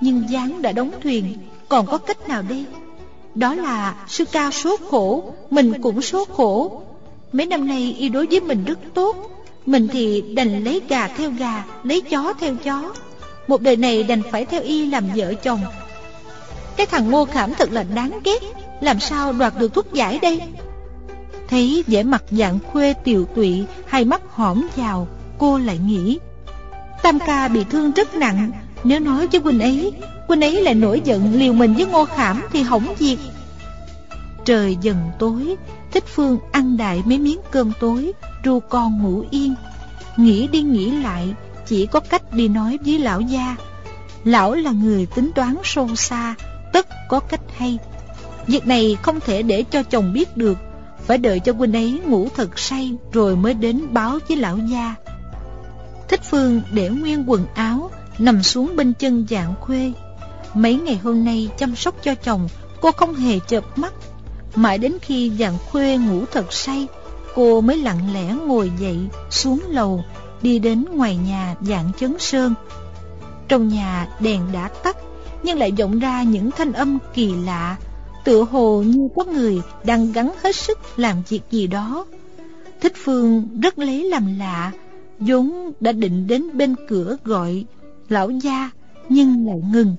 Nhưng 0.00 0.22
gián 0.30 0.62
đã 0.62 0.72
đóng 0.72 0.90
thuyền, 1.02 1.36
Còn 1.68 1.86
có 1.86 1.98
cách 1.98 2.28
nào 2.28 2.42
đây 2.42 2.64
Đó 3.34 3.54
là 3.54 3.94
sư 4.08 4.24
ca 4.32 4.50
số 4.50 4.76
khổ, 4.90 5.34
Mình 5.50 5.82
cũng 5.82 6.02
số 6.02 6.24
khổ. 6.24 6.82
Mấy 7.32 7.46
năm 7.46 7.66
nay 7.66 7.96
y 7.98 8.08
đối 8.08 8.26
với 8.26 8.40
mình 8.40 8.64
rất 8.64 8.78
tốt, 8.94 9.16
Mình 9.66 9.88
thì 9.92 10.20
đành 10.34 10.64
lấy 10.64 10.80
gà 10.88 11.08
theo 11.08 11.30
gà, 11.30 11.64
Lấy 11.82 12.00
chó 12.00 12.32
theo 12.32 12.56
chó. 12.56 12.94
Một 13.48 13.60
đời 13.60 13.76
này 13.76 14.02
đành 14.02 14.22
phải 14.32 14.44
theo 14.44 14.62
y 14.62 14.90
làm 14.90 15.04
vợ 15.16 15.34
chồng. 15.34 15.60
Cái 16.76 16.86
thằng 16.86 17.10
ngô 17.10 17.24
khảm 17.24 17.54
thật 17.54 17.72
là 17.72 17.82
đáng 17.94 18.18
ghét, 18.24 18.42
Làm 18.80 19.00
sao 19.00 19.32
đoạt 19.32 19.58
được 19.58 19.74
thuốc 19.74 19.92
giải 19.92 20.18
đây? 20.22 20.40
Thấy 21.48 21.84
vẻ 21.86 22.02
mặt 22.02 22.22
dạng 22.30 22.58
khuê 22.72 22.92
tiều 22.92 23.24
tụy, 23.24 23.64
Hai 23.86 24.04
mắt 24.04 24.22
hõm 24.30 24.66
vào, 24.76 25.08
Cô 25.38 25.58
lại 25.58 25.78
nghĩ. 25.78 26.18
Tam 27.02 27.18
ca 27.26 27.48
bị 27.48 27.64
thương 27.70 27.92
rất 27.92 28.14
nặng, 28.14 28.50
Nếu 28.84 29.00
nói 29.00 29.26
với 29.26 29.40
huynh 29.40 29.60
ấy 29.60 29.92
Huynh 30.28 30.40
ấy 30.40 30.62
lại 30.62 30.74
nổi 30.74 31.00
giận 31.04 31.34
liều 31.34 31.52
mình 31.52 31.74
với 31.74 31.86
ngô 31.86 32.04
khảm 32.04 32.42
Thì 32.52 32.62
hỏng 32.62 32.94
việc. 32.98 33.18
Trời 34.44 34.76
dần 34.80 34.96
tối, 35.18 35.56
Thích 35.92 36.04
Phương 36.14 36.38
ăn 36.52 36.76
đại 36.76 37.02
mấy 37.06 37.18
miếng 37.18 37.40
cơm 37.50 37.72
tối, 37.80 38.12
Ru 38.44 38.60
con 38.60 39.02
ngủ 39.02 39.24
yên. 39.30 39.54
Nghĩ 40.16 40.48
đi 40.48 40.62
nghĩ 40.62 40.90
lại, 40.90 41.34
Chỉ 41.66 41.86
có 41.86 42.00
cách 42.00 42.32
đi 42.32 42.48
nói 42.48 42.78
với 42.84 42.98
lão 42.98 43.20
gia. 43.20 43.56
Lão 44.24 44.54
là 44.54 44.70
người 44.70 45.06
tính 45.06 45.30
toán 45.34 45.56
sâu 45.64 45.96
xa, 45.96 46.34
Tất 46.72 46.86
có 47.08 47.20
cách 47.20 47.40
hay. 47.56 47.78
Việc 48.46 48.66
này 48.66 48.96
không 49.02 49.20
thể 49.20 49.42
để 49.42 49.64
cho 49.70 49.82
chồng 49.82 50.12
biết 50.12 50.36
được. 50.36 50.58
Phải 51.06 51.18
đợi 51.18 51.40
cho 51.40 51.52
huynh 51.52 51.72
ấy 51.72 52.00
ngủ 52.06 52.28
thật 52.36 52.58
say 52.58 52.96
Rồi 53.12 53.36
mới 53.36 53.54
đến 53.54 53.82
báo 53.90 54.18
với 54.28 54.36
lão 54.36 54.58
gia. 54.58 54.94
Thích 56.08 56.20
Phương 56.30 56.62
để 56.72 56.88
nguyên 56.88 57.30
quần 57.30 57.46
áo, 57.54 57.90
Nằm 58.18 58.42
xuống 58.42 58.76
bên 58.76 58.92
chân 58.98 59.26
dạng 59.30 59.54
khuê. 59.60 59.92
Mấy 60.54 60.74
ngày 60.74 61.00
hôm 61.02 61.24
nay 61.24 61.50
chăm 61.58 61.76
sóc 61.76 61.94
cho 62.02 62.14
chồng, 62.14 62.48
Cô 62.80 62.92
không 62.92 63.14
hề 63.14 63.38
chợp 63.38 63.78
mắt. 63.78 63.92
Mãi 64.54 64.78
đến 64.78 64.92
khi 65.02 65.32
dạng 65.38 65.58
khuê 65.70 65.96
ngủ 65.96 66.24
thật 66.32 66.52
say, 66.52 66.86
Cô 67.34 67.60
mới 67.60 67.76
lặng 67.76 68.14
lẽ 68.14 68.34
ngồi 68.46 68.72
dậy, 68.78 68.98
Xuống 69.30 69.60
lầu, 69.68 70.04
Đi 70.42 70.58
đến 70.58 70.84
ngoài 70.92 71.16
nhà 71.16 71.54
dạng 71.60 71.90
chấn 72.00 72.18
sơn. 72.18 72.54
Trong 73.48 73.68
nhà 73.68 74.08
đèn 74.20 74.40
đã 74.52 74.68
tắt, 74.68 74.96
Nhưng 75.42 75.58
lại 75.58 75.72
vọng 75.78 75.98
ra 75.98 76.22
những 76.22 76.50
thanh 76.50 76.72
âm 76.72 76.98
kỳ 77.14 77.34
lạ 77.34 77.76
Tựa 78.24 78.42
hồ 78.42 78.82
như 78.82 79.08
có 79.16 79.24
người 79.24 79.62
Đang 79.84 80.12
gắng 80.12 80.32
hết 80.42 80.56
sức 80.56 80.78
làm 80.96 81.16
việc 81.28 81.40
gì 81.50 81.66
đó. 81.66 82.06
Thích 82.80 82.92
Phương 82.96 83.60
rất 83.62 83.78
lấy 83.78 84.04
làm 84.04 84.38
lạ, 84.38 84.72
vốn 85.18 85.72
đã 85.80 85.92
định 85.92 86.26
đến 86.26 86.44
bên 86.52 86.74
cửa 86.88 87.16
gọi 87.24 87.64
lão 88.08 88.30
gia, 88.30 88.70
nhưng 89.08 89.46
lại 89.46 89.62
ngừng. 89.72 89.96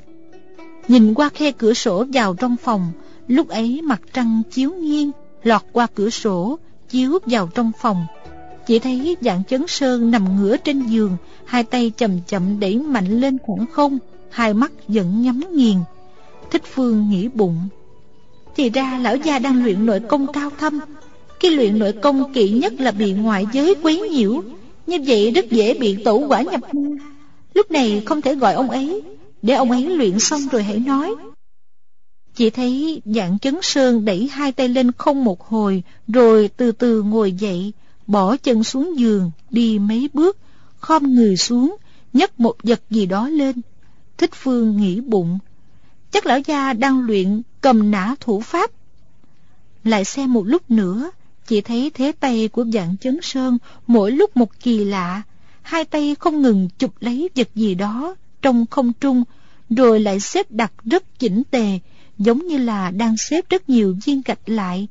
Nhìn 0.88 1.14
qua 1.14 1.30
khe 1.30 1.52
cửa 1.52 1.74
sổ 1.74 2.06
vào 2.14 2.34
trong 2.34 2.56
phòng, 2.58 2.92
lúc 3.28 3.48
ấy 3.48 3.82
mặt 3.82 4.02
trăng 4.14 4.42
chiếu 4.52 4.72
nghiêng, 4.72 5.12
lọt 5.44 5.62
qua 5.72 5.88
cửa 5.96 6.10
sổ, 6.10 6.60
chiếu 6.90 7.20
vào 7.26 7.50
trong 7.56 7.72
phòng. 7.82 8.06
Chỉ 8.66 8.80
thấy 8.80 9.18
dạng 9.22 9.44
chấn 9.44 9.68
sơn 9.68 10.12
nằm 10.12 10.42
ngửa 10.42 10.58
trên 10.58 10.82
giường, 10.88 11.18
hai 11.46 11.64
tay 11.64 11.92
chậm 11.98 12.20
chậm 12.28 12.60
đẩy 12.60 12.80
mạnh 12.80 13.20
lên 13.22 13.38
khoảng 13.44 13.66
không, 13.72 13.98
hai 14.30 14.54
mắt 14.54 14.72
vẫn 14.88 15.22
nhắm 15.22 15.42
nghiền. 15.52 15.78
Thích 16.52 16.64
phương 16.74 17.10
nghĩ 17.10 17.28
bụng 17.28 17.68
thì 18.56 18.70
ra 18.70 19.00
lão 19.02 19.16
gia 19.16 19.40
đang 19.40 19.64
luyện 19.64 19.86
nội 19.86 20.00
công 20.00 20.34
cao 20.34 20.50
thâm. 20.58 20.80
Cái 21.40 21.52
luyện 21.52 21.80
nội 21.80 21.94
công 21.94 22.34
kỹ 22.34 22.50
nhất 22.50 22.74
là 22.80 22.92
bị 22.92 23.14
ngoại 23.14 23.46
giới 23.54 23.76
quấy 23.84 24.10
nhiễu. 24.10 24.44
Như 24.88 24.98
vậy 25.08 25.32
rất 25.32 25.52
dễ 25.52 25.74
bị 25.74 26.04
tổ 26.04 26.18
quả 26.28 26.42
nhập 26.42 26.74
môn 26.74 26.98
Lúc 27.54 27.72
này 27.72 28.04
không 28.06 28.22
thể 28.22 28.36
gọi 28.36 28.54
ông 28.54 28.70
ấy. 28.70 29.02
Để 29.42 29.54
ông 29.54 29.72
ấy 29.72 29.90
luyện 29.90 30.20
xong 30.20 30.42
rồi 30.52 30.64
hãy 30.64 30.80
nói. 30.80 31.16
Chỉ 32.36 32.50
thấy 32.50 33.02
dạng 33.06 33.40
chấn 33.40 33.56
sơn 33.62 34.06
đẩy 34.06 34.28
hai 34.32 34.52
tay 34.52 34.68
lên 34.68 34.92
không 34.92 35.24
một 35.24 35.48
hồi, 35.48 35.84
Rồi 36.08 36.50
từ 36.58 36.72
từ 36.72 37.02
ngồi 37.02 37.32
dậy, 37.32 37.74
Bỏ 38.08 38.38
chân 38.38 38.64
xuống 38.64 39.00
giường, 39.00 39.32
Đi 39.50 39.80
mấy 39.80 40.10
bước, 40.14 40.38
Khom 40.80 41.16
người 41.16 41.38
xuống, 41.38 41.76
nhấc 42.14 42.40
một 42.40 42.56
vật 42.64 42.82
gì 42.90 43.06
đó 43.06 43.30
lên. 43.30 43.62
Thích 44.18 44.32
Phương 44.34 44.78
nghĩ 44.78 45.02
bụng. 45.02 45.40
Chắc 46.12 46.26
lão 46.26 46.40
gia 46.40 46.74
đang 46.74 47.00
luyện 47.00 47.42
cầm 47.66 47.92
nã 47.92 48.16
thủ 48.20 48.40
pháp 48.42 48.72
Lại 49.84 50.06
xem 50.06 50.34
một 50.34 50.44
lúc 50.48 50.72
nữa 50.72 51.12
chỉ 51.48 51.62
thấy 51.62 51.92
thế 51.94 52.12
tay 52.20 52.48
của 52.48 52.66
dạng 52.74 52.98
chấn 52.98 53.20
sơn 53.22 53.58
mỗi 53.88 54.12
lúc 54.12 54.38
một 54.38 54.60
kỳ 54.60 54.84
lạ, 54.84 55.22
hai 55.62 55.86
tay 55.86 56.16
không 56.20 56.42
ngừng 56.42 56.70
chụp 56.78 56.94
lấy 57.00 57.30
vật 57.36 57.50
gì 57.56 57.76
đó 57.76 58.16
trong 58.42 58.66
không 58.66 58.94
trung, 58.94 59.24
rồi 59.70 60.00
lại 60.00 60.20
xếp 60.20 60.52
đặt 60.52 60.72
rất 60.84 61.20
chỉnh 61.20 61.44
tề, 61.52 61.80
giống 62.18 62.48
như 62.48 62.58
là 62.58 62.92
đang 62.92 63.16
xếp 63.18 63.50
rất 63.50 63.70
nhiều 63.70 63.96
viên 64.06 64.22
gạch 64.26 64.50
lại. 64.50 64.88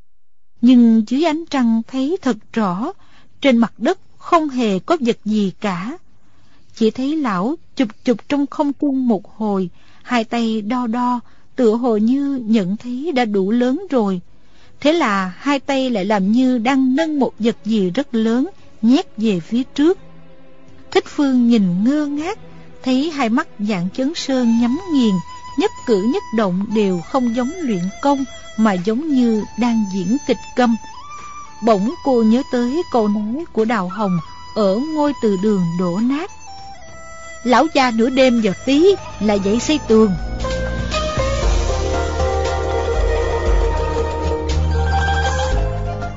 Nhưng 0.61 1.03
dưới 1.07 1.23
ánh 1.23 1.43
trăng 1.49 1.81
thấy 1.87 2.17
thật 2.21 2.37
rõ, 2.53 2.91
trên 3.41 3.57
mặt 3.57 3.73
đất 3.77 3.99
không 4.17 4.49
hề 4.49 4.79
có 4.79 4.97
vật 4.99 5.17
gì 5.25 5.51
cả. 5.61 5.97
Chỉ 6.75 6.91
thấy 6.91 7.15
lão 7.15 7.55
chụp 7.75 7.87
chụp 8.03 8.17
trong 8.29 8.47
không 8.47 8.73
trung 8.73 9.07
một 9.07 9.35
hồi, 9.35 9.69
hai 10.03 10.23
tay 10.23 10.61
đo 10.61 10.87
đo, 10.87 11.19
tựa 11.55 11.75
hồ 11.75 11.97
như 11.97 12.41
nhận 12.45 12.77
thấy 12.77 13.11
đã 13.15 13.25
đủ 13.25 13.51
lớn 13.51 13.83
rồi. 13.89 14.21
Thế 14.79 14.93
là 14.93 15.33
hai 15.37 15.59
tay 15.59 15.89
lại 15.89 16.05
làm 16.05 16.31
như 16.31 16.57
đang 16.57 16.95
nâng 16.95 17.19
một 17.19 17.33
vật 17.39 17.55
gì 17.65 17.89
rất 17.89 18.15
lớn 18.15 18.49
nhét 18.81 19.05
về 19.17 19.39
phía 19.39 19.63
trước. 19.75 19.97
Thích 20.91 21.05
Phương 21.07 21.49
nhìn 21.49 21.83
ngơ 21.83 22.05
ngác, 22.05 22.39
thấy 22.83 23.11
hai 23.11 23.29
mắt 23.29 23.47
dạng 23.59 23.87
chấn 23.97 24.13
sơn 24.15 24.59
nhắm 24.61 24.79
nghiền, 24.93 25.13
nhất 25.59 25.71
cử 25.87 26.03
nhất 26.13 26.23
động 26.37 26.65
đều 26.75 27.01
không 27.11 27.35
giống 27.35 27.51
luyện 27.61 27.83
công 28.01 28.25
mà 28.57 28.73
giống 28.73 29.07
như 29.07 29.43
đang 29.59 29.85
diễn 29.93 30.17
kịch 30.27 30.37
câm. 30.55 30.75
Bỗng 31.63 31.93
cô 32.03 32.23
nhớ 32.23 32.43
tới 32.51 32.81
câu 32.91 33.07
nói 33.07 33.45
của 33.53 33.65
Đào 33.65 33.89
Hồng 33.89 34.19
ở 34.55 34.79
ngôi 34.93 35.13
từ 35.21 35.37
đường 35.43 35.63
đổ 35.79 35.99
nát. 35.99 36.31
Lão 37.43 37.67
cha 37.73 37.91
nửa 37.91 38.09
đêm 38.09 38.41
giờ 38.41 38.53
tí 38.65 38.95
là 39.19 39.33
dậy 39.33 39.59
xây 39.59 39.79
tường. 39.87 40.11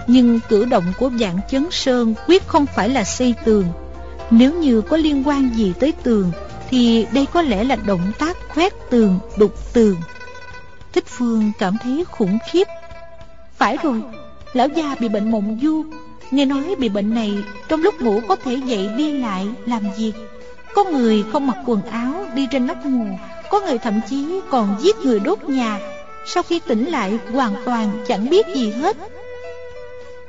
Nhưng 0.09 0.40
cử 0.48 0.64
động 0.64 0.84
của 0.98 1.11
dạng 1.20 1.38
chấn 1.50 1.66
sơn 1.70 2.14
quyết 2.26 2.46
không 2.46 2.66
phải 2.66 2.88
là 2.88 3.04
xây 3.04 3.34
tường. 3.44 3.64
Nếu 4.30 4.54
như 4.54 4.80
có 4.80 4.96
liên 4.96 5.28
quan 5.28 5.50
gì 5.54 5.72
tới 5.80 5.92
tường 6.02 6.32
Thì 6.70 7.06
đây 7.12 7.26
có 7.32 7.42
lẽ 7.42 7.64
là 7.64 7.76
động 7.76 8.12
tác 8.18 8.36
khoét 8.48 8.72
tường, 8.90 9.18
đục 9.38 9.72
tường. 9.72 9.96
Thích 10.92 11.04
Phương 11.06 11.52
cảm 11.59 11.76
thấy 11.82 12.04
khủng 12.11 12.38
khiếp. 12.50 12.68
Phải 13.56 13.76
rồi, 13.82 14.02
lão 14.52 14.68
gia 14.68 14.94
bị 15.00 15.09
bệnh 15.09 15.30
mộng 15.30 15.59
du. 15.62 15.84
Nghe 16.30 16.44
nói 16.44 16.74
bị 16.78 16.88
bệnh 16.88 17.14
này 17.14 17.44
Trong 17.68 17.82
lúc 17.82 18.00
ngủ 18.00 18.20
có 18.28 18.36
thể 18.36 18.54
dậy 18.54 18.88
đi 18.96 19.12
lại 19.12 19.46
làm 19.66 19.82
việc 19.98 20.12
Có 20.74 20.84
người 20.84 21.24
không 21.32 21.46
mặc 21.46 21.56
quần 21.66 21.82
áo 21.82 22.26
đi 22.34 22.46
trên 22.50 22.66
nóc 22.66 22.86
nhà 22.86 23.18
Có 23.50 23.61
người 23.61 23.78
thậm 23.78 24.00
chí 24.09 24.40
còn 24.50 24.76
giết 24.80 24.96
người 24.96 25.20
đốt 25.20 25.44
nhà. 25.44 25.80
Sau 26.26 26.42
khi 26.42 26.61
tỉnh 26.61 26.84
lại 26.84 27.18
hoàn 27.32 27.54
toàn 27.64 28.04
chẳng 28.09 28.30
biết 28.30 28.46
gì 28.54 28.70
hết 28.70 28.96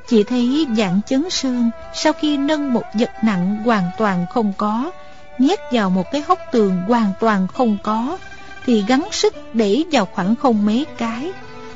chỉ 0.09 0.23
thấy 0.23 0.67
dạng 0.77 1.01
chấn 1.07 1.29
sơn 1.29 1.71
sau 1.93 2.13
khi 2.13 2.37
nâng 2.37 2.73
một 2.73 2.83
vật 2.93 3.09
nặng 3.23 3.57
hoàn 3.65 3.83
toàn 3.97 4.25
không 4.29 4.53
có, 4.57 4.91
nhét 5.37 5.59
vào 5.71 5.89
một 5.89 6.11
cái 6.11 6.21
hốc 6.21 6.39
tường 6.51 6.81
hoàn 6.87 7.11
toàn 7.19 7.47
không 7.47 7.77
có, 7.83 8.17
thì 8.65 8.83
gắng 8.87 9.07
sức 9.11 9.55
đẩy 9.55 9.85
vào 9.91 10.05
khoảng 10.05 10.35
không 10.35 10.65
mấy 10.65 10.85
cái. 10.97 11.31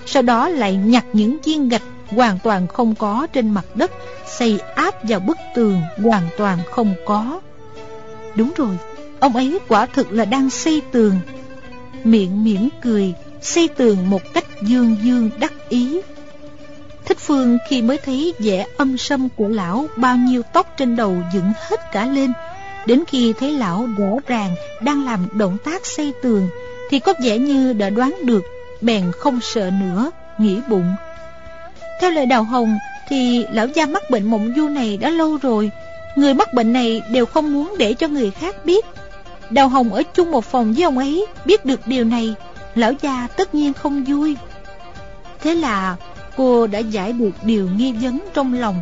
Sau 0.06 0.24
đó 0.24 0.50
lại 0.50 0.76
nhặt 0.76 1.06
những 1.14 1.38
viên 1.44 1.70
gạch 1.70 1.82
hoàn 2.08 2.40
toàn 2.44 2.68
không 2.68 2.96
có 2.96 3.28
trên 3.34 3.50
mặt 3.50 3.66
đất, 3.76 3.92
xây 4.28 4.60
áp 4.76 5.04
vào 5.04 5.20
bức 5.20 5.38
tường 5.56 5.82
hoàn 6.04 6.28
toàn 6.38 6.60
không 6.72 6.94
có. 7.06 7.40
Đúng 8.36 8.52
rồi, 8.58 8.78
ông 9.20 9.36
ấy 9.36 9.60
quả 9.68 9.86
thực 9.86 10.12
là 10.12 10.26
đang 10.26 10.50
xây 10.50 10.82
tường. 10.92 11.20
Miệng 12.04 12.44
mỉm 12.44 12.70
cười, 12.82 13.14
xây 13.42 13.68
tường 13.68 14.10
một 14.10 14.22
cách 14.34 14.46
dương 14.62 14.96
dương 15.04 15.30
đắc 15.40 15.70
ý. 15.70 16.02
Thích 17.06 17.18
Phương 17.20 17.58
khi 17.68 17.82
mới 17.82 17.98
thấy 17.98 18.34
vẻ 18.40 18.66
âm 18.78 18.98
sâm 18.98 19.30
của 19.30 19.48
lão 19.48 19.86
bao 19.98 20.16
nhiêu 20.16 20.42
tóc 20.54 20.74
trên 20.78 20.96
đầu 20.96 21.16
dựng 21.34 21.52
hết 21.70 21.92
cả 21.92 22.06
lên. 22.06 22.34
Đến 22.86 23.04
khi 23.08 23.34
thấy 23.40 23.52
lão 23.52 23.88
rõ 23.98 24.18
ràng 24.28 24.56
đang 24.82 25.06
làm 25.06 25.28
động 25.34 25.58
tác 25.66 25.86
xây 25.86 26.14
tường 26.22 26.50
thì 26.90 27.00
có 27.00 27.14
vẻ 27.24 27.38
như 27.38 27.74
đã 27.74 27.90
đoán 27.90 28.16
được, 28.24 28.44
bèn 28.82 29.12
không 29.12 29.40
sợ 29.42 29.70
nữa, 29.82 30.12
nghĩ 30.38 30.60
bụng. 30.68 30.96
Theo 32.02 32.12
lời 32.12 32.26
Đào 32.26 32.44
Hồng 32.44 32.78
thì 33.10 33.46
lão 33.52 33.68
gia 33.68 33.86
mắc 33.86 34.10
bệnh 34.10 34.24
mộng 34.24 34.54
du 34.56 34.68
này 34.70 34.98
đã 34.98 35.10
lâu 35.10 35.38
rồi. 35.38 35.72
Người 36.16 36.34
mắc 36.34 36.54
bệnh 36.54 36.74
này 36.74 37.02
đều 37.12 37.26
không 37.26 37.54
muốn 37.54 37.76
để 37.78 37.94
cho 37.94 38.08
người 38.08 38.32
khác 38.32 38.66
biết. 38.66 38.86
Đào 39.50 39.70
Hồng 39.70 39.94
ở 39.94 40.04
chung 40.04 40.32
một 40.32 40.46
phòng 40.46 40.74
với 40.74 40.84
ông 40.84 40.98
ấy, 40.98 41.26
biết 41.46 41.66
được 41.66 41.88
điều 41.88 42.06
này, 42.06 42.36
lão 42.76 42.94
gia 43.02 43.28
tất 43.38 43.56
nhiên 43.56 43.74
không 43.74 44.04
vui. 44.04 44.38
Thế 45.42 45.56
là 45.56 45.96
cô 46.38 46.68
đã 46.68 46.80
giải 46.80 47.14
được 47.14 47.32
điều 47.44 47.70
nghi 47.78 47.92
vấn 47.92 48.20
trong 48.34 48.54
lòng, 48.54 48.76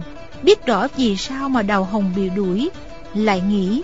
biết 0.43 0.65
rõ 0.65 0.87
vì 0.97 1.17
sao 1.17 1.49
mà 1.49 1.61
Đào 1.61 1.83
Hồng 1.83 2.13
bị 2.15 2.29
đuổi, 2.29 2.69
lại 3.13 3.41
nghĩ 3.49 3.81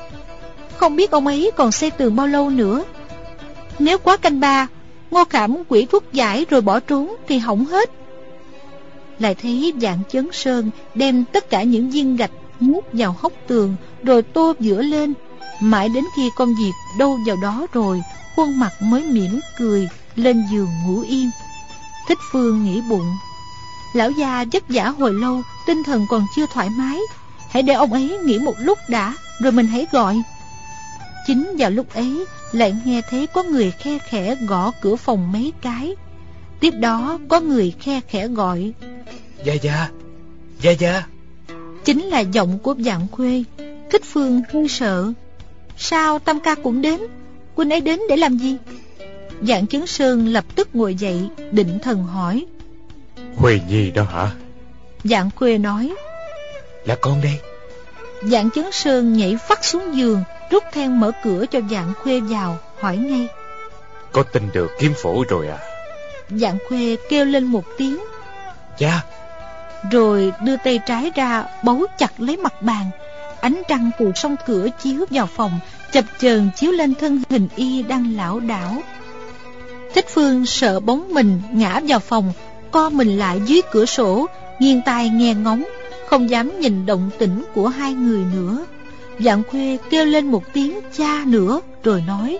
không 0.77 0.95
biết 0.95 1.11
ông 1.11 1.27
ấy 1.27 1.51
còn 1.55 1.71
xây 1.71 1.91
tường 1.91 2.15
bao 2.15 2.27
lâu 2.27 2.49
nữa. 2.49 2.83
Nếu 3.79 3.97
quá 3.97 4.17
canh 4.17 4.39
ba, 4.39 4.67
Ngô 5.11 5.23
Khảm 5.29 5.57
quỷ 5.69 5.85
thuốc 5.85 6.13
giải 6.13 6.45
rồi 6.49 6.61
bỏ 6.61 6.79
trốn 6.79 7.15
thì 7.27 7.37
hỏng 7.37 7.65
hết. 7.65 7.91
Lại 9.19 9.35
thấy 9.35 9.73
dạng 9.81 9.99
chấn 10.09 10.29
sơn 10.31 10.69
đem 10.95 11.25
tất 11.25 11.49
cả 11.49 11.63
những 11.63 11.89
viên 11.89 12.15
gạch 12.15 12.31
Mút 12.59 12.85
vào 12.93 13.15
hốc 13.19 13.33
tường 13.47 13.75
rồi 14.03 14.21
tô 14.21 14.53
giữa 14.59 14.81
lên. 14.81 15.13
Mãi 15.59 15.89
đến 15.89 16.03
khi 16.15 16.29
công 16.35 16.53
việc 16.59 16.71
đâu 16.99 17.17
vào 17.27 17.35
đó 17.41 17.67
rồi, 17.73 18.01
khuôn 18.35 18.59
mặt 18.59 18.71
mới 18.81 19.03
mỉm 19.03 19.39
cười, 19.57 19.87
lên 20.15 20.43
giường 20.51 20.69
ngủ 20.85 21.01
yên. 21.01 21.29
Thích 22.07 22.17
Phương 22.31 22.65
nghĩ 22.65 22.81
bụng. 22.89 23.07
Lão 23.97 24.11
già 24.11 24.45
vất 24.51 24.63
vả 24.69 24.89
hồi 24.89 25.13
lâu, 25.13 25.41
tinh 25.67 25.83
thần 25.83 26.05
còn 26.09 26.25
chưa 26.35 26.45
thoải 26.53 26.69
mái. 26.69 26.99
Hãy 27.49 27.63
để 27.63 27.73
ông 27.73 27.93
ấy 27.93 28.17
nghỉ 28.23 28.39
một 28.39 28.55
lúc 28.59 28.77
đã, 28.89 29.13
rồi 29.39 29.51
mình 29.51 29.67
hãy 29.67 29.87
gọi. 29.91 30.21
Chính 31.27 31.55
vào 31.57 31.71
lúc 31.71 31.93
ấy, 31.93 32.25
lại 32.51 32.75
nghe 32.85 33.01
thấy 33.09 33.27
có 33.27 33.43
người 33.43 33.71
khe 33.71 33.97
khẽ 34.09 34.35
gõ 34.47 34.71
cửa 34.81 34.95
phòng 34.95 35.31
mấy 35.31 35.53
cái. 35.61 35.95
Tiếp 36.59 36.71
đó 36.71 37.19
có 37.29 37.39
người 37.39 37.73
khe 37.79 38.01
khẽ 38.07 38.27
gọi. 38.27 38.73
Gia 39.43 39.53
Gia, 39.53 39.89
Gia 40.61 40.71
Gia. 40.71 41.03
Chính 41.85 42.03
là 42.03 42.19
giọng 42.19 42.59
của 42.59 42.75
dạng 42.79 43.07
khuê. 43.11 43.43
Thích 43.91 44.01
Phương 44.05 44.41
hơi 44.53 44.67
sợ. 44.67 45.13
Sao 45.77 46.19
Tam 46.19 46.39
ca 46.39 46.55
cũng 46.55 46.81
đến? 46.81 47.01
Quân 47.55 47.69
ấy 47.69 47.81
đến 47.81 47.99
để 48.09 48.17
làm 48.17 48.37
gì? 48.37 48.55
Dạng 49.41 49.67
chứng 49.67 49.87
sơn 49.87 50.27
lập 50.27 50.45
tức 50.55 50.75
ngồi 50.75 50.95
dậy, 50.95 51.27
định 51.51 51.79
thần 51.83 52.03
hỏi. 52.03 52.45
Khuê 53.37 53.59
Nhi 53.67 53.91
đó 53.91 54.03
hả? 54.03 54.31
Dạng 55.03 55.29
khuê 55.35 55.57
nói. 55.57 55.93
Là 56.85 56.95
con 57.01 57.21
đây. 57.21 57.39
Dạng 58.23 58.49
chứng 58.49 58.71
sơn 58.71 59.13
nhảy 59.13 59.37
phát 59.47 59.65
xuống 59.65 59.97
giường, 59.97 60.23
rút 60.51 60.63
then 60.73 60.99
mở 60.99 61.11
cửa 61.23 61.45
cho 61.51 61.59
dạng 61.71 61.93
khuê 62.03 62.19
vào, 62.19 62.57
hỏi 62.79 62.97
ngay. 62.97 63.27
Có 64.11 64.23
tin 64.23 64.49
được 64.53 64.71
kiếm 64.79 64.93
phổ 65.01 65.23
rồi 65.29 65.47
à? 65.47 65.57
Dạng 66.29 66.57
khuê 66.69 66.97
kêu 67.09 67.25
lên 67.25 67.43
một 67.43 67.63
tiếng. 67.77 67.97
Cha! 68.77 69.03
Rồi 69.91 70.33
đưa 70.43 70.57
tay 70.57 70.79
trái 70.85 71.11
ra, 71.15 71.43
bấu 71.63 71.85
chặt 71.97 72.21
lấy 72.21 72.37
mặt 72.37 72.61
bàn. 72.61 72.85
Ánh 73.41 73.61
trăng 73.67 73.91
từ 73.99 74.11
song 74.15 74.35
cửa 74.45 74.67
chiếu 74.83 75.05
vào 75.09 75.25
phòng, 75.25 75.59
chập 75.91 76.05
chờn 76.19 76.49
chiếu 76.55 76.71
lên 76.71 76.95
thân 76.95 77.21
hình 77.29 77.47
y 77.55 77.83
đang 77.83 78.15
lão 78.15 78.39
đảo. 78.39 78.81
Thích 79.93 80.05
Phương 80.13 80.45
sợ 80.45 80.79
bóng 80.79 81.13
mình 81.13 81.41
ngã 81.51 81.81
vào 81.87 81.99
phòng, 81.99 82.33
co 82.71 82.89
mình 82.89 83.17
lại 83.17 83.41
dưới 83.45 83.61
cửa 83.71 83.85
sổ, 83.85 84.25
nghiêng 84.59 84.81
tai 84.85 85.09
nghe 85.09 85.33
ngóng, 85.33 85.63
không 86.07 86.29
dám 86.29 86.59
nhìn 86.59 86.85
động 86.85 87.09
tĩnh 87.19 87.43
của 87.53 87.67
hai 87.67 87.93
người 87.93 88.25
nữa. 88.33 88.65
Dạng 89.19 89.43
khuê 89.43 89.77
kêu 89.89 90.05
lên 90.05 90.31
một 90.31 90.43
tiếng 90.53 90.79
cha 90.97 91.23
nữa 91.25 91.61
rồi 91.83 92.03
nói 92.07 92.39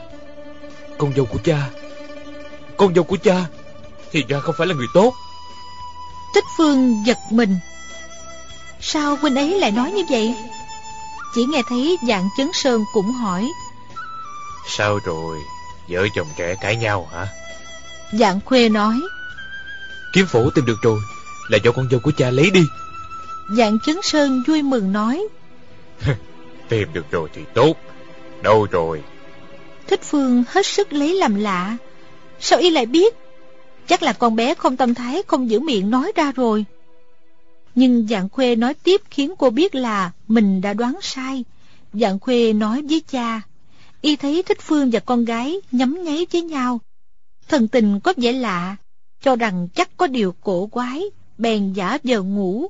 Con 0.97 1.13
dâu 1.15 1.25
của 1.25 1.39
cha 1.43 1.69
Con 2.78 2.95
dâu 2.95 3.03
của 3.03 3.17
cha 3.23 3.45
Thì 4.11 4.23
ra 4.28 4.39
không 4.39 4.55
phải 4.57 4.67
là 4.67 4.75
người 4.75 4.88
tốt. 4.93 5.13
Thích 6.36 6.43
Phương 6.57 7.03
giật 7.05 7.17
mình. 7.32 7.55
Sao 8.82 9.15
huynh 9.15 9.36
ấy 9.36 9.59
lại 9.59 9.71
nói 9.71 9.91
như 9.91 10.03
vậy? 10.09 10.36
Chỉ 11.36 11.45
nghe 11.45 11.61
thấy 11.69 11.97
dạng 12.07 12.30
chấn 12.38 12.49
sơn 12.53 12.84
cũng 12.93 13.11
hỏi 13.11 13.47
Sao 14.78 14.99
rồi? 15.05 15.38
Vợ 15.89 16.07
chồng 16.15 16.28
trẻ 16.38 16.55
cãi 16.61 16.75
nhau 16.75 17.07
hả? 17.11 17.28
Dạng 18.11 18.39
khuê 18.45 18.69
nói 18.69 18.95
Kiếm 20.18 20.26
phổ 20.26 20.49
tìm 20.49 20.65
được 20.65 20.82
rồi. 20.82 20.99
Là 21.47 21.57
do 21.63 21.72
con 21.72 21.88
dâu 21.91 21.99
của 21.99 22.11
cha 22.18 22.30
lấy 22.30 22.51
đi. 22.51 22.61
Dạng 23.57 23.80
chấn 23.80 23.95
sơn 24.03 24.43
vui 24.47 24.61
mừng 24.61 24.93
nói 24.93 25.28
Tìm 26.70 26.88
được 26.93 27.11
rồi 27.11 27.30
thì 27.34 27.41
tốt. 27.53 27.78
Đâu 28.41 28.68
rồi? 28.72 29.03
Thích 29.88 30.01
Phương 30.03 30.43
hết 30.47 30.65
sức 30.65 30.93
lấy 30.93 31.13
làm 31.13 31.36
lạ. 31.36 31.78
Sao 32.39 32.59
y 32.59 32.70
lại 32.70 32.86
biết? 32.86 33.15
Chắc 33.88 34.03
là 34.03 34.13
con 34.13 34.36
bé 34.36 34.53
không 34.53 34.78
tâm 34.78 34.93
thái 34.93 35.24
Không 35.28 35.49
giữ 35.49 35.59
miệng 35.59 35.89
nói 35.89 36.11
ra 36.15 36.32
rồi. 36.32 36.65
Nhưng 37.76 38.07
dạng 38.07 38.30
khuê 38.30 38.55
nói 38.55 38.74
tiếp 38.74 39.01
Khiến 39.09 39.34
cô 39.38 39.49
biết 39.49 39.76
là 39.76 40.11
mình 40.28 40.61
đã 40.61 40.74
đoán 40.74 40.95
sai. 41.01 41.43
Dạng 41.93 42.20
khuê 42.20 42.53
nói 42.53 42.82
với 42.89 43.01
cha 43.11 43.41
Y 44.01 44.15
thấy 44.15 44.43
Thích 44.43 44.61
Phương 44.61 44.91
và 44.91 44.99
con 44.99 45.26
gái 45.26 45.61
Nhắm 45.72 46.03
nháy 46.03 46.28
với 46.32 46.41
nhau. 46.41 46.80
Thần 47.47 47.68
tình 47.68 47.99
có 47.99 48.13
vẻ 48.18 48.32
lạ 48.32 48.76
cho 49.22 49.36
rằng 49.36 49.68
chắc 49.76 49.97
có 49.97 50.07
điều 50.07 50.36
cổ 50.41 50.68
quái, 50.68 51.03
Bèn 51.38 51.74
giả 51.74 51.97
vờ 52.03 52.22
ngủ 52.22 52.68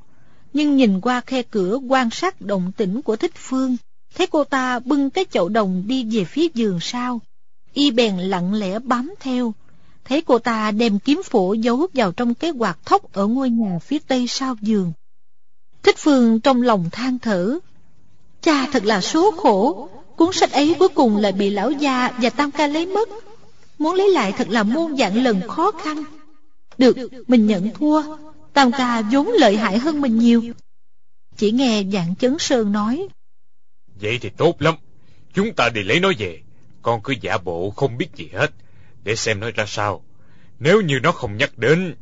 Nhưng 0.54 0.76
nhìn 0.76 1.02
qua 1.02 1.22
khe 1.22 1.42
cửa 1.42 1.80
quan 1.88 2.10
sát 2.10 2.42
động 2.42 2.72
tĩnh 2.78 3.02
của 3.02 3.16
Thích 3.16 3.32
Phương, 3.36 3.78
Thấy 4.16 4.28
cô 4.28 4.44
ta 4.44 4.80
bưng 4.80 5.10
cái 5.10 5.26
chậu 5.32 5.50
đồng 5.50 5.84
đi 5.88 6.04
về 6.12 6.24
phía 6.26 6.48
giường 6.54 6.80
sau. 6.82 7.22
Y 7.74 7.92
bèn 7.92 8.18
lặng 8.18 8.54
lẽ 8.54 8.80
bám 8.80 9.14
theo. 9.20 9.54
Thấy 10.06 10.22
cô 10.22 10.40
ta 10.40 10.72
đem 10.72 11.00
kiếm 11.00 11.22
phổ 11.24 11.54
giấu 11.54 11.88
vào 11.94 12.12
trong 12.12 12.34
cái 12.34 12.52
quạt 12.52 12.78
thóc 12.86 13.14
ở 13.14 13.28
ngôi 13.28 13.50
nhà 13.50 13.80
phía 13.80 14.00
tây 14.08 14.26
sau 14.28 14.56
giường. 14.62 14.94
Thích 15.84 15.96
Phương 15.98 16.40
trong 16.40 16.62
lòng 16.62 16.90
than 16.92 17.20
thở. 17.20 17.60
Cha 18.42 18.68
thật 18.72 18.86
là 18.86 19.02
số 19.02 19.32
khổ. 19.32 19.90
Cuốn 20.16 20.34
sách 20.34 20.52
ấy 20.52 20.76
cuối 20.80 20.88
cùng 20.88 21.18
lại 21.18 21.32
bị 21.32 21.50
lão 21.50 21.72
gia 21.72 22.12
và 22.22 22.30
tam 22.30 22.52
ca 22.52 22.68
lấy 22.68 22.86
mất. 22.86 23.10
Muốn 23.80 23.96
lấy 23.96 24.10
lại 24.10 24.32
thật 24.32 24.50
là 24.50 24.64
muôn 24.64 24.98
dạng 24.98 25.24
lần 25.24 25.48
khó 25.48 25.72
khăn. 25.72 26.04
Được, 26.78 26.98
mình 27.28 27.48
nhận 27.48 27.74
thua. 27.74 28.18
Tam 28.54 28.72
ca 28.72 29.02
vốn 29.02 29.28
lợi 29.28 29.58
hại 29.58 29.78
hơn 29.78 30.02
mình 30.02 30.20
nhiều. 30.20 30.44
Chỉ 31.38 31.52
nghe 31.52 31.84
dạng 31.94 32.16
chấn 32.16 32.36
sơn 32.40 32.72
nói. 32.72 33.08
Vậy 34.02 34.20
thì 34.22 34.30
tốt 34.30 34.62
lắm. 34.62 34.76
Chúng 35.34 35.54
ta 35.54 35.70
đi 35.70 35.84
lấy 35.84 36.00
nó 36.00 36.12
về. 36.18 36.42
Con 36.82 37.02
cứ 37.04 37.14
giả 37.22 37.38
bộ 37.38 37.70
không 37.70 37.98
biết 37.98 38.08
gì 38.16 38.30
hết. 38.34 38.52
Để 39.04 39.16
xem 39.16 39.40
nó 39.40 39.52
ra 39.56 39.66
sao. 39.68 40.04
Nếu 40.60 40.82
như 40.82 41.00
nó 41.04 41.12
không 41.12 41.38
nhắc 41.38 41.58
đến, 41.58 41.96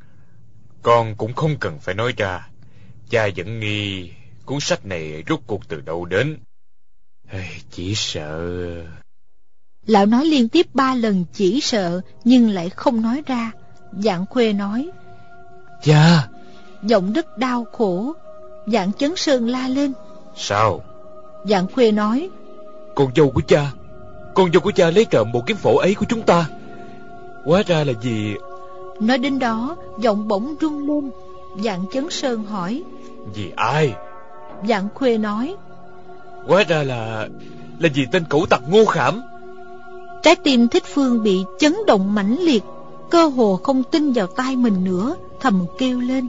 con 0.82 1.16
cũng 1.16 1.34
không 1.34 1.58
cần 1.60 1.80
phải 1.80 1.96
nói 1.96 2.14
ra. 2.18 2.48
Cha 3.10 3.30
vẫn 3.36 3.60
nghi 3.60 4.12
cuốn 4.46 4.60
sách 4.60 4.86
này 4.86 5.24
rút 5.28 5.42
cuộc 5.48 5.68
từ 5.68 5.82
đâu 5.82 6.06
đến. 6.06 6.38
Chỉ 7.72 7.96
sợ... 7.96 8.86
Lão 9.86 10.06
nói 10.06 10.26
liên 10.26 10.50
tiếp 10.50 10.68
ba 10.74 10.96
lần 10.96 11.26
chỉ 11.34 11.62
sợ, 11.62 12.02
nhưng 12.24 12.50
lại 12.50 12.70
không 12.70 13.02
nói 13.02 13.22
ra. 13.26 13.52
Dạng 13.92 14.26
khuê 14.30 14.54
nói. 14.54 14.90
Cha! 15.84 16.28
Giọng 16.84 17.14
rất 17.14 17.38
đau 17.38 17.66
khổ. 17.72 18.14
Dạng 18.68 18.94
chấn 18.94 19.16
sơn 19.16 19.50
la 19.50 19.68
lên. 19.68 19.94
Sao? 20.36 20.82
Dạng 21.50 21.68
khuê 21.68 21.92
nói 21.92 22.30
Con 22.96 23.08
dâu 23.16 23.32
của 23.32 23.42
cha 23.48 23.72
Con 24.34 24.52
dâu 24.54 24.62
của 24.62 24.72
cha 24.72 24.92
lấy 24.92 25.06
trộm 25.06 25.32
bộ 25.32 25.44
kiếm 25.46 25.58
phổ 25.58 25.78
ấy 25.78 25.96
của 25.96 26.06
chúng 26.10 26.22
ta 26.22 26.46
Hóa 27.46 27.64
ra 27.68 27.84
là 27.84 27.94
gì 28.02 28.36
Nói 29.00 29.18
đến 29.18 29.40
đó 29.40 29.76
Giọng 30.00 30.28
bỗng 30.28 30.56
rung 30.62 30.88
lên 30.88 31.12
Dạng 31.64 31.86
chấn 31.94 32.10
sơn 32.10 32.44
hỏi 32.44 32.84
Vì 33.34 33.52
ai 33.56 33.94
Dạng 34.68 34.88
khuê 34.94 35.18
nói 35.18 35.56
Hóa 36.48 36.64
ra 36.64 36.84
là 36.84 37.28
Là 37.80 37.90
vì 37.94 38.06
tên 38.12 38.24
cẩu 38.30 38.46
tặc 38.50 38.62
ngô 38.68 38.86
khảm 38.86 39.22
Trái 40.24 40.36
tim 40.36 40.68
thích 40.68 40.84
phương 40.94 41.24
bị 41.24 41.44
chấn 41.60 41.76
động 41.88 42.16
mãnh 42.16 42.38
liệt 42.40 42.64
Cơ 43.10 43.26
hồ 43.26 43.60
không 43.64 43.84
tin 43.84 44.12
vào 44.12 44.28
tai 44.28 44.56
mình 44.56 44.84
nữa 44.84 45.16
Thầm 45.40 45.66
kêu 45.78 46.00
lên. 46.00 46.28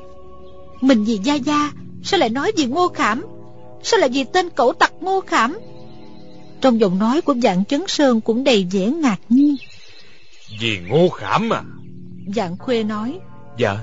Mình 0.80 1.04
vì 1.04 1.18
Gia 1.22 1.34
Gia 1.34 1.72
Sao 2.02 2.20
lại 2.20 2.28
nói 2.28 2.52
gì 2.56 2.66
ngô 2.66 2.88
khảm? 2.88 3.24
Sao 3.82 4.00
lại 4.00 4.08
vì 4.08 4.24
tên 4.24 4.50
cẩu 4.50 4.72
tặc 4.72 4.92
ngô 5.00 5.20
khảm? 5.20 5.58
Trong 6.60 6.80
giọng 6.80 6.98
nói 6.98 7.20
của 7.20 7.34
dạng 7.42 7.64
chấn 7.64 7.84
sơn 7.88 8.20
cũng 8.20 8.44
đầy 8.44 8.66
vẻ 8.70 8.86
ngạc 8.86 9.16
nhiên. 9.28 9.56
Vì 10.60 10.78
ngô 10.88 11.08
khảm 11.08 11.52
à? 11.52 11.62
Dạng 12.36 12.56
khuê 12.56 12.82
nói. 12.82 13.18
Dạ 13.58 13.78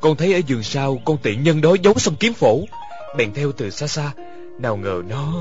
Con 0.00 0.16
thấy 0.16 0.34
ở 0.34 0.40
giường 0.46 0.62
sau 0.62 0.98
con 1.04 1.16
tiện 1.22 1.42
nhân 1.42 1.60
đó 1.60 1.76
giấu 1.82 1.94
xong 1.94 2.14
kiếm 2.20 2.32
phổ 2.32 2.60
Bèn 3.16 3.34
theo 3.34 3.52
từ 3.52 3.70
xa 3.70 3.86
xa. 3.86 4.12
Nào 4.58 4.76
ngờ 4.76 5.02
nó 5.08 5.34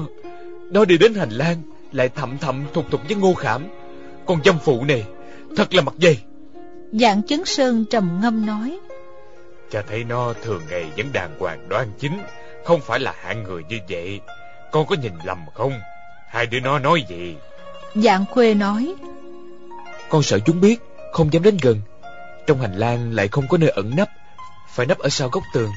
Nó 0.71 0.85
đi 0.85 0.97
đến 0.97 1.13
hành 1.13 1.31
lang 1.31 1.61
Lại 1.91 2.09
thậm 2.09 2.37
thậm 2.37 2.65
thục 2.73 2.91
thục 2.91 3.01
với 3.07 3.15
ngô 3.15 3.33
khảm. 3.33 3.63
Con 4.25 4.39
dâm 4.45 4.57
phụ 4.65 4.83
này 4.83 5.03
Thật 5.55 5.73
là 5.73 5.81
mặt 5.81 5.93
dày 6.01 6.17
Dạng 6.91 7.23
chấn 7.23 7.45
sơn 7.45 7.85
trầm 7.89 8.19
ngâm 8.21 8.45
nói. 8.45 8.79
Cha 9.71 9.81
thấy 9.89 10.03
nó 10.03 10.33
thường 10.43 10.61
ngày 10.69 10.85
vẫn 10.97 11.13
đàng 11.13 11.35
hoàng 11.39 11.69
đoan 11.69 11.91
chính 11.99 12.21
Không 12.65 12.81
phải 12.81 12.99
là 12.99 13.13
hạng 13.21 13.43
người 13.43 13.63
như 13.69 13.79
vậy. 13.89 14.19
Con 14.71 14.85
có 14.87 14.95
nhìn 14.95 15.13
lầm 15.23 15.45
không? 15.53 15.79
Hai 16.29 16.45
đứa 16.45 16.59
nó 16.59 16.79
nói 16.79 17.03
gì? 17.09 17.35
Dạng 17.95 18.25
khuê 18.25 18.53
nói. 18.53 18.95
Con 20.09 20.23
sợ 20.23 20.39
chúng 20.39 20.61
biết 20.61 20.79
Không 21.13 21.33
dám 21.33 21.43
đến 21.43 21.57
gần. 21.61 21.81
Trong 22.47 22.61
hành 22.61 22.73
lang 22.73 23.11
lại 23.11 23.27
không 23.27 23.47
có 23.47 23.57
nơi 23.57 23.69
ẩn 23.69 23.95
nấp 23.95 24.09
Phải 24.69 24.85
nấp 24.85 24.97
ở 24.97 25.09
sau 25.09 25.29
góc 25.29 25.43
tường. 25.53 25.71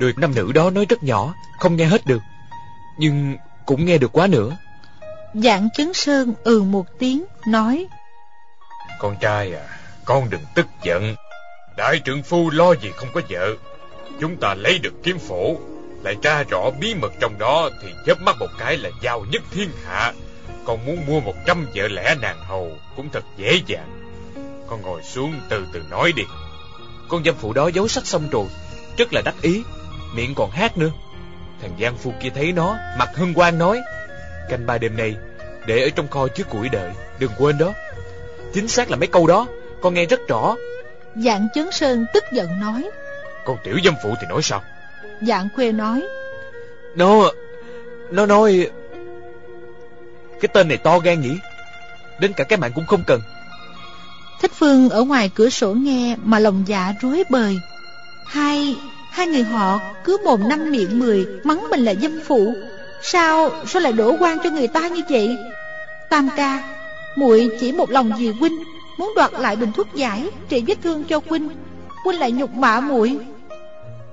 Đôi 0.00 0.14
nam 0.16 0.34
nữ 0.34 0.52
đó 0.52 0.70
nói 0.70 0.86
rất 0.88 1.02
nhỏ 1.02 1.34
Không 1.58 1.76
nghe 1.76 1.84
hết 1.84 2.06
được. 2.06 2.22
Nhưng 2.98 3.36
cũng 3.66 3.84
nghe 3.84 3.98
được 3.98 4.12
quá 4.12 4.26
nữa. 4.26 4.56
Dạng 5.34 5.68
chấn 5.70 5.92
sơn 5.92 6.34
ừ 6.44 6.62
một 6.62 6.86
tiếng 6.98 7.24
Nói. 7.46 7.86
Con 8.98 9.16
trai 9.20 9.54
à 9.54 9.81
con 10.04 10.30
đừng 10.30 10.44
tức 10.54 10.66
giận. 10.82 11.14
Đại 11.76 11.98
trưởng 11.98 12.22
phu 12.22 12.50
lo 12.50 12.74
gì 12.74 12.90
không 12.96 13.08
có 13.14 13.20
vợ. 13.28 13.54
Chúng 14.20 14.36
ta 14.36 14.54
lấy 14.54 14.78
được 14.78 14.92
kiếm 15.02 15.18
phổ, 15.18 15.56
Lại 16.04 16.16
tra 16.22 16.42
rõ 16.42 16.70
bí 16.80 16.94
mật 16.94 17.12
trong 17.20 17.38
đó 17.38 17.70
Thì 17.82 17.88
chớp 18.06 18.22
mắt 18.22 18.36
một 18.38 18.46
cái 18.58 18.76
là 18.76 18.90
giàu 19.02 19.24
nhất 19.30 19.42
thiên 19.50 19.70
hạ. 19.84 20.12
Con 20.66 20.86
muốn 20.86 21.06
mua 21.06 21.20
một 21.20 21.34
trăm 21.46 21.66
vợ 21.74 21.88
lẽ 21.88 22.14
nàng 22.20 22.38
hầu 22.38 22.78
Cũng 22.96 23.08
thật 23.12 23.24
dễ 23.36 23.60
dàng. 23.66 23.88
Con 24.68 24.82
ngồi 24.82 25.02
xuống 25.02 25.40
từ 25.48 25.66
từ 25.72 25.82
nói 25.90 26.12
đi. 26.16 26.22
Con 27.08 27.24
dâm 27.24 27.34
phụ 27.34 27.52
đó 27.52 27.68
giấu 27.68 27.88
sách 27.88 28.06
xong 28.06 28.28
rồi, 28.30 28.46
Rất 28.96 29.12
là 29.12 29.22
đắc 29.24 29.34
ý. 29.42 29.62
Miệng 30.14 30.34
còn 30.34 30.50
hát 30.50 30.78
nữa. 30.78 30.90
Thằng 31.62 31.76
Giang 31.80 31.96
Phu 31.98 32.12
kia 32.22 32.30
thấy 32.34 32.52
nó, 32.52 32.76
Mặt 32.98 33.08
hân 33.14 33.34
quang 33.34 33.58
nói, 33.58 33.80
Canh 34.48 34.66
ba 34.66 34.78
đêm 34.78 34.96
nay, 34.96 35.14
Để 35.66 35.82
ở 35.82 35.90
trong 35.90 36.08
kho 36.08 36.28
chứa 36.28 36.44
củi 36.44 36.68
đợi, 36.68 36.90
Đừng 37.18 37.30
quên 37.38 37.58
đó. 37.58 37.72
Chính 38.54 38.68
xác 38.68 38.90
là 38.90 38.96
mấy 38.96 39.06
câu 39.06 39.26
đó. 39.26 39.46
Con 39.82 39.94
nghe 39.94 40.06
rất 40.06 40.20
rõ. 40.28 40.56
Dạng 41.16 41.48
chấn 41.54 41.70
sơn 41.70 42.06
tức 42.14 42.24
giận 42.32 42.60
nói. 42.60 42.90
Con 43.44 43.56
tiểu 43.64 43.78
dâm 43.84 43.94
phụ 44.02 44.14
thì 44.20 44.26
nói 44.26 44.42
sao? 44.42 44.62
Dạng 45.20 45.48
khuê 45.54 45.72
nói. 45.72 46.02
Nó 46.94 47.30
Nó 48.10 48.26
nói 48.26 48.70
Cái 50.40 50.48
tên 50.52 50.68
này 50.68 50.76
to 50.76 50.98
gan 50.98 51.20
nhỉ? 51.20 51.36
Đến 52.20 52.32
cả 52.32 52.44
cái 52.44 52.58
mạng 52.58 52.72
cũng 52.74 52.86
không 52.86 53.04
cần. 53.06 53.20
Thích 54.40 54.52
Phương 54.54 54.88
ở 54.88 55.02
ngoài 55.02 55.30
cửa 55.34 55.48
sổ 55.48 55.72
nghe 55.72 56.16
Mà 56.24 56.38
lòng 56.38 56.64
dạ 56.66 56.92
rối 57.00 57.24
bời. 57.30 57.58
Hai 58.26 58.76
Hai 59.10 59.26
người 59.26 59.42
họ 59.42 59.80
cứ 60.04 60.16
mồm 60.24 60.48
năm 60.48 60.70
miệng 60.70 60.98
mười 60.98 61.26
Mắng 61.44 61.66
mình 61.70 61.80
là 61.80 61.94
dâm 61.94 62.20
phụ. 62.26 62.54
Sao 63.02 63.50
Sao 63.66 63.82
lại 63.82 63.92
đổ 63.92 64.16
quan 64.20 64.38
cho 64.44 64.50
người 64.50 64.68
ta 64.68 64.88
như 64.88 65.02
vậy? 65.08 65.36
Tam 66.10 66.28
ca 66.36 66.62
muội 67.16 67.50
chỉ 67.60 67.72
một 67.72 67.90
lòng 67.90 68.12
vì 68.18 68.28
huynh 68.28 68.58
muốn 69.02 69.12
đoạt 69.16 69.32
lại 69.32 69.56
bình 69.56 69.72
thuốc 69.72 69.94
giải, 69.94 70.28
trị 70.48 70.64
vết 70.66 70.74
thương 70.82 71.04
cho 71.04 71.20
huynh 71.28 71.48
huynh 72.04 72.20
lại 72.20 72.32
nhục 72.32 72.50
mạ 72.50 72.80
muội. 72.80 73.18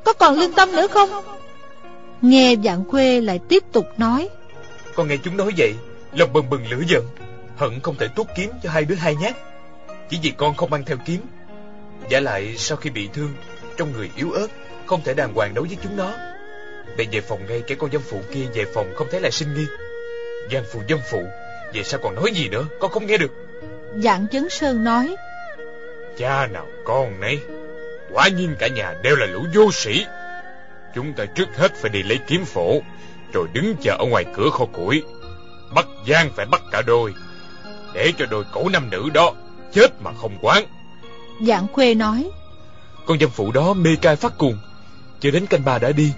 Có 0.04 0.14
còn 0.14 0.36
lương 0.40 0.54
tâm 0.54 0.72
nữa 0.72 0.88
không? 0.88 1.10
Nghe 2.22 2.56
dạng 2.64 2.90
khuê 2.90 3.22
lại 3.22 3.40
tiếp 3.50 3.64
tục 3.72 3.86
nói. 3.98 4.30
Con 4.96 5.08
nghe 5.08 5.18
chúng 5.24 5.38
nói 5.38 5.52
vậy, 5.58 5.74
lòng 6.14 6.34
bừng 6.34 6.50
bừng 6.50 6.68
lửa 6.70 6.82
giận, 6.88 7.06
hận 7.58 7.80
không 7.80 7.96
thể 8.00 8.08
tuốt 8.16 8.28
kiếm 8.38 8.52
cho 8.64 8.70
hai 8.70 8.86
đứa 8.86 8.96
hai 8.96 9.16
nhát. 9.16 9.36
Chỉ 10.10 10.20
vì 10.22 10.34
con 10.38 10.56
không 10.56 10.70
mang 10.70 10.86
theo 10.86 10.98
kiếm, 11.06 11.22
giả 12.10 12.20
lại 12.20 12.56
sau 12.58 12.78
khi 12.78 12.90
bị 12.90 13.10
thương, 13.14 13.34
trong 13.78 13.94
người 13.94 14.10
yếu 14.16 14.32
ớt, 14.32 14.48
không 14.86 15.02
thể 15.04 15.14
đàng 15.14 15.34
hoàng 15.34 15.54
đấu 15.54 15.66
với 15.68 15.78
chúng 15.84 15.98
nó. 15.98 16.12
Bèn 16.98 17.10
về 17.12 17.22
phòng 17.22 17.40
ngay 17.50 17.62
kẻ 17.68 17.76
con 17.76 17.92
dâm 17.92 18.02
phụ 18.10 18.22
kia 18.34 18.46
về 18.54 18.66
phòng 18.74 18.94
không 18.96 19.08
thấy 19.12 19.22
lại 19.22 19.32
sinh 19.32 19.54
nghi. 19.54 19.66
Gian 20.52 20.64
phụ 20.72 20.82
dâm 20.90 21.00
phụ 21.12 21.24
vậy 21.74 21.84
sao 21.84 22.00
còn 22.04 22.16
nói 22.16 22.32
gì 22.34 22.50
nữa, 22.50 22.66
con 22.80 22.92
không 22.92 23.08
nghe 23.08 23.18
được. 23.18 23.49
Dạng 23.96 24.28
chấn 24.32 24.50
sơn 24.50 24.84
nói. 24.84 25.16
Cha 26.18 26.48
nào 26.48 26.68
con 26.86 27.20
nấy 27.20 27.40
Quả 28.14 28.28
nhiên 28.28 28.56
cả 28.60 28.68
nhà 28.68 28.94
đều 29.04 29.16
là 29.16 29.26
lũ 29.26 29.46
vô 29.54 29.72
sĩ. 29.72 30.06
Chúng 30.96 31.14
ta 31.14 31.26
trước 31.26 31.48
hết 31.58 31.76
phải 31.76 31.90
đi 31.90 32.04
lấy 32.04 32.20
kiếm 32.28 32.46
phổ 32.46 32.82
Rồi 33.34 33.48
đứng 33.54 33.76
chờ 33.82 33.96
ở 34.00 34.06
ngoài 34.06 34.26
cửa 34.36 34.50
kho 34.50 34.66
củi. 34.66 35.04
Bắt 35.76 35.88
gian 36.06 36.32
phải 36.36 36.46
bắt 36.46 36.62
cả 36.72 36.82
đôi 36.82 37.14
Để 37.94 38.12
cho 38.18 38.26
đôi 38.26 38.44
cổ 38.54 38.70
nam 38.70 38.90
nữ 38.90 39.10
đó 39.14 39.34
Chết 39.74 40.02
mà 40.02 40.12
không 40.22 40.38
quán. 40.42 40.66
Dạng 41.48 41.68
khuê 41.74 41.94
nói. 41.94 42.30
Con 43.06 43.20
dâm 43.20 43.30
phụ 43.30 43.52
đó 43.52 43.74
mê 43.74 43.96
cai 44.02 44.16
phát 44.16 44.38
cuồng 44.38 44.58
Chờ 45.20 45.32
đến 45.32 45.46
canh 45.46 45.66
ba 45.66 45.78
đã 45.80 45.92
đi. 45.92 46.14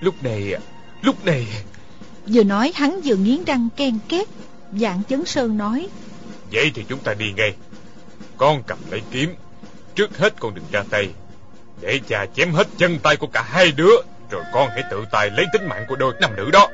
Lúc 0.00 0.14
này 0.22 0.54
Lúc 1.02 1.24
này. 1.24 1.46
Vừa 2.26 2.42
nói 2.42 2.72
hắn 2.74 3.00
vừa 3.04 3.16
nghiến 3.16 3.44
răng 3.44 3.68
ken 3.76 3.98
két. 4.08 4.28
Dạng 4.72 5.02
chấn 5.08 5.24
sơn 5.24 5.58
nói 5.58 5.88
Vậy 6.52 6.70
thì 6.74 6.84
chúng 6.88 6.98
ta 6.98 7.14
đi 7.14 7.32
ngay. 7.36 7.54
Con 8.36 8.62
cầm 8.66 8.78
lấy 8.90 9.02
kiếm, 9.10 9.34
Trước 9.94 10.18
hết 10.18 10.34
con 10.40 10.54
đừng 10.54 10.64
ra 10.72 10.84
tay. 10.90 11.08
Để 11.80 12.00
cha 12.08 12.26
chém 12.34 12.52
hết 12.52 12.68
chân 12.78 12.98
tay 13.02 13.16
của 13.16 13.26
cả 13.26 13.42
hai 13.42 13.72
đứa, 13.76 13.96
Rồi 14.30 14.42
con 14.52 14.68
hãy 14.68 14.82
tự 14.90 15.04
tay 15.12 15.30
lấy 15.36 15.46
tính 15.52 15.68
mạng 15.68 15.84
của 15.88 15.96
đôi 15.96 16.14
nam 16.20 16.36
nữ 16.36 16.50
đó. 16.52 16.68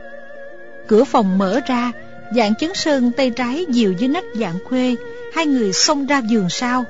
Cửa 0.89 1.05
phòng 1.05 1.39
mở 1.39 1.61
ra, 1.67 1.93
Dạng 2.37 2.55
chấn 2.55 2.75
sơn 2.75 3.13
tay 3.17 3.31
trái 3.31 3.67
dìu 3.69 3.93
dưới 3.93 4.09
nách 4.09 4.25
dạng 4.35 4.59
khuê, 4.65 4.95
Hai 5.35 5.47
người 5.47 5.73
xông 5.73 6.07
ra 6.07 6.19
giường 6.19 6.51
sau. 6.51 6.85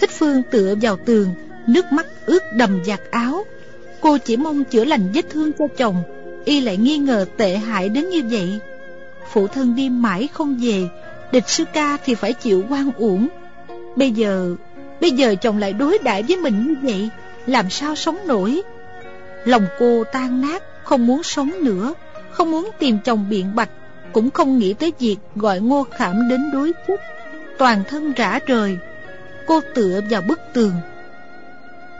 Thích 0.00 0.10
Phương 0.10 0.42
tựa 0.50 0.74
vào 0.80 0.96
tường, 0.96 1.34
Nước 1.66 1.92
mắt 1.92 2.06
ướt 2.26 2.42
đầm 2.52 2.84
giặt 2.84 3.00
áo. 3.10 3.44
Cô 4.00 4.18
chỉ 4.18 4.36
mong 4.36 4.64
chữa 4.64 4.84
lành 4.84 5.12
vết 5.14 5.24
thương 5.30 5.52
cho 5.58 5.64
chồng, 5.76 6.02
Y 6.44 6.60
lại 6.60 6.76
nghi 6.76 6.98
ngờ 6.98 7.26
tệ 7.36 7.56
hại 7.56 7.88
đến 7.88 8.08
như 8.08 8.22
vậy. 8.30 8.58
Phụ 9.32 9.46
thân 9.46 9.76
đi 9.76 9.88
mãi 9.88 10.28
không 10.32 10.58
về 10.62 10.88
Địch 11.34 11.48
sư 11.48 11.64
ca 11.72 11.98
thì 12.04 12.14
phải 12.14 12.32
chịu 12.32 12.64
quan 12.70 12.90
uổng. 12.98 13.28
Bây 13.96 14.10
giờ 14.10 14.56
Bây 15.00 15.10
giờ 15.10 15.34
chồng 15.34 15.58
lại 15.58 15.72
đối 15.72 15.98
đãi 15.98 16.22
với 16.22 16.36
mình 16.36 16.66
như 16.66 16.74
vậy, 16.82 17.08
Làm 17.46 17.70
sao 17.70 17.94
sống 17.94 18.18
nổi? 18.26 18.62
Lòng 19.44 19.66
cô 19.78 20.04
tan 20.12 20.40
nát, 20.40 20.62
Không 20.84 21.06
muốn 21.06 21.22
sống 21.22 21.50
nữa, 21.60 21.94
Không 22.30 22.50
muốn 22.50 22.70
tìm 22.78 22.98
chồng 23.04 23.26
biện 23.30 23.54
bạch, 23.54 23.68
Cũng 24.12 24.30
không 24.30 24.58
nghĩ 24.58 24.74
tới 24.74 24.92
việc 24.98 25.16
gọi 25.34 25.60
ngô 25.60 25.86
khảm 25.96 26.28
đến 26.30 26.50
đối 26.52 26.72
phúc. 26.86 27.00
Toàn 27.58 27.82
thân 27.88 28.12
rã 28.12 28.38
rời, 28.46 28.78
Cô 29.46 29.60
tựa 29.74 30.00
vào 30.10 30.20
bức 30.20 30.40
tường. 30.52 30.74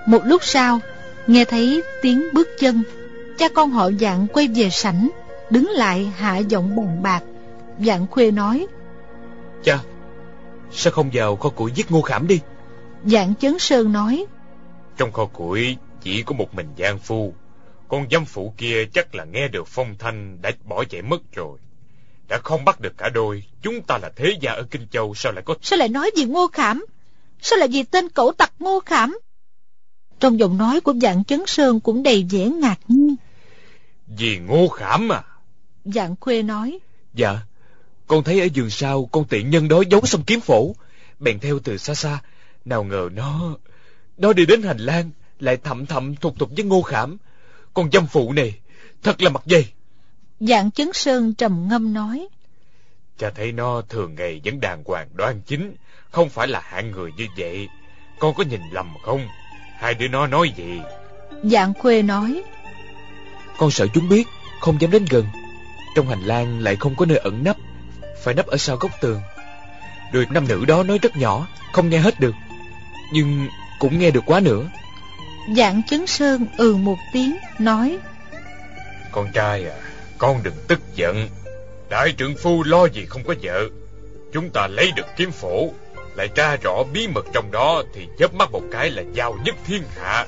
Một 0.07 0.21
lúc 0.25 0.45
sau, 0.45 0.81
Nghe 1.27 1.45
thấy 1.45 1.83
tiếng 2.03 2.29
bước 2.33 2.49
chân, 2.59 2.83
Cha 3.39 3.49
con 3.49 3.71
họ 3.71 3.91
dạng 4.01 4.27
quay 4.27 4.49
về 4.49 4.71
sảnh, 4.71 5.11
Đứng 5.51 5.71
lại 5.71 6.13
hạ 6.17 6.39
giọng 6.39 6.77
bàn 6.77 7.03
bạc. 7.03 7.23
Dạng 7.81 8.07
khuê 8.11 8.31
nói 8.31 8.67
Cha. 9.65 9.81
Sao 10.73 10.93
không 10.93 11.11
vào 11.13 11.37
kho 11.37 11.49
củi 11.49 11.73
giết 11.75 11.91
ngô 11.91 12.03
khảm 12.03 12.27
đi. 12.27 12.41
Dạng 13.05 13.35
chấn 13.35 13.59
sơn 13.59 13.93
nói. 13.93 14.27
Trong 14.97 15.13
kho 15.13 15.27
củi 15.27 15.77
chỉ 16.03 16.23
có 16.23 16.35
một 16.35 16.55
mình 16.55 16.69
Giang 16.79 16.99
Phu. 16.99 17.35
Con 17.89 18.07
dâm 18.11 18.25
phụ 18.25 18.55
kia 18.57 18.85
chắc 18.93 19.15
là 19.15 19.25
nghe 19.25 19.49
được 19.49 19.67
phong 19.69 19.95
thanh 19.99 20.43
Đã 20.43 20.51
bỏ 20.65 20.85
chạy 20.85 21.03
mất 21.03 21.33
rồi. 21.33 21.59
Đã 22.29 22.39
không 22.45 22.65
bắt 22.65 22.81
được 22.81 22.99
cả 22.99 23.09
đôi 23.09 23.45
Chúng 23.63 23.83
ta 23.83 23.99
là 23.99 24.11
thế 24.17 24.37
gia 24.41 24.53
ở 24.53 24.63
Kinh 24.71 24.87
Châu 24.91 25.15
Sao 25.15 25.33
lại 25.33 25.43
có 25.47 25.55
Sao 25.63 25.79
lại 25.79 25.89
nói 25.89 26.11
gì 26.17 26.25
ngô 26.25 26.49
khảm? 26.53 26.85
Sao 27.41 27.59
lại 27.59 27.69
vì 27.69 27.83
tên 27.83 28.09
cẩu 28.09 28.33
tặc 28.33 28.53
ngô 28.59 28.81
khảm? 28.87 29.19
Trong 30.21 30.39
giọng 30.39 30.59
nói 30.59 30.81
của 30.81 30.95
dạng 31.03 31.25
chấn 31.25 31.43
sơn 31.47 31.81
Cũng 31.81 32.03
đầy 32.03 32.27
vẻ 32.31 32.45
ngạc 32.45 32.79
nhiên. 32.89 33.17
Vì 34.07 34.39
ngô 34.39 34.69
khảm 34.69 35.13
à? 35.13 35.23
Dạng 35.85 36.15
khuê 36.21 36.43
nói. 36.43 36.79
Dạ 37.15 37.39
con 38.07 38.25
thấy 38.25 38.41
ở 38.41 38.49
giường 38.55 38.71
sau 38.71 39.09
con 39.13 39.25
tiện 39.25 39.51
nhân 39.51 39.69
đó 39.69 39.83
giấu 39.91 40.01
xong 40.05 40.23
kiếm 40.23 40.41
phổ. 40.41 40.75
Bèn 41.19 41.39
theo 41.39 41.59
từ 41.59 41.77
xa 41.77 41.95
xa 41.95 42.19
Nào 42.65 42.85
ngờ 42.85 43.09
nó 43.13 43.57
Nó 44.17 44.33
đi 44.33 44.47
đến 44.47 44.63
hành 44.63 44.79
lang 44.79 45.11
Lại 45.41 45.57
thậm 45.57 45.87
thậm 45.87 46.17
thục 46.17 46.39
thục 46.39 46.51
với 46.57 46.65
ngô 46.65 46.83
khảm. 46.83 47.17
Con 47.75 47.91
dâm 47.93 48.07
phụ 48.07 48.33
này 48.33 48.55
Thật 49.03 49.23
là 49.23 49.31
mặt 49.31 49.43
dày. 49.47 49.73
Dạng 50.41 50.71
chấn 50.71 50.93
sơn 50.93 51.35
trầm 51.35 51.69
ngâm 51.69 51.95
nói. 51.95 52.29
Cha 53.19 53.31
thấy 53.31 53.53
nó 53.53 53.83
thường 53.89 54.15
ngày 54.15 54.41
vẫn 54.45 54.61
đàng 54.61 54.83
hoàng 54.85 55.09
đoan 55.15 55.41
chính 55.41 55.75
Không 56.11 56.29
phải 56.29 56.49
là 56.49 56.61
hạng 56.61 56.91
người 56.91 57.11
như 57.17 57.27
vậy. 57.39 57.69
Con 58.19 58.35
có 58.35 58.45
nhìn 58.45 58.61
lầm 58.73 58.95
không? 59.03 59.29
Hai 59.79 59.95
đứa 59.95 60.09
nó 60.09 60.27
nói 60.27 60.53
gì? 60.57 60.81
Dạng 61.43 61.75
khuê 61.75 62.03
nói. 62.03 62.43
Con 63.59 63.71
sợ 63.71 63.87
chúng 63.95 64.09
biết 64.09 64.27
Không 64.61 64.81
dám 64.81 64.91
đến 64.91 65.05
gần. 65.11 65.27
Trong 65.97 66.09
hành 66.09 66.23
lang 66.23 66.61
lại 66.61 66.77
không 66.77 66.97
có 66.97 67.07
nơi 67.07 67.19
ẩn 67.19 67.45
nấp 67.45 67.57
phải 68.25 68.35
nấp 68.35 68.47
ở 68.47 68.57
sau 68.57 68.77
góc 68.77 68.91
tường 69.01 69.21
Đôi 70.13 70.27
nam 70.31 70.49
nữ 70.49 70.65
đó 70.65 70.83
nói 70.83 70.99
rất 70.99 71.17
nhỏ 71.17 71.47
Không 71.73 71.89
nghe 71.89 71.99
hết 71.99 72.21
được 72.21 72.35
Nhưng 73.13 73.49
cũng 73.79 73.99
nghe 73.99 74.11
được 74.11 74.23
quá 74.27 74.41
nữa 74.41 74.71
Dạng 75.57 75.83
chấn 75.91 76.07
sơn 76.07 76.47
ừ 76.59 76.75
một 76.77 76.97
tiếng 77.13 77.37
Nói 77.59 77.99
Con 79.13 79.29
trai 79.35 79.67
à 79.67 79.77
Con 80.19 80.43
đừng 80.43 80.55
tức 80.69 80.81
giận 80.95 81.29
Đại 81.91 82.15
trượng 82.19 82.37
phu 82.37 82.63
lo 82.63 82.87
gì 82.87 83.07
không 83.07 83.23
có 83.25 83.35
vợ 83.43 83.69
Chúng 84.33 84.51
ta 84.51 84.67
lấy 84.67 84.93
được 84.97 85.07
kiếm 85.17 85.31
phổ 85.31 85.71
lại 86.15 86.29
tra 86.29 86.57
rõ 86.57 86.83
bí 86.93 87.09
mật 87.09 87.27
trong 87.33 87.51
đó 87.53 87.83
thì 87.95 88.09
chớp 88.19 88.35
mắt 88.35 88.53
một 88.53 88.63
cái 88.73 88.91
là 88.91 89.03
giàu 89.13 89.39
nhất 89.45 89.55
thiên 89.67 89.83
hạ. 89.97 90.27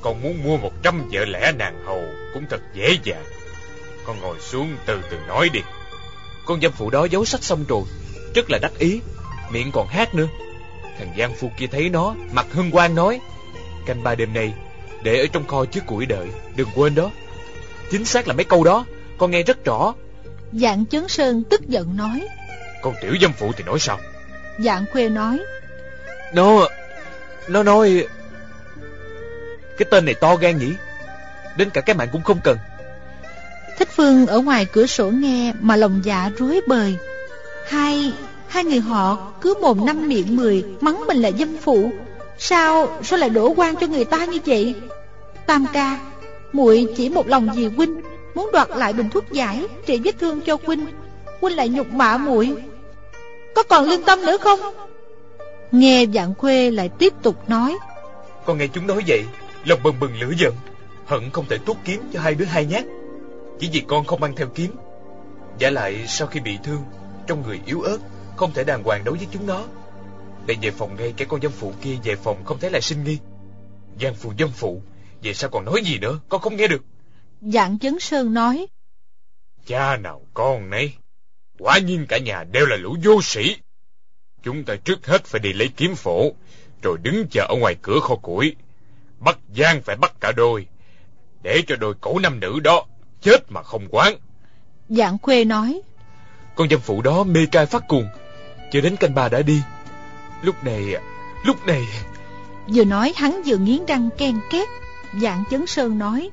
Con 0.00 0.22
muốn 0.22 0.44
mua 0.44 0.56
một 0.56 0.72
trăm 0.82 1.08
vợ 1.12 1.24
lẽ 1.24 1.52
nàng 1.52 1.84
hầu 1.84 2.02
cũng 2.34 2.44
thật 2.50 2.60
dễ 2.74 2.98
dàng. 3.02 3.24
Con 4.04 4.20
ngồi 4.20 4.40
xuống 4.40 4.76
từ 4.86 5.00
từ 5.10 5.16
nói 5.28 5.48
đi. 5.52 5.60
Con 6.48 6.60
dâm 6.60 6.72
phụ 6.72 6.90
đó 6.90 7.04
giấu 7.04 7.24
sách 7.24 7.44
xong 7.44 7.64
rồi, 7.68 7.82
rất 8.34 8.50
là 8.50 8.58
đắc 8.58 8.72
ý, 8.78 9.00
miệng 9.50 9.70
còn 9.72 9.88
hát 9.88 10.14
nữa. 10.14 10.26
Thằng 10.98 11.14
Giang 11.18 11.34
Phu 11.34 11.50
kia 11.58 11.66
thấy 11.66 11.88
nó, 11.88 12.14
mặt 12.32 12.46
hân 12.52 12.70
hoan 12.70 12.94
nói, 12.94 13.20
canh 13.86 14.02
ba 14.02 14.14
đêm 14.14 14.34
nay, 14.34 14.54
để 15.02 15.20
ở 15.20 15.26
trong 15.32 15.46
kho 15.46 15.64
trước 15.64 15.86
củi 15.86 16.06
đợi, 16.06 16.26
đừng 16.56 16.68
quên 16.74 16.94
đó. 16.94 17.10
Chính 17.90 18.04
xác 18.04 18.28
là 18.28 18.34
mấy 18.34 18.44
câu 18.44 18.64
đó, 18.64 18.84
con 19.18 19.30
nghe 19.30 19.42
rất 19.42 19.64
rõ. 19.64 19.94
Dạng 20.52 20.86
chấn 20.86 21.08
sơn 21.08 21.42
tức 21.50 21.68
giận 21.68 21.96
nói. 21.96 22.28
Con 22.82 22.94
tiểu 23.00 23.16
dâm 23.20 23.32
phụ 23.32 23.52
thì 23.56 23.64
nói 23.64 23.78
sao? 23.78 24.00
Dạng 24.58 24.84
khuê 24.92 25.08
nói. 25.08 25.38
Nó, 26.34 26.68
nó 27.48 27.62
nói... 27.62 28.06
Cái 29.78 29.88
tên 29.90 30.04
này 30.04 30.14
to 30.14 30.36
gan 30.36 30.58
nhỉ? 30.58 30.72
Đến 31.56 31.70
cả 31.70 31.80
cái 31.80 31.96
mạng 31.96 32.08
cũng 32.12 32.22
không 32.22 32.40
cần. 32.44 32.58
Thích 33.78 33.88
Phương 33.96 34.26
ở 34.26 34.40
ngoài 34.40 34.66
cửa 34.72 34.86
sổ 34.86 35.10
nghe 35.10 35.52
mà 35.60 35.76
lòng 35.76 36.00
dạ 36.04 36.30
rối 36.36 36.60
bời. 36.66 36.96
Hai, 37.68 38.12
hai 38.48 38.64
người 38.64 38.80
họ 38.80 39.32
cứ 39.40 39.54
mồm 39.60 39.86
năm 39.86 40.08
miệng 40.08 40.36
mười 40.36 40.64
mắng 40.80 41.06
mình 41.06 41.16
là 41.16 41.30
dâm 41.30 41.56
phụ. 41.56 41.90
Sao, 42.38 42.98
sao 43.02 43.18
lại 43.18 43.30
đổ 43.30 43.48
quan 43.56 43.76
cho 43.76 43.86
người 43.86 44.04
ta 44.04 44.24
như 44.24 44.38
vậy? 44.46 44.74
Tam 45.46 45.66
ca, 45.72 45.98
muội 46.52 46.86
chỉ 46.96 47.08
một 47.08 47.28
lòng 47.28 47.48
vì 47.56 47.66
huynh, 47.66 48.00
muốn 48.34 48.50
đoạt 48.52 48.68
lại 48.70 48.92
bình 48.92 49.10
thuốc 49.10 49.32
giải, 49.32 49.66
trị 49.86 50.00
vết 50.04 50.18
thương 50.20 50.40
cho 50.40 50.56
huynh. 50.64 50.86
Huynh 51.40 51.56
lại 51.56 51.68
nhục 51.68 51.92
mạ 51.92 52.16
muội, 52.16 52.56
có 53.54 53.62
còn 53.62 53.84
lương 53.84 54.02
tâm 54.02 54.22
nữa 54.22 54.36
không? 54.40 54.60
Nghe 55.72 56.06
dạng 56.14 56.34
khuê 56.34 56.70
lại 56.70 56.88
tiếp 56.98 57.12
tục 57.22 57.48
nói. 57.48 57.76
Con 58.44 58.58
nghe 58.58 58.66
chúng 58.66 58.86
nói 58.86 59.02
vậy, 59.06 59.24
lòng 59.64 59.80
bừng 59.82 60.00
bừng 60.00 60.20
lửa 60.20 60.32
giận, 60.38 60.54
hận 61.06 61.30
không 61.32 61.44
thể 61.48 61.58
tuốt 61.58 61.76
kiếm 61.84 62.00
cho 62.12 62.20
hai 62.20 62.34
đứa 62.34 62.44
hai 62.44 62.66
nhát. 62.66 62.84
Chỉ 63.58 63.68
vì 63.72 63.82
con 63.88 64.04
không 64.04 64.20
mang 64.20 64.36
theo 64.36 64.48
kiếm. 64.54 64.76
Giả 65.58 65.70
lại 65.70 66.06
sau 66.08 66.28
khi 66.28 66.40
bị 66.40 66.58
thương 66.64 66.82
Trong 67.26 67.42
người 67.42 67.60
yếu 67.66 67.80
ớt 67.80 67.98
Không 68.36 68.52
thể 68.52 68.64
đàng 68.64 68.82
hoàng 68.82 69.04
đấu 69.04 69.14
với 69.18 69.26
chúng 69.30 69.46
nó. 69.46 69.64
Để 70.46 70.56
về 70.62 70.70
phòng 70.70 70.96
ngay 70.96 71.14
cái 71.16 71.26
con 71.30 71.40
dâm 71.40 71.52
phụ 71.52 71.72
kia 71.82 71.96
về 72.04 72.16
phòng 72.16 72.44
không 72.44 72.58
thể 72.58 72.70
lại 72.70 72.80
sinh 72.80 73.04
nghi. 73.04 73.18
Giang 74.00 74.14
phụ 74.14 74.32
dâm 74.38 74.50
phụ 74.50 74.82
Vậy 75.22 75.34
sao 75.34 75.50
còn 75.50 75.64
nói 75.64 75.82
gì 75.84 75.98
nữa? 75.98 76.20
Con 76.28 76.40
không 76.40 76.56
nghe 76.56 76.66
được. 76.66 76.84
Dạng 77.40 77.78
chấn 77.78 77.98
sơn 77.98 78.34
nói 78.34 78.66
Cha 79.66 79.96
nào 79.96 80.22
con 80.34 80.70
nấy 80.70 80.92
Quả 81.58 81.78
nhiên 81.78 82.06
cả 82.08 82.18
nhà 82.18 82.44
đều 82.44 82.66
là 82.66 82.76
lũ 82.76 82.96
vô 83.04 83.22
sĩ. 83.22 83.56
Chúng 84.42 84.64
ta 84.64 84.76
trước 84.76 85.06
hết 85.06 85.24
phải 85.24 85.40
đi 85.40 85.52
lấy 85.52 85.68
kiếm 85.76 85.94
phổ 85.94 86.32
Rồi 86.82 86.98
đứng 87.02 87.26
chờ 87.30 87.46
ở 87.48 87.54
ngoài 87.60 87.76
cửa 87.82 88.00
kho 88.00 88.16
củi. 88.16 88.56
Bắt 89.18 89.38
Giang 89.56 89.82
phải 89.82 89.96
bắt 89.96 90.12
cả 90.20 90.32
đôi 90.36 90.66
Để 91.42 91.62
cho 91.66 91.76
đôi 91.76 91.94
cổ 92.00 92.18
nam 92.18 92.40
nữ 92.40 92.60
đó 92.60 92.86
chết 93.22 93.52
mà 93.52 93.62
không 93.62 93.88
quán. 93.90 94.14
Dạng 94.88 95.18
khuê 95.18 95.44
nói. 95.44 95.80
Con 96.54 96.68
dâm 96.68 96.80
phụ 96.80 97.02
đó 97.02 97.24
mê 97.24 97.46
cai 97.52 97.66
phát 97.66 97.88
cuồng, 97.88 98.08
cho 98.70 98.80
đến 98.80 98.96
canh 98.96 99.14
ba 99.14 99.28
đã 99.28 99.42
đi. 99.42 99.62
Lúc 100.42 100.64
này, 100.64 100.94
lúc 101.44 101.66
này... 101.66 101.86
Vừa 102.66 102.84
nói 102.84 103.12
hắn 103.16 103.42
vừa 103.46 103.56
nghiến 103.56 103.86
răng 103.86 104.08
ken 104.18 104.40
két, 104.50 104.68
dạng 105.22 105.44
chấn 105.50 105.66
sơn 105.66 105.98
nói. 105.98 106.30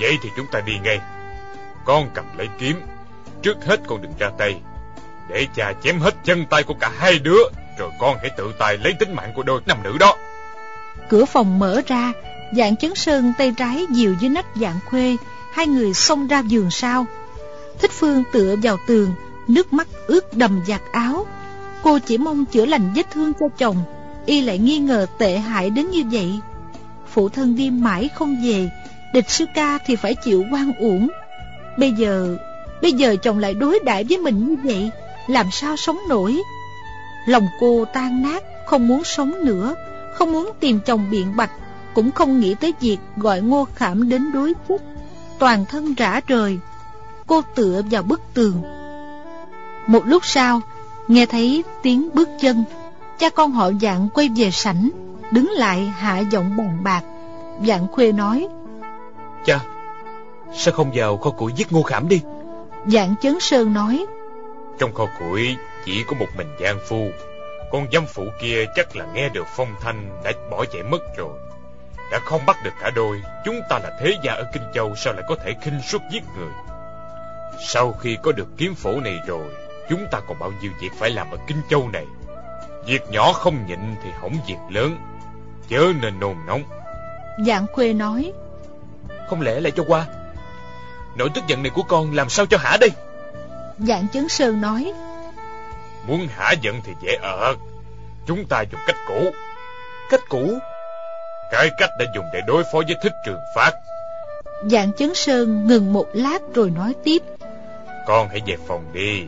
Vậy 0.00 0.18
thì 0.22 0.28
chúng 0.36 0.46
ta 0.52 0.60
đi 0.60 0.72
ngay. 0.82 1.00
Con 1.84 2.10
cầm 2.14 2.24
lấy 2.38 2.48
kiếm, 2.58 2.80
trước 3.42 3.64
hết 3.64 3.80
con 3.86 4.02
đừng 4.02 4.12
ra 4.18 4.30
tay. 4.38 4.60
Để 5.28 5.46
cha 5.54 5.72
chém 5.82 5.98
hết 5.98 6.14
chân 6.24 6.46
tay 6.50 6.62
của 6.62 6.74
cả 6.80 6.92
hai 6.98 7.18
đứa, 7.18 7.42
rồi 7.78 7.90
con 8.00 8.16
hãy 8.20 8.30
tự 8.36 8.52
tay 8.58 8.78
lấy 8.78 8.94
tính 8.98 9.14
mạng 9.14 9.32
của 9.34 9.42
đôi 9.42 9.60
nam 9.66 9.82
nữ 9.82 9.96
đó. 10.00 10.16
Cửa 11.08 11.24
phòng 11.24 11.58
mở 11.58 11.80
ra, 11.86 12.12
dạng 12.56 12.76
chấn 12.76 12.94
sơn 12.94 13.32
tay 13.38 13.54
trái 13.56 13.86
dìu 13.90 14.14
dưới 14.20 14.30
nách 14.30 14.46
dạng 14.60 14.78
khuê, 14.86 15.16
hai 15.54 15.66
người 15.66 15.94
xông 15.94 16.26
ra 16.26 16.40
giường 16.40 16.70
sau. 16.70 17.06
Thích 17.78 17.90
Phương 17.90 18.22
tựa 18.32 18.56
vào 18.62 18.76
tường, 18.86 19.10
nước 19.48 19.72
mắt 19.72 19.88
ướt 20.06 20.36
đầm 20.36 20.60
giặt 20.66 20.80
áo. 20.92 21.26
Cô 21.82 21.98
chỉ 21.98 22.18
mong 22.18 22.44
chữa 22.44 22.66
lành 22.66 22.92
vết 22.96 23.10
thương 23.10 23.32
cho 23.40 23.46
chồng, 23.58 23.76
y 24.26 24.40
lại 24.40 24.58
nghi 24.58 24.78
ngờ 24.78 25.06
tệ 25.18 25.38
hại 25.38 25.70
đến 25.70 25.90
như 25.90 26.02
vậy. 26.12 26.40
Phụ 27.12 27.28
thân 27.28 27.56
đi 27.56 27.70
mãi 27.70 28.08
không 28.14 28.36
về, 28.44 28.70
địch 29.14 29.30
sư 29.30 29.44
ca 29.54 29.78
thì 29.86 29.96
phải 29.96 30.14
chịu 30.14 30.44
quan 30.52 30.72
uổng. 30.78 31.08
Bây 31.78 31.92
giờ, 31.92 32.36
bây 32.82 32.92
giờ 32.92 33.16
chồng 33.16 33.38
lại 33.38 33.54
đối 33.54 33.78
đãi 33.84 34.04
với 34.04 34.18
mình 34.18 34.48
như 34.48 34.56
vậy, 34.64 34.90
làm 35.26 35.46
sao 35.52 35.76
sống 35.76 35.98
nổi? 36.08 36.42
Lòng 37.26 37.46
cô 37.60 37.84
tan 37.84 38.22
nát, 38.22 38.44
không 38.66 38.88
muốn 38.88 39.04
sống 39.04 39.44
nữa, 39.44 39.74
không 40.14 40.32
muốn 40.32 40.50
tìm 40.60 40.80
chồng 40.86 41.10
biện 41.10 41.36
bạch, 41.36 41.50
cũng 41.94 42.12
không 42.12 42.40
nghĩ 42.40 42.54
tới 42.54 42.74
việc 42.80 42.98
gọi 43.16 43.40
ngô 43.40 43.66
khảm 43.74 44.08
đến 44.08 44.32
đối 44.32 44.52
phúc 44.68 44.80
toàn 45.38 45.64
thân 45.64 45.94
rã 45.94 46.20
rời. 46.26 46.58
Cô 47.26 47.42
tựa 47.54 47.82
vào 47.90 48.02
bức 48.02 48.20
tường. 48.34 48.62
Một 49.86 50.06
lúc 50.06 50.26
sau, 50.26 50.60
nghe 51.08 51.26
thấy 51.26 51.64
tiếng 51.82 52.08
bước 52.14 52.28
chân, 52.40 52.64
cha 53.18 53.28
con 53.28 53.52
họ 53.52 53.70
dạng 53.80 54.08
quay 54.14 54.28
về 54.36 54.50
sảnh, 54.50 54.90
đứng 55.30 55.50
lại 55.50 55.92
hạ 55.98 56.18
giọng 56.18 56.56
bàn 56.56 56.78
bạc. 56.84 57.02
Dạng 57.66 57.86
khuê 57.92 58.12
nói, 58.12 58.48
Cha, 59.44 59.60
sao 60.54 60.74
không 60.74 60.90
vào 60.94 61.16
kho 61.16 61.30
củi 61.30 61.52
giết 61.56 61.72
ngô 61.72 61.82
khảm 61.82 62.08
đi? 62.08 62.20
Dạng 62.86 63.14
chấn 63.22 63.40
sơn 63.40 63.72
nói, 63.72 64.06
Trong 64.78 64.94
kho 64.94 65.06
củi 65.18 65.56
chỉ 65.84 66.04
có 66.08 66.16
một 66.20 66.26
mình 66.36 66.48
Giang 66.60 66.78
Phu, 66.88 67.08
con 67.72 67.86
dâm 67.92 68.06
phụ 68.06 68.24
kia 68.40 68.64
chắc 68.76 68.96
là 68.96 69.06
nghe 69.14 69.28
được 69.28 69.46
phong 69.56 69.74
thanh 69.80 70.20
đã 70.24 70.32
bỏ 70.50 70.64
chạy 70.72 70.82
mất 70.82 70.98
rồi 71.16 71.38
đã 72.14 72.20
không 72.20 72.46
bắt 72.46 72.62
được 72.62 72.70
cả 72.80 72.90
đôi. 72.90 73.22
Chúng 73.44 73.60
ta 73.68 73.78
là 73.78 73.90
thế 74.00 74.18
gia 74.22 74.32
ở 74.32 74.44
Kinh 74.52 74.62
Châu 74.74 74.94
Sao 74.96 75.12
lại 75.12 75.22
có 75.28 75.36
thể 75.44 75.54
khinh 75.62 75.80
suất 75.82 76.02
giết 76.10 76.22
người? 76.36 76.50
Sau 77.66 77.92
khi 77.92 78.18
có 78.22 78.32
được 78.32 78.46
kiếm 78.56 78.74
phổ 78.74 79.00
này 79.00 79.18
rồi 79.26 79.54
Chúng 79.90 80.06
ta 80.10 80.20
còn 80.28 80.38
bao 80.38 80.52
nhiêu 80.60 80.72
việc 80.80 80.90
phải 80.98 81.10
làm 81.10 81.30
ở 81.30 81.36
Kinh 81.46 81.62
Châu 81.70 81.88
này? 81.88 82.06
Việc 82.86 83.02
nhỏ 83.10 83.32
không 83.32 83.66
nhịn 83.66 83.78
thì 84.02 84.10
hỏng 84.20 84.36
việc 84.46 84.56
lớn. 84.70 84.96
Chớ 85.68 85.92
nên 86.02 86.20
nôn 86.20 86.36
nóng. 86.46 86.62
Dạng 87.46 87.66
khuê 87.72 87.92
nói 87.92 88.32
Không 89.28 89.40
lẽ 89.40 89.60
lại 89.60 89.72
cho 89.76 89.84
qua? 89.88 90.06
Nỗi 91.16 91.28
tức 91.34 91.44
giận 91.46 91.62
này 91.62 91.70
của 91.70 91.82
con 91.82 92.14
làm 92.14 92.28
sao 92.28 92.46
cho 92.46 92.58
hả 92.58 92.76
đây? 92.80 92.90
Dạng 93.78 94.06
chấn 94.12 94.28
sơn 94.28 94.60
nói 94.60 94.92
Muốn 96.06 96.28
hả 96.36 96.52
giận 96.62 96.80
thì 96.84 96.92
dễ 97.02 97.14
ở. 97.22 97.54
Chúng 98.26 98.44
ta 98.46 98.62
dùng 98.62 98.80
cách 98.86 98.96
cũ. 99.08 99.30
Cách 100.10 100.20
cũ 100.28 100.58
cái 101.50 101.70
cách 101.78 101.90
đã 101.98 102.04
dùng 102.14 102.24
để 102.32 102.40
đối 102.46 102.64
phó 102.64 102.82
với 102.86 102.96
thích 103.02 103.12
trường 103.26 103.40
phát. 103.54 103.70
Dạng 104.70 104.92
chấn 104.92 105.14
sơn 105.14 105.66
ngừng 105.66 105.92
một 105.92 106.06
lát 106.12 106.38
rồi 106.54 106.70
nói 106.70 106.94
tiếp. 107.04 107.22
Con 108.06 108.28
hãy 108.28 108.40
về 108.46 108.56
phòng 108.66 108.84
đi. 108.92 109.22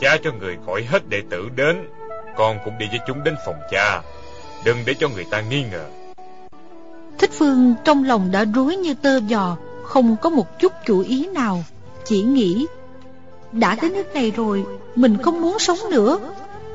Cha 0.00 0.16
cho 0.24 0.30
người 0.32 0.56
gọi 0.66 0.84
hết 0.84 1.08
đệ 1.08 1.22
tử 1.30 1.48
đến. 1.56 1.88
Con 2.36 2.58
cũng 2.64 2.78
đi 2.78 2.86
với 2.90 3.00
chúng 3.06 3.24
đến 3.24 3.34
phòng 3.46 3.60
cha. 3.70 4.02
Đừng 4.64 4.78
để 4.86 4.94
cho 5.00 5.08
người 5.08 5.24
ta 5.30 5.40
nghi 5.40 5.64
ngờ. 5.72 5.84
Thích 7.18 7.30
Phương 7.32 7.74
trong 7.84 8.04
lòng 8.04 8.30
đã 8.32 8.44
rối 8.54 8.76
như 8.76 8.94
tơ 8.94 9.20
giò 9.30 9.56
Không 9.84 10.16
có 10.22 10.30
một 10.30 10.58
chút 10.60 10.72
chủ 10.86 11.00
ý 11.00 11.26
nào 11.26 11.64
Chỉ 12.04 12.22
nghĩ 12.22 12.66
Đã 13.52 13.76
đến 13.82 13.92
nước 13.92 14.14
này 14.14 14.30
rồi 14.30 14.64
Mình 14.94 15.16
không 15.22 15.40
muốn 15.40 15.58
sống 15.58 15.78
nữa. 15.90 16.18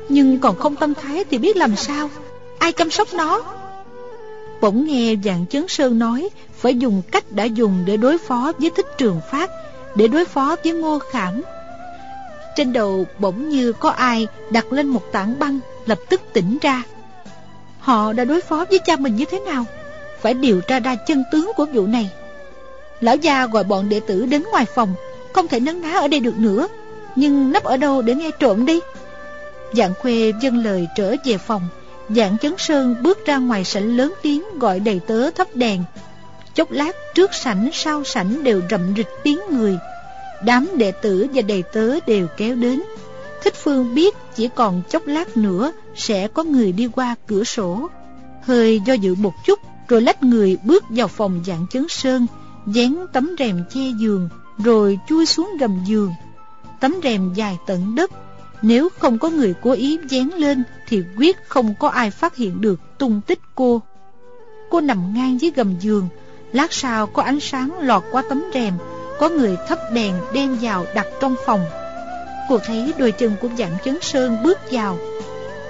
Nhưng 0.08 0.38
còn 0.38 0.56
không 0.56 0.76
tâm 0.76 0.94
thái 0.94 1.24
thì 1.30 1.38
biết 1.38 1.56
làm 1.56 1.76
sao? 1.76 2.10
Ai 2.58 2.72
chăm 2.72 2.90
sóc 2.90 3.08
nó 3.12 3.42
Bỗng 4.60 4.84
nghe 4.84 5.14
dạng 5.24 5.46
chấn 5.46 5.68
sơn 5.68 5.98
nói 5.98 6.28
Phải 6.60 6.74
dùng 6.74 7.02
cách 7.10 7.32
đã 7.32 7.44
dùng 7.44 7.82
để 7.86 7.96
đối 7.96 8.18
phó 8.18 8.52
với 8.58 8.70
thích 8.76 8.86
trường 8.98 9.20
phát, 9.30 9.50
Để 9.94 10.08
đối 10.08 10.24
phó 10.24 10.56
với 10.64 10.72
ngô 10.72 10.98
khảm. 10.98 11.42
Trên 12.56 12.72
đầu 12.72 13.06
bỗng 13.18 13.48
như 13.48 13.72
có 13.72 13.90
ai 13.90 14.26
đặt 14.50 14.72
lên 14.72 14.86
một 14.86 15.12
tảng 15.12 15.38
băng, 15.38 15.58
Lập 15.86 15.98
tức 16.08 16.20
tỉnh 16.32 16.58
ra. 16.62 16.82
Họ 17.80 18.12
đã 18.12 18.24
đối 18.24 18.40
phó 18.40 18.64
với 18.70 18.78
cha 18.78 18.96
mình 18.96 19.16
như 19.16 19.24
thế 19.30 19.40
nào? 19.40 19.64
Phải 20.20 20.34
điều 20.34 20.60
tra 20.60 20.80
ra 20.80 20.94
chân 20.94 21.24
tướng 21.32 21.52
của 21.56 21.66
vụ 21.72 21.86
này. 21.86 22.10
Lão 23.00 23.16
gia 23.16 23.46
gọi 23.46 23.64
bọn 23.64 23.88
đệ 23.88 24.00
tử 24.00 24.26
đến 24.26 24.42
ngoài 24.50 24.64
phòng, 24.64 24.94
Không 25.32 25.48
thể 25.48 25.60
nấn 25.60 25.82
ná 25.82 25.92
ở 25.92 26.08
đây 26.08 26.20
được 26.20 26.38
nữa. 26.38 26.68
Nhưng 27.16 27.52
nấp 27.52 27.64
ở 27.64 27.76
đâu 27.76 28.02
để 28.02 28.14
nghe 28.14 28.30
trộm 28.38 28.66
đi? 28.66 28.80
Dạng 29.72 29.94
khuê 29.94 30.32
dâng 30.40 30.64
lời 30.64 30.88
trở 30.96 31.14
về 31.24 31.38
phòng. 31.38 31.62
Giảng 32.16 32.38
chấn 32.38 32.54
sơn 32.58 32.96
bước 33.02 33.26
ra 33.26 33.36
ngoài 33.36 33.64
sảnh 33.64 33.96
lớn 33.96 34.14
tiếng 34.22 34.58
gọi 34.58 34.80
đầy 34.80 35.00
tớ 35.06 35.30
thắp 35.30 35.48
đèn. 35.54 35.82
Chốc 36.54 36.70
lát 36.70 36.96
trước 37.14 37.34
sảnh 37.34 37.70
sau 37.72 38.04
sảnh 38.04 38.44
đều 38.44 38.62
rậm 38.70 38.94
rịch 38.96 39.08
tiếng 39.22 39.38
người. 39.50 39.78
Đám 40.44 40.68
đệ 40.74 40.92
tử 40.92 41.26
và 41.34 41.42
đầy 41.42 41.62
tớ 41.62 42.00
đều 42.06 42.26
kéo 42.36 42.54
đến. 42.54 42.82
Thích 43.42 43.54
Phương 43.62 43.94
biết 43.94 44.14
chỉ 44.36 44.48
còn 44.54 44.82
chốc 44.90 45.06
lát 45.06 45.36
nữa 45.36 45.72
sẽ 45.94 46.28
có 46.28 46.42
người 46.44 46.72
đi 46.72 46.88
qua 46.94 47.14
cửa 47.26 47.44
sổ. 47.44 47.88
Hơi 48.42 48.80
do 48.86 48.94
dự 48.94 49.14
một 49.14 49.32
chút 49.46 49.58
rồi 49.88 50.00
lách 50.00 50.22
người 50.22 50.56
bước 50.64 50.84
vào 50.88 51.08
phòng 51.08 51.42
Giảng 51.46 51.66
chấn 51.70 51.88
sơn, 51.88 52.26
dán 52.66 53.06
tấm 53.12 53.30
rèm 53.38 53.64
che 53.70 53.80
giường, 54.00 54.28
rồi 54.58 54.98
chui 55.08 55.26
xuống 55.26 55.56
gầm 55.60 55.84
giường. 55.84 56.12
Tấm 56.80 56.94
rèm 57.02 57.32
dài 57.34 57.58
tận 57.66 57.94
đất, 57.94 58.10
nếu 58.62 58.88
không 58.98 59.18
có 59.18 59.30
người 59.30 59.54
cố 59.62 59.72
ý 59.72 59.98
dán 60.08 60.30
lên, 60.34 60.62
Thì 60.88 61.02
quyết 61.16 61.36
không 61.48 61.74
có 61.78 61.88
ai 61.88 62.10
phát 62.10 62.36
hiện 62.36 62.60
được 62.60 62.80
tung 62.98 63.20
tích 63.26 63.40
cô. 63.54 63.82
Cô 64.70 64.80
nằm 64.80 65.14
ngang 65.14 65.40
dưới 65.40 65.50
gầm 65.56 65.78
giường, 65.80 66.08
Lát 66.52 66.72
sau 66.72 67.06
có 67.06 67.22
ánh 67.22 67.40
sáng 67.40 67.78
lọt 67.80 68.02
qua 68.10 68.22
tấm 68.28 68.44
rèm, 68.54 68.74
Có 69.18 69.28
người 69.28 69.56
thắp 69.68 69.78
đèn 69.92 70.14
đem 70.32 70.58
vào 70.60 70.86
đặt 70.94 71.06
trong 71.20 71.34
phòng. 71.46 71.64
Cô 72.48 72.58
thấy 72.58 72.92
đôi 72.98 73.12
chân 73.12 73.32
của 73.40 73.48
Dạng 73.58 73.76
Chấn 73.84 73.98
Sơn 74.00 74.36
bước 74.42 74.58
vào. 74.70 74.98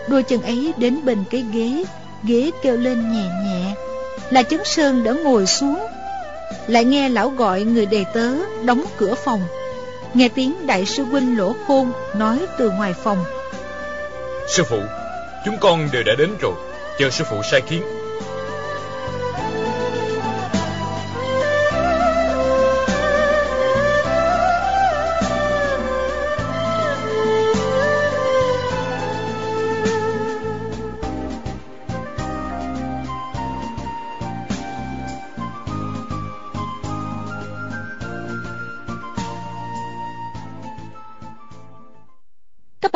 Đôi 0.08 0.22
chân 0.22 0.42
ấy 0.42 0.74
đến 0.76 1.00
bên 1.04 1.24
cái 1.30 1.44
ghế 1.52 1.84
Ghế 2.22 2.50
kêu 2.62 2.76
lên 2.76 3.12
nhẹ 3.12 3.28
nhẹ. 3.44 3.74
Là 4.30 4.42
Chấn 4.42 4.60
Sơn 4.64 5.04
đã 5.04 5.12
ngồi 5.12 5.46
xuống. 5.46 5.78
Lại 6.66 6.84
nghe 6.84 7.08
lão 7.08 7.30
gọi 7.30 7.64
người 7.64 7.86
đề 7.86 8.04
tớ 8.14 8.34
Đóng 8.64 8.84
cửa 8.96 9.14
phòng. 9.14 9.40
Nghe 10.14 10.28
tiếng 10.28 10.66
đại 10.66 10.86
sư 10.86 11.04
huynh 11.04 11.38
lỗ 11.38 11.54
khôn 11.66 11.92
Nói 12.14 12.46
từ 12.58 12.70
ngoài 12.70 12.92
phòng. 12.92 13.24
Sư 14.48 14.62
phụ, 14.64 14.80
Chúng 15.44 15.56
con 15.60 15.88
đều 15.92 16.02
đã 16.02 16.14
đến 16.18 16.30
rồi. 16.40 16.54
Chờ 16.98 17.10
sư 17.10 17.24
phụ 17.30 17.42
sai 17.50 17.60
khiến. 17.66 17.82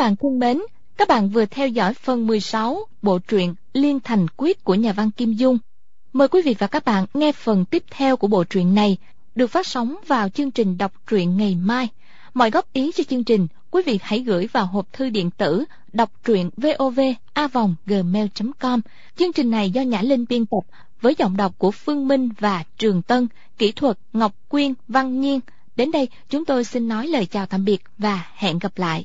Bạn 0.05 0.15
thân 0.15 0.39
mến, 0.39 0.61
các 0.97 1.07
bạn 1.07 1.29
vừa 1.29 1.45
theo 1.45 1.67
dõi 1.67 1.93
phần 1.93 2.27
16 2.27 2.87
bộ 3.01 3.19
truyện 3.19 3.55
Liên 3.73 3.99
Thành 3.99 4.27
Quyết 4.37 4.63
của 4.63 4.75
nhà 4.75 4.93
văn 4.93 5.11
Kim 5.11 5.33
Dung. 5.33 5.57
Mời 6.13 6.27
quý 6.27 6.41
vị 6.41 6.55
và 6.59 6.67
các 6.67 6.85
bạn 6.85 7.05
nghe 7.13 7.31
phần 7.31 7.65
tiếp 7.65 7.83
theo 7.89 8.17
của 8.17 8.27
bộ 8.27 8.43
truyện 8.43 8.75
này 8.75 8.97
được 9.35 9.47
phát 9.47 9.67
sóng 9.67 9.95
vào 10.07 10.29
chương 10.29 10.51
trình 10.51 10.77
đọc 10.77 10.93
truyện 11.07 11.37
ngày 11.37 11.55
mai. 11.55 11.87
Mọi 12.33 12.51
góp 12.51 12.73
ý 12.73 12.91
cho 12.95 13.03
chương 13.03 13.23
trình, 13.23 13.47
quý 13.71 13.81
vị 13.85 13.99
hãy 14.01 14.19
gửi 14.19 14.47
vào 14.51 14.65
hộp 14.65 14.93
thư 14.93 15.09
điện 15.09 15.31
tử 15.31 15.63
đọc 15.93 16.11
truyện 16.25 16.49
vovavonggmail.com. 16.57 18.81
Chương 19.17 19.33
trình 19.33 19.51
này 19.51 19.71
do 19.71 19.81
Nhã 19.81 20.01
Linh 20.01 20.25
biên 20.29 20.45
tập 20.45 20.63
với 21.01 21.15
giọng 21.17 21.37
đọc 21.37 21.53
của 21.57 21.71
Phương 21.71 22.07
Minh 22.07 22.29
và 22.39 22.63
Trường 22.77 23.01
Tân, 23.01 23.27
kỹ 23.57 23.71
thuật 23.71 23.97
Ngọc 24.13 24.31
Quyên, 24.49 24.73
Văn 24.87 25.21
Nhiên. 25.21 25.39
Đến 25.75 25.91
đây 25.91 26.07
chúng 26.29 26.45
tôi 26.45 26.63
xin 26.63 26.87
nói 26.87 27.07
lời 27.07 27.25
chào 27.25 27.45
tạm 27.45 27.65
biệt 27.65 27.81
và 27.97 28.27
hẹn 28.35 28.59
gặp 28.59 28.77
lại. 28.77 29.03